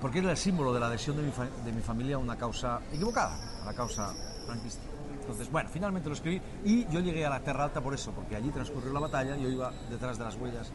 Porque 0.00 0.18
era 0.18 0.30
el 0.32 0.36
símbolo 0.36 0.74
de 0.74 0.80
la 0.80 0.86
adhesión 0.88 1.16
de 1.16 1.22
mi, 1.22 1.30
fa- 1.30 1.48
de 1.64 1.72
mi 1.72 1.80
familia 1.80 2.16
a 2.16 2.18
una 2.18 2.36
causa 2.36 2.80
equivocada, 2.92 3.36
a 3.62 3.66
la 3.66 3.74
causa 3.74 4.12
franquista. 4.46 4.82
Entonces, 5.20 5.50
bueno, 5.50 5.70
finalmente 5.72 6.08
lo 6.10 6.14
escribí 6.14 6.42
y 6.64 6.86
yo 6.88 7.00
llegué 7.00 7.24
a 7.24 7.30
la 7.30 7.40
Terra 7.40 7.64
Alta 7.64 7.80
por 7.80 7.94
eso, 7.94 8.10
porque 8.12 8.36
allí 8.36 8.50
transcurrió 8.50 8.92
la 8.92 9.00
batalla, 9.00 9.36
yo 9.36 9.48
iba 9.48 9.72
detrás 9.88 10.18
de 10.18 10.24
las 10.24 10.36
huellas 10.36 10.70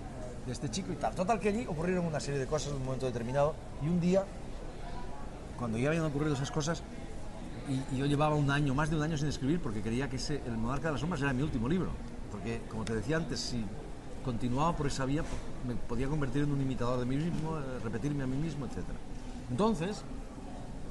de 0.48 0.52
este 0.52 0.72
chico 0.72 0.92
y 0.92 0.96
tal. 0.96 1.14
Total 1.14 1.40
que 1.40 1.50
allí 1.50 1.68
ocurrieron 1.68 2.08
una 2.08 2.20
serie 2.20 2.40
de 2.40 2.48
cosas 2.48 2.70
en 2.72 2.78
un 2.78 2.86
momento 2.86 3.06
determinado 3.06 3.54
y 3.84 3.88
un 3.88 4.00
día, 4.00 4.24
cuando 5.60 5.78
ya 5.78 5.90
habían 5.90 6.06
ocurrido 6.06 6.34
esas 6.34 6.50
cosas, 6.50 6.82
y, 7.70 7.96
y 7.96 7.98
yo 7.98 8.06
llevaba 8.06 8.36
un 8.36 8.50
año, 8.52 8.74
más 8.74 8.90
de 8.90 8.96
un 8.96 9.04
año 9.04 9.18
sin 9.18 9.28
escribir, 9.28 9.60
porque 9.62 9.82
quería 9.82 10.10
que 10.10 10.18
ese, 10.18 10.42
El 10.46 10.58
Monarca 10.58 10.88
de 10.88 10.94
las 10.94 11.02
Sombras 11.02 11.22
era 11.22 11.34
mi 11.34 11.44
último 11.44 11.70
libro. 11.70 11.92
Porque, 12.32 12.62
como 12.70 12.84
te 12.86 12.96
decía 12.96 13.18
antes, 13.18 13.40
si 13.40 13.64
continuaba 14.24 14.76
por 14.76 14.88
esa 14.88 15.06
vía, 15.06 15.24
me 15.68 15.76
podía 15.76 16.08
convertir 16.08 16.44
en 16.44 16.52
un 16.52 16.62
imitador 16.62 17.00
de 17.00 17.06
mí 17.06 17.16
mismo, 17.16 17.58
eh, 17.58 17.80
repetirme 17.84 18.24
a 18.24 18.28
mí 18.28 18.38
mismo, 18.38 18.66
etc. 18.66 18.84
Entonces, 19.50 20.04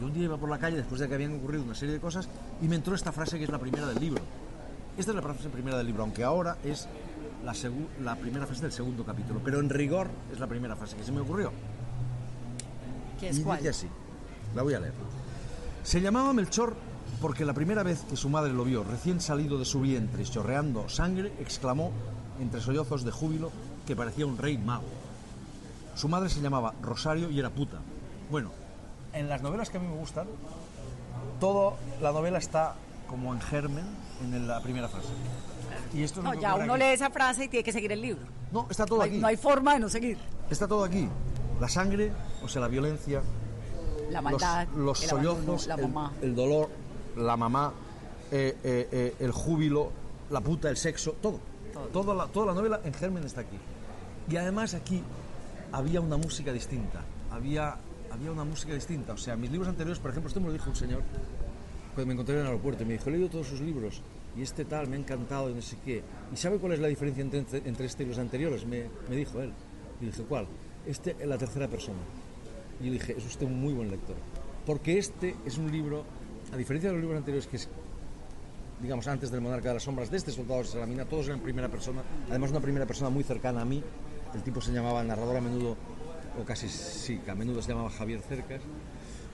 yo 0.00 0.06
un 0.06 0.12
día 0.12 0.24
iba 0.24 0.36
por 0.36 0.48
la 0.48 0.58
calle 0.58 0.76
después 0.76 1.00
de 1.00 1.08
que 1.08 1.14
habían 1.14 1.36
ocurrido 1.36 1.62
una 1.62 1.74
serie 1.74 1.94
de 1.94 2.00
cosas 2.00 2.28
y 2.62 2.68
me 2.68 2.76
entró 2.76 2.94
esta 2.94 3.12
frase 3.12 3.38
que 3.38 3.44
es 3.44 3.50
la 3.50 3.58
primera 3.58 3.86
del 3.86 4.00
libro. 4.00 4.22
Esta 4.96 5.12
es 5.12 5.14
la 5.16 5.22
frase 5.22 5.48
primera 5.48 5.76
del 5.76 5.86
libro, 5.86 6.02
aunque 6.02 6.24
ahora 6.24 6.56
es 6.64 6.88
la, 7.44 7.54
la 8.02 8.16
primera 8.16 8.46
frase 8.46 8.62
del 8.62 8.72
segundo 8.72 9.04
capítulo, 9.04 9.40
pero 9.44 9.60
en 9.60 9.70
rigor 9.70 10.08
es 10.32 10.40
la 10.40 10.46
primera 10.46 10.74
frase 10.74 10.96
que 10.96 11.04
se 11.04 11.12
me 11.12 11.20
ocurrió. 11.20 11.52
¿Qué 13.20 13.28
es 13.28 13.38
y 13.38 13.42
cuál? 13.42 13.58
dice 13.58 13.70
así, 13.70 13.88
la 14.54 14.62
voy 14.62 14.74
a 14.74 14.80
leer. 14.80 14.94
Se 15.88 16.02
llamaba 16.02 16.34
Melchor 16.34 16.76
porque 17.18 17.46
la 17.46 17.54
primera 17.54 17.82
vez 17.82 18.02
que 18.10 18.14
su 18.14 18.28
madre 18.28 18.52
lo 18.52 18.62
vio 18.62 18.84
recién 18.84 19.22
salido 19.22 19.58
de 19.58 19.64
su 19.64 19.80
vientre 19.80 20.22
y 20.22 20.26
chorreando 20.26 20.86
sangre, 20.90 21.32
exclamó 21.40 21.92
entre 22.42 22.60
sollozos 22.60 23.04
de 23.04 23.10
júbilo 23.10 23.50
que 23.86 23.96
parecía 23.96 24.26
un 24.26 24.36
rey 24.36 24.58
mago. 24.58 24.84
Su 25.94 26.06
madre 26.10 26.28
se 26.28 26.42
llamaba 26.42 26.74
Rosario 26.82 27.30
y 27.30 27.38
era 27.38 27.48
puta. 27.48 27.78
Bueno, 28.30 28.50
en 29.14 29.30
las 29.30 29.40
novelas 29.40 29.70
que 29.70 29.78
a 29.78 29.80
mí 29.80 29.86
me 29.88 29.96
gustan, 29.96 30.26
toda 31.40 31.76
la 32.02 32.12
novela 32.12 32.36
está 32.36 32.74
como 33.08 33.32
en 33.32 33.40
germen 33.40 33.86
en 34.22 34.46
la 34.46 34.60
primera 34.62 34.90
frase. 34.90 35.08
Y 35.94 36.02
esto 36.02 36.20
es 36.20 36.24
No, 36.24 36.34
ya 36.34 36.54
uno 36.56 36.74
aquí. 36.74 36.82
lee 36.82 36.90
esa 36.90 37.08
frase 37.08 37.44
y 37.44 37.48
tiene 37.48 37.64
que 37.64 37.72
seguir 37.72 37.92
el 37.92 38.02
libro. 38.02 38.26
No, 38.52 38.66
está 38.68 38.84
todo 38.84 38.98
No 38.98 39.04
hay- 39.04 39.10
aquí. 39.12 39.18
No 39.20 39.26
hay 39.28 39.38
forma 39.38 39.72
de 39.72 39.80
no 39.80 39.88
seguir. 39.88 40.18
Está 40.50 40.68
todo 40.68 40.84
aquí. 40.84 41.08
La 41.58 41.68
sangre, 41.70 42.12
o 42.42 42.48
sea, 42.48 42.60
la 42.60 42.68
violencia, 42.68 43.22
La 44.10 44.20
los- 44.20 44.30
maldad, 44.32 44.68
los, 44.76 45.02
el 45.04 45.10
abandono, 45.10 45.40
sollozos, 45.40 45.66
la 45.66 45.74
el- 45.74 45.82
mamá. 45.82 46.12
El, 46.22 46.34
dolor, 46.34 46.68
la 47.16 47.36
mamá, 47.36 47.72
eh, 48.30 48.56
eh, 48.62 48.88
eh, 48.90 49.14
el 49.20 49.32
júbilo, 49.32 49.90
la 50.30 50.40
puta, 50.40 50.68
el 50.70 50.76
sexo, 50.76 51.12
todo. 51.20 51.38
Toda, 51.92 52.14
la, 52.14 52.26
toda 52.26 52.46
la 52.46 52.54
novela 52.54 52.80
en 52.84 52.92
germen 52.92 53.24
está 53.24 53.42
aquí. 53.42 53.56
Y 54.28 54.36
además 54.36 54.74
aquí 54.74 55.02
había 55.72 56.00
una 56.00 56.16
música 56.16 56.52
distinta. 56.52 57.04
Había, 57.30 57.76
había 58.10 58.32
una 58.32 58.44
música 58.44 58.74
distinta. 58.74 59.12
O 59.12 59.16
sea, 59.16 59.36
mis 59.36 59.50
libros 59.50 59.68
anteriores, 59.68 59.98
por 60.00 60.10
ejemplo, 60.10 60.28
esto 60.28 60.40
me 60.40 60.46
lo 60.48 60.52
dijo 60.52 60.68
un 60.70 60.76
señor 60.76 61.02
cuando 61.94 62.06
me 62.08 62.12
encontré 62.14 62.34
en 62.34 62.40
el 62.42 62.46
aeropuerto 62.46 62.82
y 62.82 62.86
me 62.86 62.92
dijo, 62.94 63.08
he 63.08 63.12
leído 63.12 63.28
todos 63.28 63.46
sus 63.48 63.60
libros 63.60 64.02
y 64.36 64.42
este 64.42 64.64
tal 64.64 64.86
me 64.88 64.96
ha 64.96 64.98
encantado 64.98 65.50
y 65.50 65.54
no 65.54 65.62
sé 65.62 65.76
qué. 65.84 66.02
¿Y 66.32 66.36
sabe 66.36 66.58
cuál 66.58 66.72
es 66.72 66.78
la 66.80 66.88
diferencia 66.88 67.22
entre, 67.22 67.58
entre 67.64 67.86
este 67.86 68.02
y 68.04 68.06
los 68.06 68.18
anteriores? 68.18 68.66
Me, 68.66 68.84
me 69.08 69.16
dijo 69.16 69.40
él. 69.40 69.52
Y 70.00 70.06
dije, 70.06 70.22
¿cuál? 70.24 70.46
Este 70.86 71.16
en 71.18 71.28
la 71.28 71.38
tercera 71.38 71.66
persona. 71.68 71.98
Y 72.80 72.86
yo 72.86 72.92
dije, 72.92 73.14
es 73.16 73.26
usted 73.26 73.46
un 73.46 73.60
muy 73.60 73.72
buen 73.72 73.90
lector. 73.90 74.16
Porque 74.66 74.98
este 74.98 75.34
es 75.44 75.58
un 75.58 75.70
libro, 75.70 76.04
a 76.52 76.56
diferencia 76.56 76.90
de 76.90 76.94
los 76.94 77.02
libros 77.02 77.18
anteriores 77.18 77.46
que 77.46 77.56
es, 77.56 77.68
digamos, 78.80 79.06
antes 79.08 79.30
del 79.30 79.40
Monarca 79.40 79.68
de 79.68 79.74
las 79.74 79.82
Sombras, 79.82 80.10
de 80.10 80.16
este 80.16 80.30
Soldado 80.30 80.62
de 80.62 80.68
Salamina, 80.68 81.04
todos 81.04 81.26
eran 81.26 81.40
primera 81.40 81.68
persona, 81.68 82.02
además 82.28 82.50
una 82.50 82.60
primera 82.60 82.86
persona 82.86 83.10
muy 83.10 83.24
cercana 83.24 83.62
a 83.62 83.64
mí. 83.64 83.82
El 84.34 84.42
tipo 84.42 84.60
se 84.60 84.72
llamaba 84.72 85.02
narrador 85.02 85.38
a 85.38 85.40
menudo, 85.40 85.76
o 86.40 86.44
casi 86.44 86.68
sí, 86.68 87.18
que 87.18 87.30
a 87.30 87.34
menudo 87.34 87.62
se 87.62 87.70
llamaba 87.70 87.90
Javier 87.90 88.20
Cercas, 88.20 88.60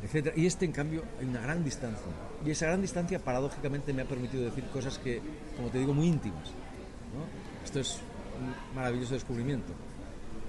etc. 0.05 0.32
Y 0.36 0.47
este, 0.47 0.64
en 0.64 0.72
cambio, 0.72 1.03
hay 1.20 1.26
una 1.26 1.40
gran 1.40 1.64
distancia. 1.64 2.07
Y 2.45 2.51
esa 2.51 2.66
gran 2.66 2.80
distancia, 2.80 3.18
paradójicamente, 3.18 3.92
me 3.92 4.03
ha 4.03 4.09
permitido 4.09 4.45
decir 4.45 4.64
cosas 4.66 4.99
que, 4.99 5.20
como 5.57 5.68
te 5.68 5.78
digo, 5.78 5.92
muy 5.92 6.07
íntimas. 6.07 6.49
¿no? 6.49 7.64
Esto 7.64 7.80
es 7.80 7.99
un 8.40 8.76
maravilloso 8.76 9.14
descubrimiento. 9.14 9.72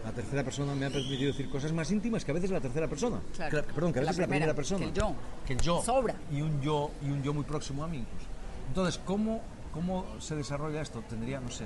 La 0.05 0.11
tercera 0.11 0.43
persona 0.43 0.75
me 0.75 0.85
ha 0.85 0.89
permitido 0.91 1.31
decir 1.31 1.49
cosas 1.49 1.73
más 1.73 1.89
íntimas 1.91 2.23
que 2.23 2.29
a 2.31 2.33
veces 2.35 2.51
la 2.51 2.61
tercera 2.61 2.87
persona. 2.87 3.19
Claro. 3.35 3.65
Que- 3.65 3.73
perdón, 3.73 3.91
que 3.91 3.99
a 3.99 4.03
La 4.03 4.11
veces 4.11 4.19
la 4.21 4.27
primera, 4.27 4.53
primera 4.53 4.55
persona. 4.55 4.79
que 4.79 4.85
el 4.85 4.93
yo. 4.93 5.13
Que 5.47 5.53
el 5.53 5.59
yo. 5.61 5.81
Sobra. 5.83 6.15
Y 6.31 6.41
un 6.41 6.61
yo, 6.61 6.91
y 7.03 7.09
un 7.09 7.23
yo 7.23 7.33
muy 7.33 7.43
próximo 7.43 7.83
a 7.83 7.87
mí 7.87 7.97
incluso. 7.97 8.27
Entonces, 8.67 9.01
¿cómo, 9.03 9.41
cómo 9.73 10.05
se 10.19 10.35
desarrolla 10.35 10.81
esto? 10.81 11.03
Tendría, 11.09 11.39
no 11.39 11.49
sé. 11.49 11.65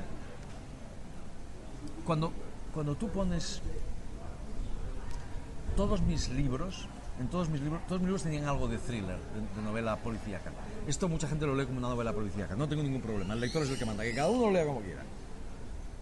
Cuando, 2.05 2.31
cuando 2.73 2.95
tú 2.95 3.09
pones 3.09 3.61
todos 5.75 6.01
mis 6.01 6.29
libros, 6.29 6.87
en 7.19 7.27
todos 7.27 7.49
mis 7.49 7.61
libros, 7.61 7.81
todos 7.87 7.99
mis 8.01 8.07
libros 8.07 8.23
tenían 8.23 8.45
algo 8.45 8.67
de 8.69 8.77
thriller, 8.77 9.17
de, 9.17 9.61
de 9.61 9.61
novela 9.67 9.97
policíaca. 9.97 10.51
Esto 10.87 11.09
mucha 11.09 11.27
gente 11.27 11.45
lo 11.45 11.55
lee 11.55 11.65
como 11.65 11.79
una 11.79 11.89
novela 11.89 12.13
policíaca. 12.13 12.55
No 12.55 12.67
tengo 12.69 12.83
ningún 12.83 13.01
problema. 13.01 13.33
El 13.33 13.41
lector 13.41 13.63
es 13.63 13.69
el 13.69 13.77
que 13.77 13.85
manda. 13.85 14.03
Que 14.03 14.15
cada 14.15 14.29
uno 14.29 14.45
lo 14.45 14.51
lea 14.51 14.65
como 14.65 14.79
quiera. 14.81 15.03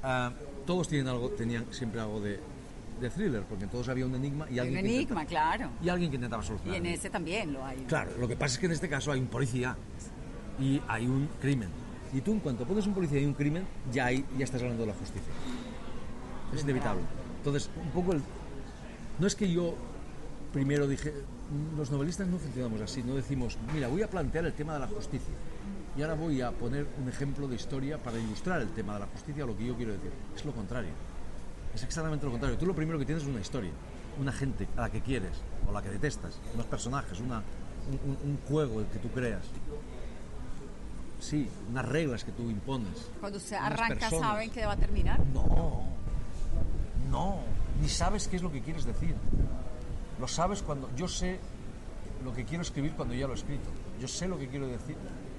Ah, 0.04 0.32
todos 0.66 0.88
tienen 0.88 1.08
algo, 1.08 1.30
tenían 1.30 1.66
siempre 1.72 2.00
algo 2.02 2.20
de, 2.22 2.40
de 3.02 3.10
thriller, 3.10 3.44
porque 3.44 3.64
en 3.66 3.70
todos 3.70 3.88
había 3.90 4.06
un 4.06 4.16
enigma 4.16 4.46
y 4.50 4.60
alguien, 4.60 4.80
un 4.80 4.84
que 4.86 5.02
intentaba- 5.02 5.26
claro. 5.26 5.70
y 5.84 5.90
alguien 5.90 6.10
que 6.12 6.16
intentaba 6.16 6.44
Y 6.44 6.48
solucionar. 6.48 6.78
en 6.78 6.86
este 6.86 7.10
también 7.10 7.54
lo 7.54 7.66
hay. 7.66 7.78
Claro, 7.88 8.12
lo 8.20 8.28
que 8.28 8.36
pasa 8.36 8.54
es 8.56 8.60
que 8.60 8.66
en 8.68 8.72
este 8.74 8.90
caso 8.90 9.12
hay 9.12 9.20
un 9.20 9.28
policía 9.28 9.76
y 10.60 10.82
hay 10.88 11.08
un 11.08 11.28
crimen. 11.42 11.70
Y 12.14 12.22
tú, 12.22 12.32
en 12.32 12.40
cuanto 12.40 12.66
pones 12.66 12.88
un 12.88 12.94
policía 12.94 13.20
y 13.20 13.26
un 13.26 13.34
crimen, 13.34 13.66
ya, 13.92 14.06
hay, 14.06 14.24
ya 14.38 14.46
estás 14.46 14.62
hablando 14.62 14.84
de 14.84 14.88
la 14.88 14.94
justicia. 14.96 15.32
Es 16.54 16.64
inevitable. 16.64 17.02
Entonces, 17.40 17.70
un 17.84 17.90
poco 17.92 18.14
el. 18.14 18.22
No 19.20 19.28
es 19.28 19.36
que 19.36 19.52
yo 19.52 19.76
primero 20.54 20.88
dije. 20.88 21.14
Los 21.78 21.92
novelistas 21.92 22.28
no 22.28 22.38
funcionamos 22.38 22.82
así, 22.82 23.02
no 23.04 23.16
decimos, 23.16 23.58
mira, 23.74 23.88
voy 23.88 24.02
a 24.02 24.10
plantear 24.10 24.46
el 24.46 24.54
tema 24.54 24.74
de 24.74 24.80
la 24.80 24.88
justicia. 24.88 25.34
Y 25.98 26.02
ahora 26.04 26.14
voy 26.14 26.42
a 26.42 26.52
poner 26.52 26.86
un 27.02 27.10
ejemplo 27.10 27.48
de 27.48 27.56
historia 27.56 27.98
para 27.98 28.20
ilustrar 28.20 28.62
el 28.62 28.70
tema 28.70 28.94
de 28.94 29.00
la 29.02 29.06
justicia, 29.08 29.46
lo 29.46 29.58
que 29.58 29.66
yo 29.66 29.76
quiero 29.76 29.94
decir. 29.94 30.12
Es 30.36 30.46
lo 30.46 30.52
contrario. 30.54 30.92
Es 31.74 31.84
exactamente 31.84 32.26
lo 32.26 32.32
contrario. 32.32 32.58
Tú 32.58 32.66
lo 32.68 32.76
primero 32.76 33.00
que 33.00 33.06
tienes 33.06 33.24
es 33.24 33.30
una 33.30 33.42
historia, 33.42 33.72
una 34.20 34.32
gente 34.32 34.68
a 34.78 34.82
la 34.82 34.90
que 34.92 35.02
quieres 35.02 35.32
o 35.68 35.72
la 35.72 35.82
que 35.82 35.90
detestas, 35.90 36.40
unos 36.54 36.66
personajes, 36.68 37.20
una, 37.20 37.38
un, 37.90 38.12
un- 38.12 38.30
un 38.32 38.38
juego 38.48 38.84
que 38.92 39.00
tú 39.00 39.10
creas. 39.10 39.44
Sí, 41.20 41.50
unas 41.70 41.86
reglas 41.86 42.24
que 42.24 42.32
tú 42.32 42.44
impones. 42.52 43.10
Cuando 43.20 43.40
unas 43.40 43.52
arranca. 43.54 44.10
¿saben 44.10 44.52
que 44.52 44.66
va 44.68 44.74
a 44.74 44.78
terminar? 44.78 45.20
No, 45.34 45.84
no, 47.10 47.40
ni 47.82 47.90
sabes 47.90 48.28
qué 48.28 48.36
es 48.36 48.44
lo 48.44 48.52
que 48.52 48.62
quieres 48.62 48.86
decir. 48.86 49.16
Lo 50.20 50.28
sabes 50.28 50.62
cuando 50.62 50.90
yo 50.96 51.08
sé 51.08 51.40
lo 52.24 52.34
que 52.36 52.46
quiero 52.46 52.62
escribir 52.62 52.94
cuando 52.94 53.16
ya 53.16 53.26
lo 53.26 53.34
he 53.34 53.36
escrito. 53.38 53.70
Yo 54.00 54.08
sé 54.08 54.28
lo 54.28 54.38
que 54.38 54.48
quiero 54.48 54.68
decir 54.68 54.96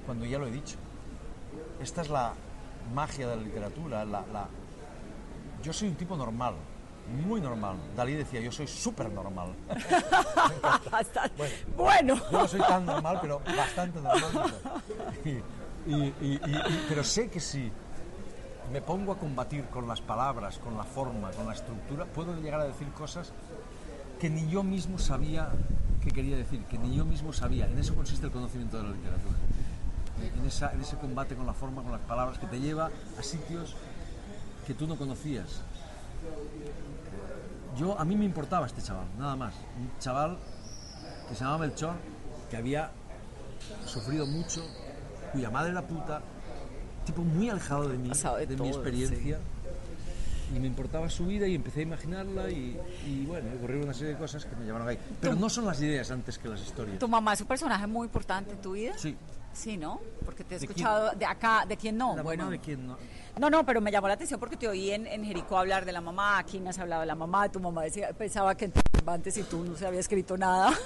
cuando 0.09 0.25
ya 0.25 0.39
lo 0.39 0.47
he 0.47 0.51
dicho. 0.51 0.77
Esta 1.83 2.01
es 2.01 2.09
la 2.09 2.33
magia 2.95 3.29
de 3.29 3.37
la 3.37 3.43
literatura. 3.43 4.07
La, 4.07 4.23
la- 4.33 4.49
Yo 5.63 5.71
soy 5.71 5.89
un 5.89 5.97
tipo 5.97 6.17
normal, 6.17 6.55
muy 7.27 7.43
normal. 7.43 7.77
Dalí 7.95 8.15
decía, 8.15 8.41
yo 8.41 8.51
soy 8.51 8.67
súper 8.67 9.11
normal. 9.11 9.51
bueno. 11.77 12.15
Yo 12.33 12.39
no 12.39 12.49
soy 12.49 12.61
tan 12.61 12.87
normal, 12.87 13.19
pero 13.21 13.43
bastante 13.55 14.01
normal. 14.01 14.51
Y, 15.27 15.29
y- 15.29 16.15
y- 16.23 16.23
y- 16.23 16.41
y- 16.57 16.85
pero 16.89 17.05
sé 17.05 17.29
que 17.29 17.39
si 17.41 17.71
me 18.73 18.81
pongo 18.81 19.13
a 19.13 19.19
combatir 19.19 19.67
con 19.67 19.87
las 19.87 20.01
palabras, 20.01 20.57
con 20.59 20.75
la 20.75 20.85
forma, 20.85 21.31
con 21.33 21.47
la 21.47 21.53
estructura, 21.53 22.07
puedo 22.07 22.35
llegar 22.41 22.63
a 22.63 22.65
decir 22.65 22.89
cosas 22.93 23.31
que 24.19 24.31
ni 24.31 24.49
yo 24.49 24.63
mismo 24.63 24.99
sabía 24.99 25.51
que 26.03 26.11
quería 26.13 26.37
decir, 26.39 26.65
que 26.65 26.79
ni 26.79 26.97
yo 26.97 27.05
mismo 27.05 27.33
sabía. 27.35 27.67
En 27.67 27.79
eso 27.79 27.95
consiste 27.95 28.25
el 28.27 28.33
conocimiento 28.33 28.79
de 28.79 28.85
la 28.85 28.91
literatura. 28.91 29.35
En, 30.39 30.47
esa- 30.47 30.73
en 30.73 30.81
ese 30.81 30.97
combate 30.97 31.35
con 31.35 31.47
la 31.47 31.55
forma, 31.55 31.83
con 31.83 31.93
las 31.93 32.01
palabras, 32.03 32.39
que 32.39 32.47
te 32.47 32.61
lleva 32.61 32.91
a 33.19 33.23
sitios 33.23 33.75
que 34.67 34.75
tú 34.75 34.87
no 34.87 34.97
conocías. 34.97 35.63
Yo, 37.77 37.99
a 37.99 38.05
mí 38.05 38.17
me 38.17 38.25
importaba 38.25 38.67
este 38.67 38.83
chaval, 38.83 39.07
nada 39.19 39.37
más. 39.37 39.55
Un 39.79 39.91
chaval 40.01 40.37
que 41.29 41.35
se 41.35 41.41
llamaba 41.45 41.67
Melchor, 41.67 41.95
que 42.51 42.57
había 42.57 42.91
sufrido 43.87 44.27
mucho, 44.27 44.65
cuya 45.33 45.51
madre 45.51 45.71
era 45.71 45.83
puta, 45.83 46.21
tipo 47.05 47.23
muy 47.23 47.51
alejado 47.51 47.89
de 47.89 47.99
mí, 47.99 48.09
de, 48.11 48.47
mi 48.49 48.57
todo, 48.57 48.67
experiencia. 48.69 49.39
Y 50.55 50.59
me 50.59 50.67
importaba 50.67 51.11
su 51.11 51.27
vida 51.27 51.47
y 51.47 51.55
empecé 51.55 51.81
a 51.81 51.83
imaginarla 51.83 52.51
y, 52.51 52.81
y 53.07 53.27
bueno, 53.27 53.51
ocurrieron 53.59 53.85
una 53.85 53.93
serie 53.95 54.15
de 54.15 54.19
cosas 54.19 54.47
que 54.47 54.57
me 54.57 54.65
llevaron 54.65 54.89
ahí. 54.89 54.99
Pero 55.21 55.35
no 55.35 55.51
son 55.51 55.67
las 55.67 55.79
ideas 55.83 56.11
antes 56.11 56.39
que 56.39 56.49
las 56.49 56.61
historias. 56.63 56.99
¿Tu 56.99 57.07
mamá 57.07 57.35
es 57.35 57.43
un 57.43 57.47
personaje 57.47 57.87
muy 57.87 58.07
importante 58.07 58.53
en 58.53 58.61
tu 58.63 58.73
vida? 58.73 58.95
Sí. 58.97 59.15
Sí, 59.59 59.77
¿no? 59.77 60.01
Porque 60.25 60.45
te 60.45 60.55
he 60.55 60.59
¿De 60.61 60.67
quién? 60.67 60.79
escuchado 60.79 61.11
de 61.17 61.27
acá, 61.27 61.65
¿de 61.67 61.77
quién 61.77 61.99
no? 61.99 62.15
La 62.15 62.23
bueno, 62.23 62.45
mamá 62.45 62.53
de 62.53 62.61
quién 62.61 62.87
no. 62.87 62.97
No, 63.41 63.51
no, 63.51 63.67
pero 63.67 63.81
me 63.81 63.91
llamó 63.91 64.07
la 64.07 64.15
atención 64.15 64.39
porque 64.39 64.57
te 64.57 64.69
oí 64.69 64.93
en, 64.93 65.07
en 65.07 65.25
Jericó 65.25 65.59
hablar 65.59 65.85
de 65.85 65.91
la 65.93 66.01
mamá, 66.01 66.39
aquí 66.39 66.61
me 66.61 66.71
has 66.71 66.79
hablado 66.79 67.01
de 67.01 67.07
la 67.07 67.17
mamá, 67.17 67.49
tu 67.49 67.59
mamá 67.59 67.83
decía, 67.83 68.13
pensaba 68.13 68.55
que 68.57 68.67
en 68.67 68.73
antes 69.05 69.39
y 69.39 69.43
tú 69.45 69.65
no 69.65 69.75
se 69.75 69.87
había 69.87 70.01
escrito 70.01 70.37
nada. 70.37 70.73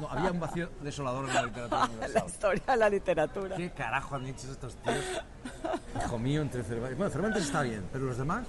No, 0.00 0.08
había 0.10 0.32
un 0.32 0.40
vacío 0.40 0.70
desolador 0.82 1.28
en 1.28 1.34
la 1.34 1.42
literatura 1.44 1.88
la 2.12 2.26
historia 2.26 2.62
de 2.66 2.76
la 2.76 2.88
literatura. 2.90 3.56
¿Qué 3.56 3.70
carajo 3.70 4.16
han 4.16 4.26
hecho 4.26 4.50
estos 4.50 4.74
tíos? 4.76 4.96
Hijo 6.04 6.18
mío, 6.18 6.42
entre 6.42 6.64
Cervantes. 6.64 6.98
Bueno, 6.98 7.12
Cervantes 7.12 7.44
está 7.44 7.62
bien, 7.62 7.84
pero 7.92 8.06
los 8.06 8.18
demás. 8.18 8.44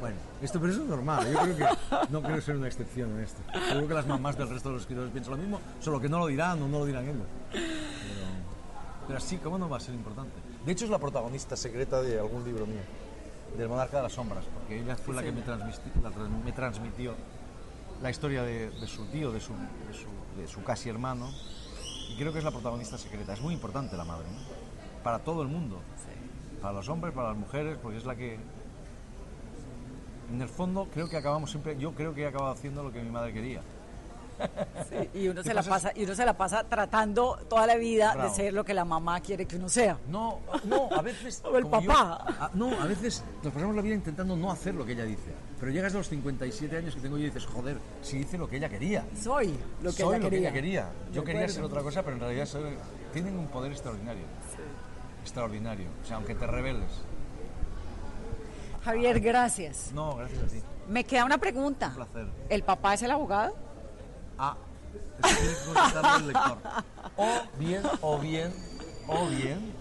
Bueno, 0.00 0.16
esto 0.40 0.58
pero 0.60 0.72
eso 0.72 0.82
es 0.82 0.88
normal. 0.88 1.30
Yo 1.30 1.38
creo 1.38 1.56
que 1.56 1.66
no 2.08 2.22
quiero 2.22 2.40
ser 2.40 2.56
una 2.56 2.66
excepción 2.68 3.10
en 3.10 3.20
esto. 3.24 3.42
Seguro 3.68 3.88
que 3.88 3.94
las 3.94 4.06
mamás 4.06 4.38
del 4.38 4.48
resto 4.48 4.70
de 4.70 4.74
los 4.74 4.82
escritores 4.82 5.10
piensan 5.12 5.32
lo 5.32 5.38
mismo, 5.38 5.60
solo 5.80 6.00
que 6.00 6.08
no 6.08 6.18
lo 6.18 6.26
dirán 6.28 6.62
o 6.62 6.68
no 6.68 6.78
lo 6.78 6.86
dirán 6.86 7.04
ellos. 7.04 7.26
Pero, 7.52 7.62
pero 9.06 9.20
sí, 9.20 9.38
¿cómo 9.38 9.58
no 9.58 9.68
va 9.68 9.76
a 9.76 9.80
ser 9.80 9.94
importante? 9.94 10.32
De 10.64 10.72
hecho, 10.72 10.84
es 10.84 10.90
la 10.90 10.98
protagonista 10.98 11.56
secreta 11.56 12.00
de 12.02 12.18
algún 12.18 12.44
libro 12.44 12.66
mío, 12.66 12.80
del 13.56 13.68
Monarca 13.68 13.98
de 13.98 14.02
las 14.04 14.12
Sombras, 14.12 14.44
porque 14.54 14.80
ella 14.80 14.96
fue 14.96 15.14
la 15.14 15.22
que 15.22 15.32
me, 15.32 15.44
transmiti- 15.44 16.02
la 16.02 16.10
trans- 16.10 16.44
me 16.44 16.52
transmitió 16.52 17.14
la 18.02 18.10
historia 18.10 18.42
de, 18.42 18.70
de 18.70 18.86
su 18.86 19.04
tío, 19.06 19.30
de 19.32 19.40
su, 19.40 19.52
de, 19.52 19.94
su, 19.94 20.40
de 20.40 20.48
su 20.48 20.62
casi 20.64 20.88
hermano, 20.88 21.28
y 22.10 22.16
creo 22.16 22.32
que 22.32 22.38
es 22.38 22.44
la 22.44 22.50
protagonista 22.50 22.98
secreta. 22.98 23.32
Es 23.34 23.40
muy 23.40 23.54
importante 23.54 23.96
la 23.96 24.04
madre, 24.04 24.26
¿no? 24.30 25.02
para 25.02 25.18
todo 25.18 25.42
el 25.42 25.48
mundo, 25.48 25.80
para 26.62 26.72
los 26.72 26.88
hombres, 26.88 27.12
para 27.14 27.28
las 27.28 27.36
mujeres, 27.36 27.76
porque 27.82 27.98
es 27.98 28.06
la 28.06 28.16
que... 28.16 28.38
En 30.32 30.40
el 30.40 30.48
fondo 30.48 30.88
creo 30.92 31.08
que 31.08 31.16
acabamos 31.18 31.50
siempre, 31.50 31.76
yo 31.78 31.92
creo 31.92 32.14
que 32.14 32.22
he 32.22 32.26
acabado 32.26 32.52
haciendo 32.52 32.82
lo 32.82 32.90
que 32.90 33.02
mi 33.02 33.10
madre 33.10 33.32
quería. 33.34 33.60
Sí, 34.90 35.10
y 35.14 35.28
uno 35.28 35.42
¿Qué 35.42 35.48
se 35.48 35.54
la 35.54 35.62
pasa? 35.62 35.92
y 35.94 36.04
uno 36.04 36.14
se 36.14 36.24
la 36.26 36.36
pasa 36.36 36.64
tratando 36.64 37.38
toda 37.48 37.66
la 37.66 37.76
vida 37.76 38.14
Bravo. 38.14 38.28
de 38.30 38.34
ser 38.34 38.52
lo 38.54 38.64
que 38.64 38.74
la 38.74 38.84
mamá 38.84 39.20
quiere 39.20 39.46
que 39.46 39.56
uno 39.56 39.68
sea. 39.68 39.98
No, 40.08 40.40
no, 40.64 40.88
a 40.92 41.02
veces 41.02 41.42
o 41.50 41.56
el 41.56 41.64
yo- 41.64 41.70
papá. 41.70 42.24
a- 42.40 42.50
no, 42.54 42.70
a 42.80 42.86
veces 42.86 43.24
nos 43.42 43.52
pasamos 43.52 43.74
la 43.76 43.82
vida 43.82 43.94
intentando 43.94 44.36
no 44.36 44.50
hacer 44.50 44.74
lo 44.74 44.84
que 44.84 44.92
ella 44.92 45.04
dice. 45.04 45.32
Pero 45.60 45.72
llegas 45.72 45.94
a 45.94 45.98
los 45.98 46.08
57 46.08 46.76
años 46.76 46.94
que 46.94 47.00
tengo 47.00 47.16
yo 47.16 47.22
y 47.24 47.26
dices, 47.26 47.46
joder, 47.46 47.78
si 48.02 48.18
hice 48.18 48.36
lo 48.36 48.48
que 48.48 48.56
ella 48.56 48.68
quería. 48.68 49.04
Soy 49.20 49.56
lo 49.82 49.90
que 49.92 50.02
Soy 50.02 50.16
ella 50.16 50.18
lo 50.18 50.24
que 50.24 50.30
quería. 50.30 50.48
ella 50.48 50.52
quería. 50.52 50.88
Yo 51.12 51.24
quería 51.24 51.40
acuerdo. 51.42 51.54
ser 51.54 51.64
otra 51.64 51.82
cosa, 51.82 52.02
pero 52.02 52.16
en 52.16 52.20
realidad 52.20 52.46
soy- 52.46 52.76
tienen 53.12 53.38
un 53.38 53.46
poder 53.48 53.72
extraordinario. 53.72 54.24
Extraordinario. 55.22 55.88
O 56.02 56.06
sea, 56.06 56.16
aunque 56.16 56.34
te 56.34 56.46
rebeles. 56.46 56.90
Javier, 58.84 59.20
gracias. 59.20 59.90
No, 59.94 60.16
gracias 60.16 60.42
a 60.42 60.46
ti. 60.46 60.60
Me 60.88 61.04
queda 61.04 61.24
una 61.24 61.38
pregunta. 61.38 61.88
Un 61.88 61.94
placer. 61.94 62.26
¿El 62.50 62.62
papá 62.62 62.92
es 62.94 63.02
el 63.02 63.10
abogado? 63.10 63.54
Eso 64.38 65.36
tiene 65.38 65.54
que 65.54 65.64
contestarlo 65.74 66.18
el 66.18 66.26
lector. 66.26 66.58
O 67.16 67.58
bien, 67.58 67.82
o 68.00 68.18
bien, 68.18 68.52
o 69.08 69.26
bien, 69.28 69.72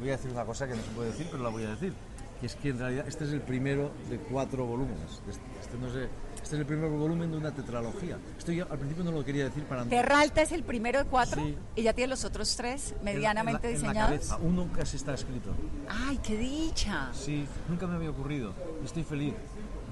voy 0.00 0.08
a 0.10 0.12
decir 0.16 0.30
una 0.30 0.44
cosa 0.44 0.66
que 0.66 0.74
no 0.76 0.82
se 0.82 0.90
puede 0.90 1.10
decir, 1.10 1.28
pero 1.30 1.42
la 1.42 1.48
voy 1.50 1.64
a 1.64 1.70
decir. 1.70 1.92
Que 2.40 2.46
es 2.46 2.54
que 2.54 2.68
en 2.68 2.78
realidad 2.78 3.08
este 3.08 3.24
es 3.24 3.32
el 3.32 3.40
primero 3.40 3.90
de 4.10 4.18
cuatro 4.18 4.66
volúmenes. 4.66 5.22
Este, 5.26 5.40
este 5.58 5.78
no 5.78 5.90
sé, 5.90 6.02
este 6.34 6.54
es 6.56 6.60
el 6.60 6.66
primer 6.66 6.90
volumen 6.90 7.30
de 7.30 7.38
una 7.38 7.50
tetralogía. 7.50 8.18
Esto 8.36 8.52
yo 8.52 8.66
al 8.70 8.76
principio 8.78 9.04
no 9.04 9.10
lo 9.12 9.24
quería 9.24 9.44
decir 9.44 9.64
para 9.64 9.86
Terra 9.86 10.20
Alta 10.20 10.42
es 10.42 10.52
el 10.52 10.62
primero 10.62 10.98
de 11.02 11.06
cuatro 11.06 11.42
Sí. 11.42 11.56
y 11.76 11.82
ya 11.82 11.94
tiene 11.94 12.08
los 12.10 12.26
otros 12.26 12.54
tres 12.54 12.90
en 12.90 12.96
la- 12.98 13.02
medianamente 13.04 13.74
en 13.74 13.80
la, 13.82 13.88
en 13.88 13.94
la 13.94 14.10
diseñados. 14.10 14.38
Uno 14.42 14.68
casi 14.76 14.96
está 14.98 15.14
escrito. 15.14 15.48
¡Ay, 15.88 16.18
qué 16.22 16.36
dicha! 16.36 17.08
Sí, 17.14 17.46
nunca 17.70 17.86
me 17.86 17.96
había 17.96 18.10
ocurrido. 18.10 18.52
Estoy 18.84 19.04
feliz 19.04 19.32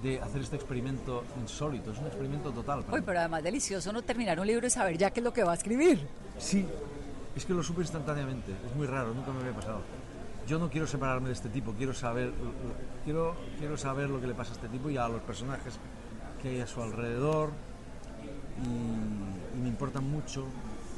de 0.05 0.21
hacer 0.21 0.43
este 0.43 0.57
experimento 0.57 1.25
insólito. 1.41 1.91
Es 1.91 1.99
un 1.99 2.07
experimento 2.07 2.53
total. 2.53 2.85
Uy, 2.93 3.01
pero 3.01 3.19
además 3.19 3.43
delicioso 3.43 3.91
no 3.91 4.03
terminar 4.03 4.39
un 4.39 4.47
libro 4.47 4.67
y 4.67 4.71
saber 4.71 4.99
ya 4.99 5.11
qué 5.11 5.21
es 5.21 5.25
lo 5.25 5.33
que 5.33 5.43
va 5.43 5.53
a 5.53 5.55
escribir. 5.55 6.07
Sí, 6.39 6.67
es 7.35 7.45
que 7.47 7.55
lo 7.55 7.63
supe 7.63 7.81
instantáneamente. 7.81 8.53
Es 8.67 8.77
muy 8.77 8.87
raro, 8.87 9.15
nunca 9.15 9.33
me 9.33 9.41
había 9.41 9.55
pasado. 9.55 9.81
Yo 10.47 10.59
no 10.59 10.69
quiero 10.69 10.87
separarme 10.87 11.29
de 11.29 11.33
este 11.33 11.49
tipo, 11.49 11.73
quiero 11.73 11.95
saber, 11.95 12.31
quiero, 13.05 13.35
quiero 13.59 13.79
saber 13.79 14.11
lo 14.11 14.21
que 14.21 14.27
le 14.27 14.35
pasa 14.35 14.53
a 14.53 14.55
este 14.57 14.69
tipo 14.69 14.91
y 14.91 14.99
a 14.99 15.09
los 15.09 15.23
personajes 15.23 15.79
que 16.43 16.51
hay 16.51 16.61
a 16.61 16.67
su 16.67 16.83
alrededor 16.83 17.49
y, 18.63 19.57
y 19.57 19.63
me 19.63 19.69
importan 19.71 20.05
mucho 20.05 20.45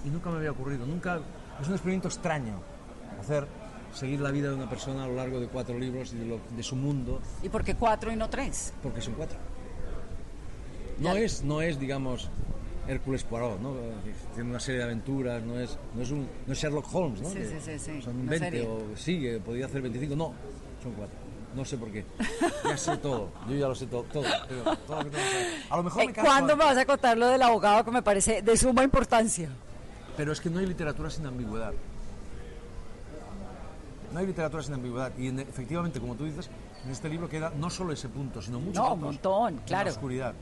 y 0.05 0.09
nunca 0.09 0.31
me 0.31 0.39
había 0.39 0.51
ocurrido, 0.51 0.85
nunca, 0.85 1.21
es 1.61 1.69
un 1.69 1.75
experimento 1.75 2.09
extraño 2.09 2.61
hacer, 3.21 3.47
seguir 3.97 4.21
la 4.21 4.31
vida 4.31 4.49
de 4.51 4.55
una 4.55 4.69
persona 4.69 5.05
a 5.05 5.07
lo 5.09 5.15
largo 5.15 5.41
de 5.41 5.47
cuatro 5.49 5.79
libros 5.79 6.13
y 6.13 6.17
de, 6.19 6.27
lo- 6.27 6.41
de 6.57 6.63
su 6.63 6.77
mundo, 6.77 7.21
¿Y 7.43 7.49
por 7.49 7.65
qué 7.65 7.75
cuatro 7.75 8.13
y 8.13 8.17
no 8.17 8.29
tres? 8.29 8.73
porque 8.83 9.01
son 9.01 9.15
cuatro. 9.15 9.39
No 10.99 11.15
es, 11.17 11.43
no 11.43 11.61
es, 11.61 11.79
digamos, 11.79 12.31
Hércules 12.89 13.25
Poirot, 13.25 13.61
¿no? 13.61 13.75
Tiene 14.35 14.51
una 14.51 14.61
serie 14.61 14.79
de 14.79 14.85
aventuras, 14.85 15.43
no 15.43 15.59
es, 15.59 15.79
no 15.95 16.03
es, 16.03 16.11
un, 16.11 16.27
no 16.47 16.53
es 16.53 16.59
Sherlock 16.59 16.87
Holmes, 16.95 17.21
¿no? 17.21 17.29
Sí, 17.31 17.35
Que 17.39 17.61
sí, 17.61 17.79
sí, 17.79 18.03
Son 18.03 18.17
una 18.17 18.31
20 18.31 18.51
serie. 18.51 18.67
o 18.69 18.97
sí, 18.97 19.21
que 19.21 19.39
podía 19.41 19.67
hacer 19.67 19.83
25, 19.83 20.15
no, 20.17 20.33
son 20.83 20.93
cuatro. 20.93 21.17
No 21.55 21.65
sé 21.65 21.79
por 21.79 21.91
qué. 21.91 22.05
Ya 22.65 22.77
sé 22.77 22.97
todo, 23.03 23.31
yo 23.49 23.57
ya 23.57 23.69
lo 23.69 23.75
sé 23.75 23.87
todo, 23.87 24.03
todo. 24.05 24.23
lo 24.23 25.11
que. 25.11 25.17
A 25.71 25.77
lo 25.79 25.83
mejor 25.83 26.03
Eh, 26.03 26.07
me 26.09 26.13
¿Cuándo 26.15 26.57
me 26.57 26.65
vas 26.65 26.77
a 26.77 26.85
contar 26.85 27.17
lo 27.17 27.29
del 27.29 27.41
abogado 27.43 27.85
que 27.85 27.91
me 27.91 28.03
parece 28.03 28.43
de 28.43 28.57
suma 28.57 28.85
importancia? 28.85 29.49
Pero 30.17 30.33
es 30.33 30.41
que 30.41 30.49
no 30.51 30.59
hay 30.61 30.67
literatura 30.67 31.09
sin 31.11 31.27
ambigüedad. 31.27 31.73
No 34.13 34.21
hay 34.21 34.27
literatura 34.27 34.63
sin 34.63 34.75
ambigüedad. 34.75 35.13
Y 35.19 35.29
en- 35.29 35.41
efectivamente, 35.41 36.01
como 36.01 36.15
tú 36.15 36.25
dices, 36.25 36.49
en 36.85 36.91
este 36.91 37.09
libro 37.09 37.29
queda 37.29 37.51
no 37.57 37.69
solo 37.71 37.93
ese 37.93 38.09
punto, 38.09 38.41
sino 38.41 38.59
muchos 38.61 38.77
No, 38.83 38.95
un 38.95 39.01
montón, 39.01 39.61
claro. 39.67 39.87
La 39.87 39.91
oscuridad. 39.93 40.35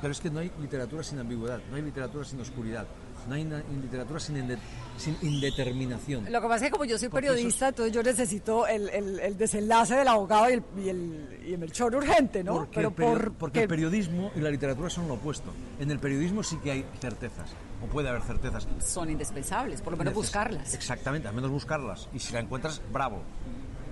Pero 0.00 0.12
es 0.12 0.20
que 0.20 0.30
no 0.30 0.40
hay 0.40 0.52
literatura 0.60 1.02
sin 1.02 1.18
ambigüedad, 1.18 1.60
no 1.70 1.76
hay 1.76 1.82
literatura 1.82 2.24
sin 2.24 2.40
oscuridad, 2.40 2.86
no 3.28 3.34
hay 3.34 3.44
literatura 3.82 4.18
sin, 4.18 4.36
inde- 4.36 4.58
sin 4.96 5.16
indeterminación. 5.22 6.24
Lo 6.32 6.40
que 6.40 6.48
pasa 6.48 6.56
es 6.56 6.62
que 6.62 6.70
como 6.70 6.84
yo 6.84 6.98
soy 6.98 7.08
Porque 7.08 7.26
eso 7.26 7.34
es- 7.34 7.38
periodista, 7.40 7.68
entonces 7.68 7.92
yo 7.94 8.02
necesito 8.02 8.66
el, 8.66 8.88
el- 8.90 9.20
el 9.20 9.36
desenlace 9.38 9.94
del 9.96 10.08
abogado 10.08 10.50
y 10.50 10.54
el, 10.54 10.62
y 10.84 10.88
el, 10.88 11.38
y 11.46 11.52
el 11.52 11.58
Melchor 11.58 11.94
urgente, 11.94 12.42
¿no? 12.42 12.54
Porque, 12.54 12.74
Pero 12.74 12.90
por, 12.90 13.32
porque 13.34 13.62
el 13.62 13.68
periodismo 13.68 14.30
y 14.34 14.40
la 14.40 14.50
literatura 14.50 14.90
son 14.90 15.08
lo 15.08 15.14
opuesto. 15.14 15.50
En 15.78 15.90
el 15.90 15.98
periodismo 15.98 16.42
sí 16.42 16.56
que 16.58 16.70
hay 16.70 16.84
certezas, 17.00 17.50
o 17.82 17.86
puede 17.86 18.08
haber 18.08 18.22
certezas. 18.22 18.66
son 18.84 19.10
indispensables, 19.10 19.80
por 19.82 19.92
lo 19.92 19.96
menos 19.98 20.12
Neces- 20.12 20.16
buscarlas. 20.16 20.74
Exactamente, 20.74 21.28
al 21.28 21.34
menos 21.34 21.50
buscarlas. 21.50 22.08
Y 22.12 22.18
si 22.18 22.32
la 22.32 22.40
encuentras, 22.40 22.80
bravo. 22.92 23.22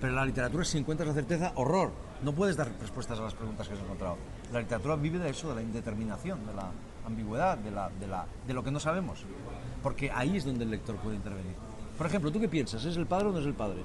Pero 0.01 0.11
en 0.12 0.16
la 0.16 0.26
literatura, 0.26 0.64
si 0.64 0.76
encuentras 0.78 1.09
la 1.09 1.14
certeza, 1.14 1.53
horror. 1.55 1.91
No 2.22 2.34
puedes 2.34 2.57
dar 2.57 2.70
respuestas 2.80 3.18
a 3.18 3.22
las 3.22 3.34
preguntas 3.34 3.68
que 3.68 3.74
has 3.74 3.80
encontrado. 3.80 4.16
La 4.53 4.61
literatura 4.61 4.97
vive 4.97 5.18
de 5.18 5.30
eso, 5.30 5.49
de 5.51 5.55
la 5.57 5.62
indeterminación, 5.62 6.47
de 6.47 6.55
la 6.55 6.70
ambigüedad, 7.07 7.57
de, 7.59 7.71
la, 7.71 7.91
de, 8.01 8.07
la, 8.07 8.27
de 8.47 8.55
lo 8.55 8.63
que 8.63 8.71
no 8.71 8.81
sabemos. 8.81 9.25
Porque 9.83 10.11
ahí 10.11 10.37
es 10.37 10.45
donde 10.45 10.65
el 10.65 10.71
lector 10.71 10.97
puede 10.97 11.17
intervenir. 11.17 11.55
Por 11.97 12.07
ejemplo, 12.07 12.31
¿tú 12.31 12.41
qué 12.41 12.49
piensas? 12.49 12.85
¿Es 12.85 12.97
el 12.97 13.07
padre 13.07 13.29
o 13.29 13.33
no 13.33 13.39
es 13.39 13.47
el 13.47 13.55
padre? 13.55 13.83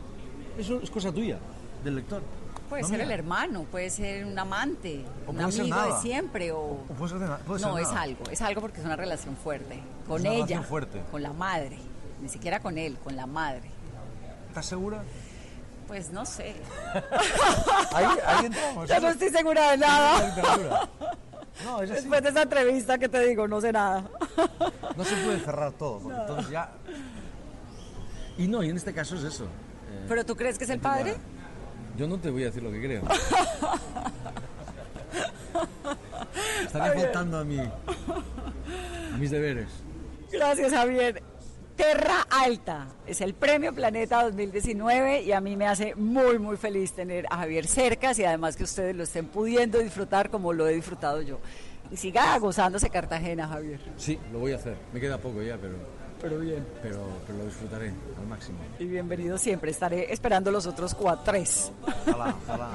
Eso 0.57 0.79
es 0.81 0.89
cosa 0.89 1.11
tuya, 1.11 1.37
del 1.83 1.95
lector. 1.95 2.21
puede 2.69 2.81
No, 2.81 2.87
ser 2.89 2.97
mira. 2.97 3.05
el 3.05 3.11
hermano, 3.19 3.63
puede 3.63 3.89
ser 3.89 4.25
un 4.25 4.37
amante, 4.37 5.05
O 5.27 5.31
un 5.31 5.41
amigo 5.41 5.81
de 5.81 6.01
siempre 6.01 6.51
o... 6.51 6.59
O 6.59 6.77
puede 6.97 7.11
ser 7.11 7.19
de 7.19 7.27
puede 7.45 7.61
no, 7.61 7.77
es 7.77 7.87
algo, 7.89 8.23
es 8.29 8.41
algo 8.41 8.61
porque 8.61 8.79
es 8.79 8.85
una 8.85 8.95
relación 8.97 9.35
fuerte. 9.37 9.79
Con 10.07 10.21
una 10.21 10.33
ella, 10.33 10.61
fuerte. 10.63 11.01
con 11.09 11.21
la 11.23 11.31
madre, 11.31 11.77
ni 12.21 12.27
siquiera 12.27 12.59
con 12.59 12.77
él, 12.77 12.97
con 13.03 13.15
la 13.15 13.27
madre. 13.27 13.69
¿Estás 14.49 14.65
segura? 14.65 15.03
Pues 15.87 16.11
no 16.11 16.25
sé. 16.25 16.55
Ahí, 17.93 18.05
ahí 18.25 18.45
entramos. 18.45 18.87
Ya 18.89 18.99
no 18.99 19.09
estoy 19.09 19.29
segura 19.29 19.71
de 19.71 19.77
nada. 19.77 20.89
No, 21.63 21.81
es 21.81 21.91
así. 21.91 21.99
Después 22.01 22.23
de 22.23 22.29
esa 22.29 22.41
entrevista 22.43 22.97
que 22.97 23.09
te 23.09 23.19
digo, 23.27 23.47
no 23.47 23.61
sé 23.61 23.71
nada. 23.71 24.09
No 24.95 25.03
se 25.03 25.15
puede 25.17 25.39
cerrar 25.39 25.71
todo, 25.73 25.99
porque 25.99 26.19
entonces 26.19 26.49
ya... 26.51 26.71
Y 28.37 28.47
no, 28.47 28.63
y 28.63 28.69
en 28.69 28.77
este 28.77 28.93
caso 28.93 29.15
es 29.15 29.23
eso. 29.23 29.43
eh, 29.45 30.05
¿Pero 30.07 30.25
tú 30.25 30.35
crees 30.35 30.57
que 30.57 30.63
es 30.63 30.69
el 30.69 30.79
padre? 30.79 31.15
Yo 31.97 32.07
no 32.07 32.17
te 32.17 32.29
voy 32.31 32.43
a 32.43 32.45
decir 32.47 32.63
lo 32.63 32.71
que 32.71 32.81
creo. 32.81 33.03
Javier. 36.71 37.05
faltando 37.05 37.37
a 37.39 37.43
mí, 37.43 37.59
a 37.59 39.17
mis 39.17 39.29
deberes. 39.31 39.67
Gracias, 40.31 40.71
Javier. 40.71 41.21
Terra 41.75 42.27
Alta 42.29 42.87
es 43.07 43.21
el 43.21 43.33
premio 43.33 43.73
Planeta 43.73 44.23
2019 44.23 45.23
y 45.23 45.31
a 45.31 45.41
mí 45.41 45.55
me 45.55 45.67
hace 45.67 45.95
muy, 45.95 46.37
muy 46.37 46.57
feliz 46.57 46.93
tener 46.93 47.25
a 47.29 47.37
Javier 47.37 47.65
cerca 47.67 48.11
y 48.15 48.23
además 48.23 48.55
que 48.55 48.63
ustedes 48.63 48.95
lo 48.95 49.03
estén 49.03 49.27
pudiendo 49.27 49.79
disfrutar 49.79 50.29
como 50.29 50.53
lo 50.53 50.67
he 50.67 50.73
disfrutado 50.75 51.21
yo. 51.21 51.39
Y 51.91 51.97
siga 51.97 52.37
gozándose 52.39 52.89
Cartagena, 52.89 53.47
Javier. 53.47 53.79
Sí, 53.97 54.19
lo 54.31 54.39
voy 54.39 54.53
a 54.53 54.55
hacer. 54.57 54.75
Me 54.93 54.99
queda 54.99 55.17
poco 55.17 55.41
ya, 55.41 55.57
pero, 55.57 55.75
Pero 56.21 56.39
bien. 56.39 56.65
pero, 56.81 57.05
pero 57.25 57.39
lo 57.39 57.45
disfrutaré 57.45 57.91
al 58.19 58.27
máximo. 58.27 58.59
Y 58.79 58.85
bienvenido 58.85 59.37
siempre. 59.37 59.71
Estaré 59.71 60.11
esperando 60.13 60.51
los 60.51 60.67
otros 60.67 60.93
cuatro, 60.93 61.23
tres. 61.25 61.71
Ojalá, 62.07 62.35
ojalá. 62.45 62.69